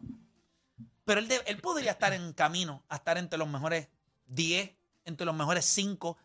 Pero 1.05 1.21
él, 1.21 1.29
de- 1.29 1.43
él 1.47 1.59
podría 1.59 1.93
estar 1.93 2.13
en 2.13 2.33
camino 2.33 2.83
a 2.89 2.97
estar 2.97 3.17
entre 3.19 3.39
los 3.39 3.49
mejores 3.49 3.89
10, 4.27 4.71
entre 5.05 5.25
los 5.27 5.35
mejores 5.35 5.65
5. 5.67 6.17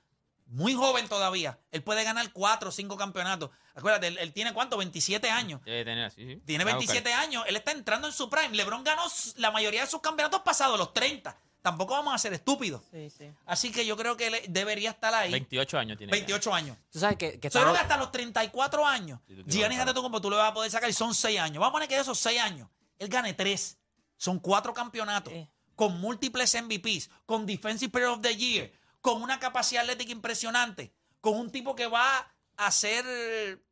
Muy 0.48 0.74
joven 0.74 1.08
todavía. 1.08 1.60
Él 1.72 1.82
puede 1.82 2.04
ganar 2.04 2.32
4 2.34 2.70
o 2.70 2.72
5 2.72 2.98
campeonatos. 2.98 3.52
Acuérdate, 3.74 4.08
él, 4.08 4.18
él 4.18 4.34
tiene 4.34 4.54
cuánto? 4.54 4.76
27 4.78 5.30
años. 5.30 5.62
Debe 5.64 5.86
tener 5.86 6.04
así, 6.04 6.26
sí. 6.28 6.42
Tiene 6.46 6.64
Ah, 6.64 6.68
ok. 6.68 6.72
27 6.80 7.14
años. 7.14 7.44
Él 7.48 7.56
está 7.56 7.72
entrando 7.72 8.08
en 8.08 8.14
su 8.14 8.30
prime. 8.30 8.50
LeBron 8.56 8.84
ganó 8.84 9.04
la 9.38 9.52
mayoría 9.52 9.82
de 9.82 9.88
sus 9.88 10.02
campeonatos 10.02 10.42
pasados, 10.42 10.78
los 10.78 10.94
30. 10.94 11.38
Tampoco 11.62 11.94
vamos 11.94 12.14
a 12.14 12.18
ser 12.18 12.34
estúpidos. 12.34 12.82
Sí, 12.92 13.10
sí. 13.12 13.32
Así 13.46 13.72
que 13.72 13.86
yo 13.86 13.96
creo 13.96 14.18
que 14.18 14.28
él 14.28 14.36
debería 14.50 14.90
estar 14.90 15.14
ahí. 15.14 15.32
28 15.32 15.78
años 15.78 15.98
tiene. 15.98 16.12
ya. 16.12 16.18
28 16.18 16.54
años. 16.54 16.76
Tú 16.92 17.00
sabes 17.00 17.18
que, 17.18 17.40
que 17.40 17.48
estamos- 17.48 17.72
que 17.74 17.80
hasta 17.80 17.98
los 17.98 18.12
34 18.12 18.86
años, 18.86 19.20
Sí, 19.28 19.36
Giannis. 19.46 19.80
Antetokounmpo 19.80 20.20
tú 20.20 20.30
le 20.32 20.36
vas 20.38 20.50
a 20.50 20.54
poder 20.54 20.70
sacar 20.72 20.90
y 20.90 20.94
son 20.94 21.14
6 21.16 21.40
años. 21.40 21.62
Vamos 21.62 21.70
a 21.70 21.74
poner 21.74 21.88
que 21.88 21.96
de 21.96 22.02
esos 22.02 22.18
6 22.20 22.42
años, 22.42 22.68
él 22.98 23.08
gane 23.08 23.34
3. 23.36 23.78
Son 24.18 24.40
4 24.40 24.74
campeonatos. 24.74 25.32
Sí. 25.32 25.48
Con 25.82 26.00
múltiples 26.00 26.56
MVPs, 26.62 27.10
con 27.26 27.48
Defensive 27.48 27.92
Player 27.92 28.10
of 28.10 28.22
the 28.22 28.36
Year, 28.36 28.72
con 29.02 29.24
una 29.24 29.40
capacidad 29.40 29.82
atlética 29.82 30.12
impresionante, 30.12 30.94
con 31.20 31.36
un 31.40 31.50
tipo 31.50 31.76
que 31.76 31.88
va 31.88 32.32
a 32.56 32.72
ser... 32.72 33.04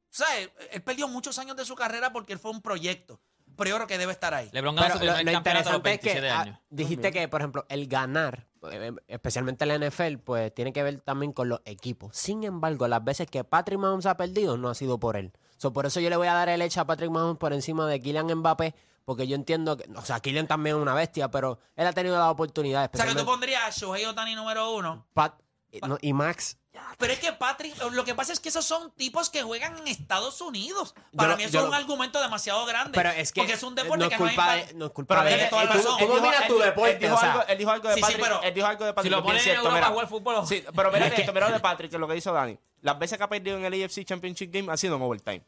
¿Sabes? 0.09 0.49
Él 0.71 0.81
perdió 0.81 1.07
muchos 1.07 1.37
años 1.37 1.55
de 1.55 1.65
su 1.65 1.75
carrera 1.75 2.11
porque 2.11 2.33
él 2.33 2.39
fue 2.39 2.49
un 2.49 2.63
proyecto. 2.63 3.21
Pero 3.55 3.69
yo 3.69 3.75
creo 3.75 3.87
que 3.87 3.99
debe 3.99 4.13
estar 4.13 4.33
ahí. 4.33 4.49
LeBron 4.51 4.75
ganó 4.75 4.87
Pero 4.87 4.99
su 4.99 5.05
lo, 5.05 5.13
primer 5.17 5.25
lo 5.27 5.37
campeonato 5.37 5.69
a 5.69 5.71
los 5.73 5.79
interesante 5.81 6.09
es 6.09 6.15
que 6.15 6.21
27 6.21 6.51
ah, 6.51 6.61
dijiste 6.71 7.11
que, 7.11 7.27
por 7.27 7.41
ejemplo, 7.41 7.65
el 7.69 7.87
ganar, 7.87 8.47
eh, 8.71 8.91
especialmente 9.07 9.65
en 9.65 9.79
la 9.79 9.87
NFL, 9.87 10.17
pues 10.23 10.51
tiene 10.55 10.73
que 10.73 10.81
ver 10.81 11.01
también 11.01 11.31
con 11.31 11.47
los 11.47 11.61
equipos. 11.65 12.17
Sin 12.17 12.43
embargo, 12.43 12.87
las 12.87 13.03
veces 13.03 13.29
que 13.29 13.43
Patrick 13.43 13.77
Mahomes 13.77 14.07
ha 14.07 14.17
perdido, 14.17 14.57
no 14.57 14.69
ha 14.69 14.73
sido 14.73 14.99
por 14.99 15.15
él. 15.15 15.31
So, 15.59 15.73
por 15.73 15.85
eso 15.85 15.99
yo 15.99 16.09
le 16.09 16.15
voy 16.15 16.27
a 16.27 16.33
dar 16.33 16.47
el 16.47 16.61
hecho 16.61 16.79
a 16.79 16.85
Patrick 16.85 17.11
Mahomes 17.11 17.37
por 17.37 17.51
encima 17.51 17.85
de 17.85 17.99
Kylian 17.99 18.33
Mbappé, 18.33 18.73
porque 19.03 19.27
yo 19.27 19.35
entiendo 19.35 19.75
que, 19.75 19.83
o 19.93 20.05
sea, 20.05 20.21
Kylian 20.21 20.47
también 20.47 20.77
es 20.77 20.81
una 20.81 20.93
bestia, 20.93 21.29
pero 21.29 21.59
él 21.75 21.85
ha 21.85 21.91
tenido 21.91 22.17
la 22.17 22.31
oportunidad, 22.31 22.89
O 22.93 22.97
sea, 22.97 23.05
que 23.05 23.13
tú 23.13 23.25
pondrías 23.25 23.63
a 23.65 23.69
Shohei 23.69 24.05
Otani 24.05 24.35
número 24.35 24.71
uno. 24.73 25.05
Pat- 25.13 25.37
no, 25.85 25.97
y 26.01 26.13
Max. 26.13 26.57
Pero 26.97 27.13
es 27.13 27.19
que 27.19 27.31
Patrick, 27.33 27.75
lo 27.91 28.03
que 28.05 28.13
pasa 28.13 28.31
es 28.33 28.39
que 28.39 28.49
esos 28.49 28.65
son 28.65 28.91
tipos 28.91 29.29
que 29.29 29.41
juegan 29.41 29.77
en 29.77 29.87
Estados 29.87 30.39
Unidos. 30.41 30.93
Para 31.15 31.31
Yo 31.31 31.37
mí 31.37 31.43
eso 31.43 31.57
es 31.59 31.63
un 31.63 31.69
lo- 31.71 31.75
argumento 31.75 32.21
demasiado 32.21 32.65
grande. 32.65 32.91
Pero 32.93 33.09
es 33.09 33.31
que 33.31 33.41
Porque 33.41 33.53
es 33.53 33.63
un 33.63 33.73
deporte 33.75 33.97
no 33.99 34.05
es 34.05 34.09
que 34.11 34.17
no 34.17 34.25
hay 34.25 34.35
culpa 34.35 34.45
pa- 34.45 34.55
de, 34.55 34.73
no 34.75 34.85
es 34.85 34.91
culpa 34.91 35.15
Pero 35.23 35.29
de 35.29 35.43
él. 35.43 35.49
toda 35.49 35.63
la 35.63 35.71
Tú- 35.71 35.77
razón. 35.77 35.99
Él 35.99 36.07
dijo- 36.07 36.17
él 36.31 36.47
tu 36.47 36.59
deporte, 36.59 36.91
Él 36.91 36.99
dijo, 36.99 37.15
o 37.15 37.19
sea, 37.19 37.31
algo, 37.31 37.43
él 37.47 37.57
dijo 37.57 37.71
algo 37.71 37.87
de 37.89 37.93
Sí, 37.95 37.99
sí, 37.99 38.01
Patrick. 38.01 38.21
pero- 38.23 38.41
él 38.43 38.53
dijo 38.53 38.67
algo 38.67 38.85
de 38.85 38.93
Patrick. 38.93 39.11
Si 39.13 39.17
lo 39.17 39.23
ponen 39.23 39.41
en 39.47 39.55
Europa 39.55 39.73
mira. 39.75 39.87
a 39.87 39.89
jugar 39.91 40.07
fútbol. 40.07 40.47
Sí, 40.47 40.63
pero 40.75 40.91
mira 40.91 41.07
esto, 41.07 41.33
mira 41.33 41.47
lo 41.47 41.53
de 41.53 41.59
Patrick, 41.59 41.89
que 41.89 41.95
es 41.95 41.99
lo 41.99 42.07
que 42.07 42.17
hizo 42.17 42.33
Dani. 42.33 42.57
Las 42.81 42.99
veces 42.99 43.17
que 43.17 43.23
ha 43.23 43.29
perdido 43.29 43.57
en 43.57 43.65
el 43.65 43.73
AFC 43.73 44.05
Championship 44.05 44.51
Game 44.53 44.71
ha 44.71 44.77
sido 44.77 44.95
en 44.95 45.01
overtime. 45.01 45.41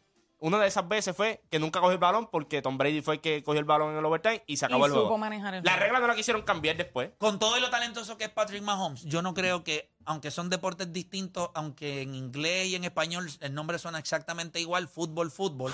Una 0.43 0.57
de 0.57 0.67
esas 0.67 0.87
veces 0.87 1.15
fue 1.15 1.43
que 1.51 1.59
nunca 1.59 1.79
cogió 1.79 1.91
el 1.93 1.97
balón 1.99 2.27
porque 2.31 2.63
Tom 2.63 2.75
Brady 2.75 3.01
fue 3.03 3.15
el 3.15 3.21
que 3.21 3.43
cogió 3.43 3.59
el 3.59 3.65
balón 3.65 3.91
en 3.91 3.99
el 3.99 4.05
overtime 4.05 4.43
y 4.47 4.57
se 4.57 4.65
acabó 4.65 4.85
Y 4.85 4.87
el 4.87 4.91
juego. 4.91 5.05
supo 5.05 5.17
manejar 5.19 5.53
el 5.53 5.63
La 5.63 5.71
juego. 5.73 5.83
regla 5.85 5.99
no 5.99 6.07
la 6.07 6.15
quisieron 6.15 6.41
cambiar 6.41 6.77
después. 6.77 7.11
Con 7.19 7.37
todo 7.37 7.59
y 7.59 7.61
lo 7.61 7.69
talentoso 7.69 8.17
que 8.17 8.23
es 8.23 8.31
Patrick 8.31 8.63
Mahomes, 8.63 9.03
yo 9.03 9.21
no 9.21 9.35
creo 9.35 9.63
que, 9.63 9.91
aunque 10.03 10.31
son 10.31 10.49
deportes 10.49 10.91
distintos, 10.91 11.51
aunque 11.53 12.01
en 12.01 12.15
inglés 12.15 12.65
y 12.69 12.75
en 12.75 12.83
español 12.85 13.29
el 13.39 13.53
nombre 13.53 13.77
suena 13.77 13.99
exactamente 13.99 14.59
igual, 14.59 14.87
fútbol, 14.87 15.29
fútbol, 15.29 15.71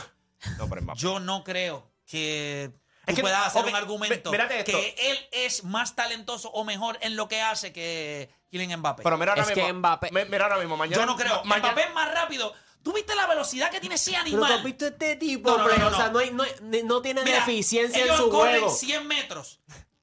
No, 0.58 0.68
pero 0.70 0.94
yo 0.96 1.22
no 1.22 1.46
creo 1.46 1.90
que 2.06 2.70
tú 2.74 3.12
Es 3.12 3.16
que- 3.16 3.22
puedas 3.22 3.48
hacer 3.48 3.66
un 3.66 3.74
argumento 3.76 4.32
que 4.32 4.96
él 5.00 5.18
es 5.32 5.64
más 5.64 5.96
talentoso 5.96 6.50
o 6.52 6.66
mejor 6.66 6.98
en 7.02 7.16
lo 7.16 7.30
que 7.30 7.42
hace 7.42 7.72
que 7.72 8.30
Kylian 8.52 8.82
Mbappé. 8.82 9.04
Pero 9.04 9.18
mira 9.18 9.32
ahora 9.32 9.44
Es 9.44 9.48
mismo. 9.48 9.66
que 9.66 9.74
Mbappé- 9.74 10.12
mi- 10.12 10.30
Mira 10.30 10.44
ahora 10.46 10.58
mismo. 10.58 10.76
Mañana, 10.76 10.98
yo 10.98 11.06
no 11.06 11.16
creo. 11.16 11.42
mañana- 11.46 11.72
Mbappé 11.72 11.88
es 11.88 11.94
más 11.94 12.14
rápido. 12.14 12.54
¿Tú 12.88 12.94
viste 12.94 13.14
la 13.16 13.28
velocidad 13.28 13.70
que 13.70 13.82
tiene 13.82 13.96
ese 13.96 14.12
Pero 14.12 14.24
tú 14.24 14.28
animal? 14.30 14.52
has 14.54 14.64
visto 14.64 14.88
este 14.88 15.18
tipo, 15.18 15.50
No, 15.52 15.58
no, 15.58 15.64
play, 15.66 15.78
no, 15.78 15.88
o 15.88 15.94
sea, 15.94 16.06
no. 16.06 16.12
no, 16.14 16.20
hay- 16.20 16.32
no, 16.32 16.46
no 16.86 17.02
tiene 17.02 17.22
Mira, 17.26 17.40
deficiencia 17.40 17.98
en 18.00 18.06
ellos 18.06 18.16
su 18.18 18.30
corren 18.30 18.60
juego. 18.62 18.70
100 18.74 19.06
metros 19.08 19.60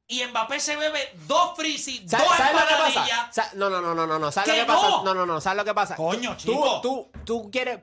y 0.06 0.22
Mbappé 0.26 0.60
se 0.60 0.76
bebe 0.76 1.14
dos 1.26 1.56
freezy, 1.56 2.00
dos 2.00 2.10
¿Sabes, 2.10 2.28
¿sabes 2.36 2.52
lo 2.52 2.58
que 2.68 2.74
pasa? 2.74 2.86
empanadillas. 2.88 3.54
No, 3.54 3.70
no, 3.70 3.80
no, 3.80 3.94
no, 3.94 4.06
no, 4.06 4.18
no. 4.18 4.30
¿Sabes 4.30 4.48
lo 4.50 4.54
¿Que 4.54 4.64
pasa? 4.66 4.88
no? 4.88 5.02
No, 5.04 5.14
no, 5.14 5.24
no. 5.24 5.40
¿Sabes 5.40 5.56
lo 5.56 5.64
que 5.64 5.72
pasa? 5.72 5.96
Coño, 5.96 6.36
chico. 6.36 6.80
Tú, 6.82 7.10
tú, 7.14 7.24
tú 7.42 7.50
quieres 7.50 7.80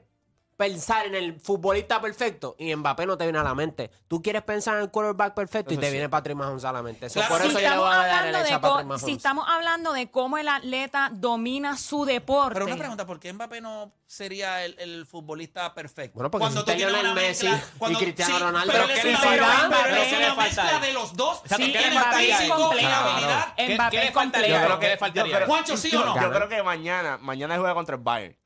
pensar 0.61 1.07
en 1.07 1.15
el 1.15 1.39
futbolista 1.39 1.99
perfecto 1.99 2.55
y 2.59 2.75
Mbappé 2.75 3.07
no 3.07 3.17
te 3.17 3.23
viene 3.23 3.39
a 3.39 3.43
la 3.43 3.55
mente. 3.55 3.89
Tú 4.07 4.21
quieres 4.21 4.43
pensar 4.43 4.75
en 4.77 4.83
el 4.83 4.91
quarterback 4.91 5.33
perfecto 5.33 5.71
y 5.71 5.75
Eso 5.75 5.81
te 5.81 5.87
sí. 5.87 5.91
viene 5.93 6.07
Patrick 6.07 6.37
Mahomes 6.37 6.63
a 6.65 6.71
la 6.71 6.83
mente. 6.83 7.09
So, 7.09 7.15
Claro, 7.19 7.29
por 7.29 7.41
si 7.41 7.47
eso 7.47 7.53
yo 7.53 7.59
le 7.61 7.65
estamos 7.65 7.85
voy 7.87 7.93
a 7.93 7.97
dar 7.97 8.05
el 8.05 8.11
hablando 8.35 8.37
hecho 8.39 8.47
de 8.47 8.53
a 8.53 8.61
Patrick 8.61 8.81
co- 8.81 8.87
Mahomes. 8.87 9.01
si 9.05 9.11
estamos 9.13 9.45
hablando 9.49 9.93
de 9.93 10.11
cómo 10.11 10.37
el 10.37 10.47
atleta 10.47 11.09
domina 11.13 11.77
su 11.77 12.05
deporte. 12.05 12.53
Pero 12.53 12.65
una 12.67 12.75
pregunta, 12.77 13.05
¿por 13.07 13.19
qué 13.19 13.33
Mbappé 13.33 13.59
no 13.61 13.91
sería 14.05 14.63
el, 14.63 14.75
el 14.77 15.05
futbolista 15.07 15.73
perfecto? 15.73 16.13
Bueno, 16.15 16.29
porque 16.29 16.45
existe 16.47 16.75
tienes 16.75 16.93
Lionel 16.93 17.11
una 17.11 17.21
Messi 17.21 17.47
mezcla- 17.47 17.89
y 17.91 17.95
Cristiano 17.95 18.39
Ronaldo. 18.39 18.71
Pero 18.71 18.85
¿Pero 18.85 18.99
Pero 19.01 20.01
es 20.01 20.07
¿qué 20.09 20.17
le 20.19 20.25
una 20.25 20.35
falta 20.35 20.63
mezcla 20.63 20.79
de 20.79 20.93
los 20.93 21.15
dos. 21.15 21.41
Exacto, 21.43 21.65
Sí, 21.65 21.71
¿qué 21.71 21.79
le 21.79 21.87
el 21.87 21.93
falta 21.93 22.17
ahí? 22.17 22.25
físico 22.27 22.45
y 22.45 22.61
Completo. 22.61 22.87
la 22.89 22.89
Claro. 22.97 23.09
habilidad. 23.09 23.55
¿Qué- 23.55 23.75
Mbappé 23.75 23.97
qué 23.97 24.03
le 24.05 24.11
faltaría? 24.11 24.59
Yo 24.59 24.65
creo 24.67 24.79
¿Qué 24.79 24.85
le 24.87 24.91
que- 24.93 24.97
faltaría? 24.99 25.45
Juancho, 25.47 25.77
¿sí 25.77 25.95
o 25.95 26.05
no? 26.05 26.21
Yo 26.21 26.29
creo 26.31 26.47
que 26.49 26.61
mañana, 26.61 27.17
mañana 27.17 27.57
juega 27.57 27.73
contra 27.73 27.95
el 27.95 28.01
Bayern. 28.03 28.37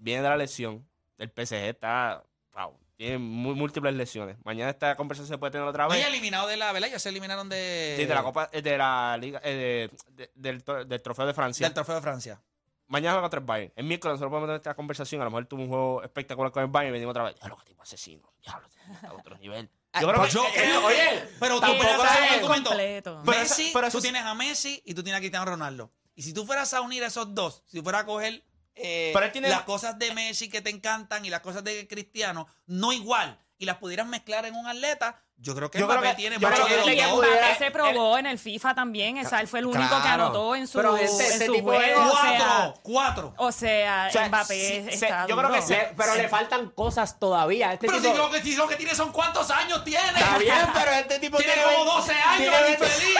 Viene 0.00 0.22
de 0.22 0.28
la 0.28 0.36
lesión. 0.36 0.86
El 1.18 1.30
PSG 1.30 1.54
está. 1.68 2.22
wow, 2.54 2.78
tiene 2.96 3.18
mu- 3.18 3.54
múltiples 3.54 3.94
lesiones. 3.94 4.36
Mañana 4.44 4.70
esta 4.70 4.96
conversación 4.96 5.28
se 5.28 5.38
puede 5.38 5.52
tener 5.52 5.66
otra 5.66 5.84
No 5.84 5.90
vez. 5.90 6.04
hay 6.04 6.10
eliminado 6.10 6.48
de 6.48 6.56
la, 6.56 6.72
¿verdad? 6.72 6.88
Ya 6.88 6.98
se 6.98 7.08
eliminaron 7.10 7.48
de, 7.48 7.94
Sí, 7.98 8.04
de 8.06 8.14
la 8.14 8.22
Copa, 8.22 8.48
eh, 8.52 8.62
de 8.62 8.78
la 8.78 9.16
Liga, 9.20 9.40
eh, 9.44 9.88
de- 10.12 10.30
de- 10.34 10.84
del, 10.86 11.02
Trofeo 11.02 11.26
de 11.26 11.34
Francia. 11.34 11.66
del 11.66 11.74
Trofeo 11.74 11.94
de 11.96 12.00
Francia. 12.02 12.40
Mañana 12.86 13.12
juega 13.12 13.22
contra 13.22 13.40
el 13.40 13.44
Bayern. 13.46 13.72
El 13.76 13.84
miércoles 13.84 14.14
nosotros 14.14 14.30
podemos 14.30 14.48
tener 14.48 14.56
esta 14.56 14.74
conversación. 14.74 15.20
A 15.20 15.24
lo 15.24 15.30
mejor 15.30 15.44
tuvo 15.46 15.62
un 15.62 15.68
juego 15.68 16.02
espectacular 16.02 16.50
con 16.50 16.62
el 16.62 16.70
Bayern 16.70 16.88
y 16.88 16.92
venimos 16.92 17.10
otra 17.12 17.24
vez. 17.24 17.34
Ya 17.40 17.48
lo 17.48 17.56
que 17.58 17.64
tipo 17.66 17.82
asesino. 17.82 18.32
Ya 18.42 18.58
lo 18.58 19.08
a 19.08 19.12
otro 19.12 19.36
nivel. 19.36 19.68
Yo 20.00 20.08
creo 20.08 20.22
que. 20.22 20.30
Yo 20.30 20.44
eh, 20.56 20.76
oye, 20.78 21.28
pero 21.38 21.56
tú 21.56 21.60
tampoco 21.60 21.84
espérate 21.84 22.24
es- 22.24 22.28
un 22.30 22.34
argumento. 22.36 22.70
completo. 22.70 23.22
Pero 23.26 23.38
Messi, 23.38 23.62
eso- 23.64 23.70
pero 23.74 23.86
eso 23.88 23.92
tú 23.92 23.98
es- 23.98 24.02
tienes 24.04 24.22
a 24.22 24.34
Messi 24.34 24.82
y 24.86 24.94
tú 24.94 25.02
tienes 25.02 25.18
a 25.18 25.20
Cristiano 25.20 25.44
Ronaldo. 25.44 25.92
Y 26.14 26.22
si 26.22 26.32
tú 26.32 26.46
fueras 26.46 26.72
a 26.72 26.80
unir 26.80 27.02
esos 27.02 27.34
dos, 27.34 27.62
si 27.66 27.82
fueras 27.82 28.02
a 28.02 28.06
coger 28.06 28.42
eh, 28.80 29.10
Pero 29.12 29.26
él 29.26 29.32
tiene- 29.32 29.48
las 29.48 29.62
cosas 29.62 29.98
de 29.98 30.12
Messi 30.14 30.48
que 30.48 30.60
te 30.60 30.70
encantan 30.70 31.24
y 31.24 31.30
las 31.30 31.40
cosas 31.40 31.64
de 31.64 31.86
Cristiano, 31.88 32.46
no 32.66 32.92
igual, 32.92 33.38
y 33.58 33.64
las 33.66 33.76
pudieras 33.76 34.06
mezclar 34.06 34.46
en 34.46 34.54
un 34.54 34.66
atleta, 34.66 35.16
yo 35.40 35.54
creo 35.54 35.70
que 35.70 35.78
Yo 35.78 35.86
creo 35.86 35.98
Mbappé 36.00 36.16
que- 36.16 36.22
tiene 36.22 36.36
yo 36.40 36.48
creo 36.48 36.66
que 36.66 36.76
los 36.78 36.88
él 36.88 36.96
dos. 37.00 37.12
pudiera- 37.20 37.36
Mbappé 37.46 37.64
se 37.64 37.70
probó 37.70 38.18
en 38.18 38.26
el 38.26 38.38
FIFA 38.40 38.74
también. 38.74 39.24
O 39.24 39.28
sea, 39.28 39.40
él 39.40 39.46
fue 39.46 39.60
el 39.60 39.66
único 39.66 39.82
que 39.96 40.02
Claro. 40.02 40.24
anotó 40.24 40.56
en 40.56 40.66
su, 40.66 40.78
Pero 40.78 40.96
ese- 40.96 41.26
en 41.28 41.32
ese 41.32 41.46
su 41.46 41.52
tipo 41.54 41.70
de- 41.70 41.78
juego. 41.78 42.02
O 42.12 42.20
sea, 42.20 42.38
Cuatro, 42.38 42.80
cuatro. 42.82 43.34
o 43.36 43.52
sea, 43.52 44.06
O 44.08 44.12
sea, 44.12 44.28
Mbappé 44.28 44.54
sí, 44.54 44.88
está 44.90 45.22
se- 45.22 45.28
yo 45.30 45.36
creo 45.36 45.50
que 45.50 45.56
duro. 45.60 45.66
se- 45.68 45.76
Le- 45.76 45.94
pero 45.96 46.14
le 46.16 46.28
faltan 46.28 46.70
cosas 46.70 47.20
todavía. 47.20 47.72
Este 47.72 47.86
Pero 47.86 48.00
tipo- 48.00 48.12
si 48.14 48.18
lo, 48.18 48.30
que, 48.32 48.42
si 48.42 48.56
lo 48.56 48.66
que 48.66 48.74
tiene 48.76 48.94
son 48.96 49.12
cuántos 49.12 49.48
años 49.52 49.84
tiene. 49.84 50.08
Está 50.08 50.38
bien, 50.38 50.56
pero 50.74 50.90
este 50.90 51.18
tipo 51.20 51.36
Tiene 51.38 51.52
tiene 51.52 51.68
como 51.68 51.84
20 51.84 51.92
12 51.94 52.12
años, 52.14 52.54
tiene 52.56 52.70
infeliz. 52.70 53.18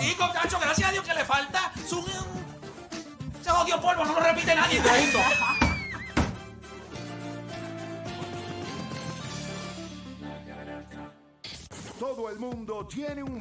Chico, 0.00 0.30
cacho, 0.32 0.58
gracias 0.60 0.88
a 0.88 0.92
Dios 0.92 1.04
que 1.04 1.14
le 1.14 1.24
falta 1.26 1.70
su... 1.86 2.02
Se 3.48 3.54
odio 3.54 3.80
polvo, 3.80 4.04
no 4.04 4.12
lo 4.12 4.20
repite 4.20 4.54
nadie. 4.54 4.78
Punto. 4.78 5.18
Todo 11.98 12.28
el 12.28 12.38
mundo 12.38 12.86
tiene 12.86 13.22
un 13.22 13.36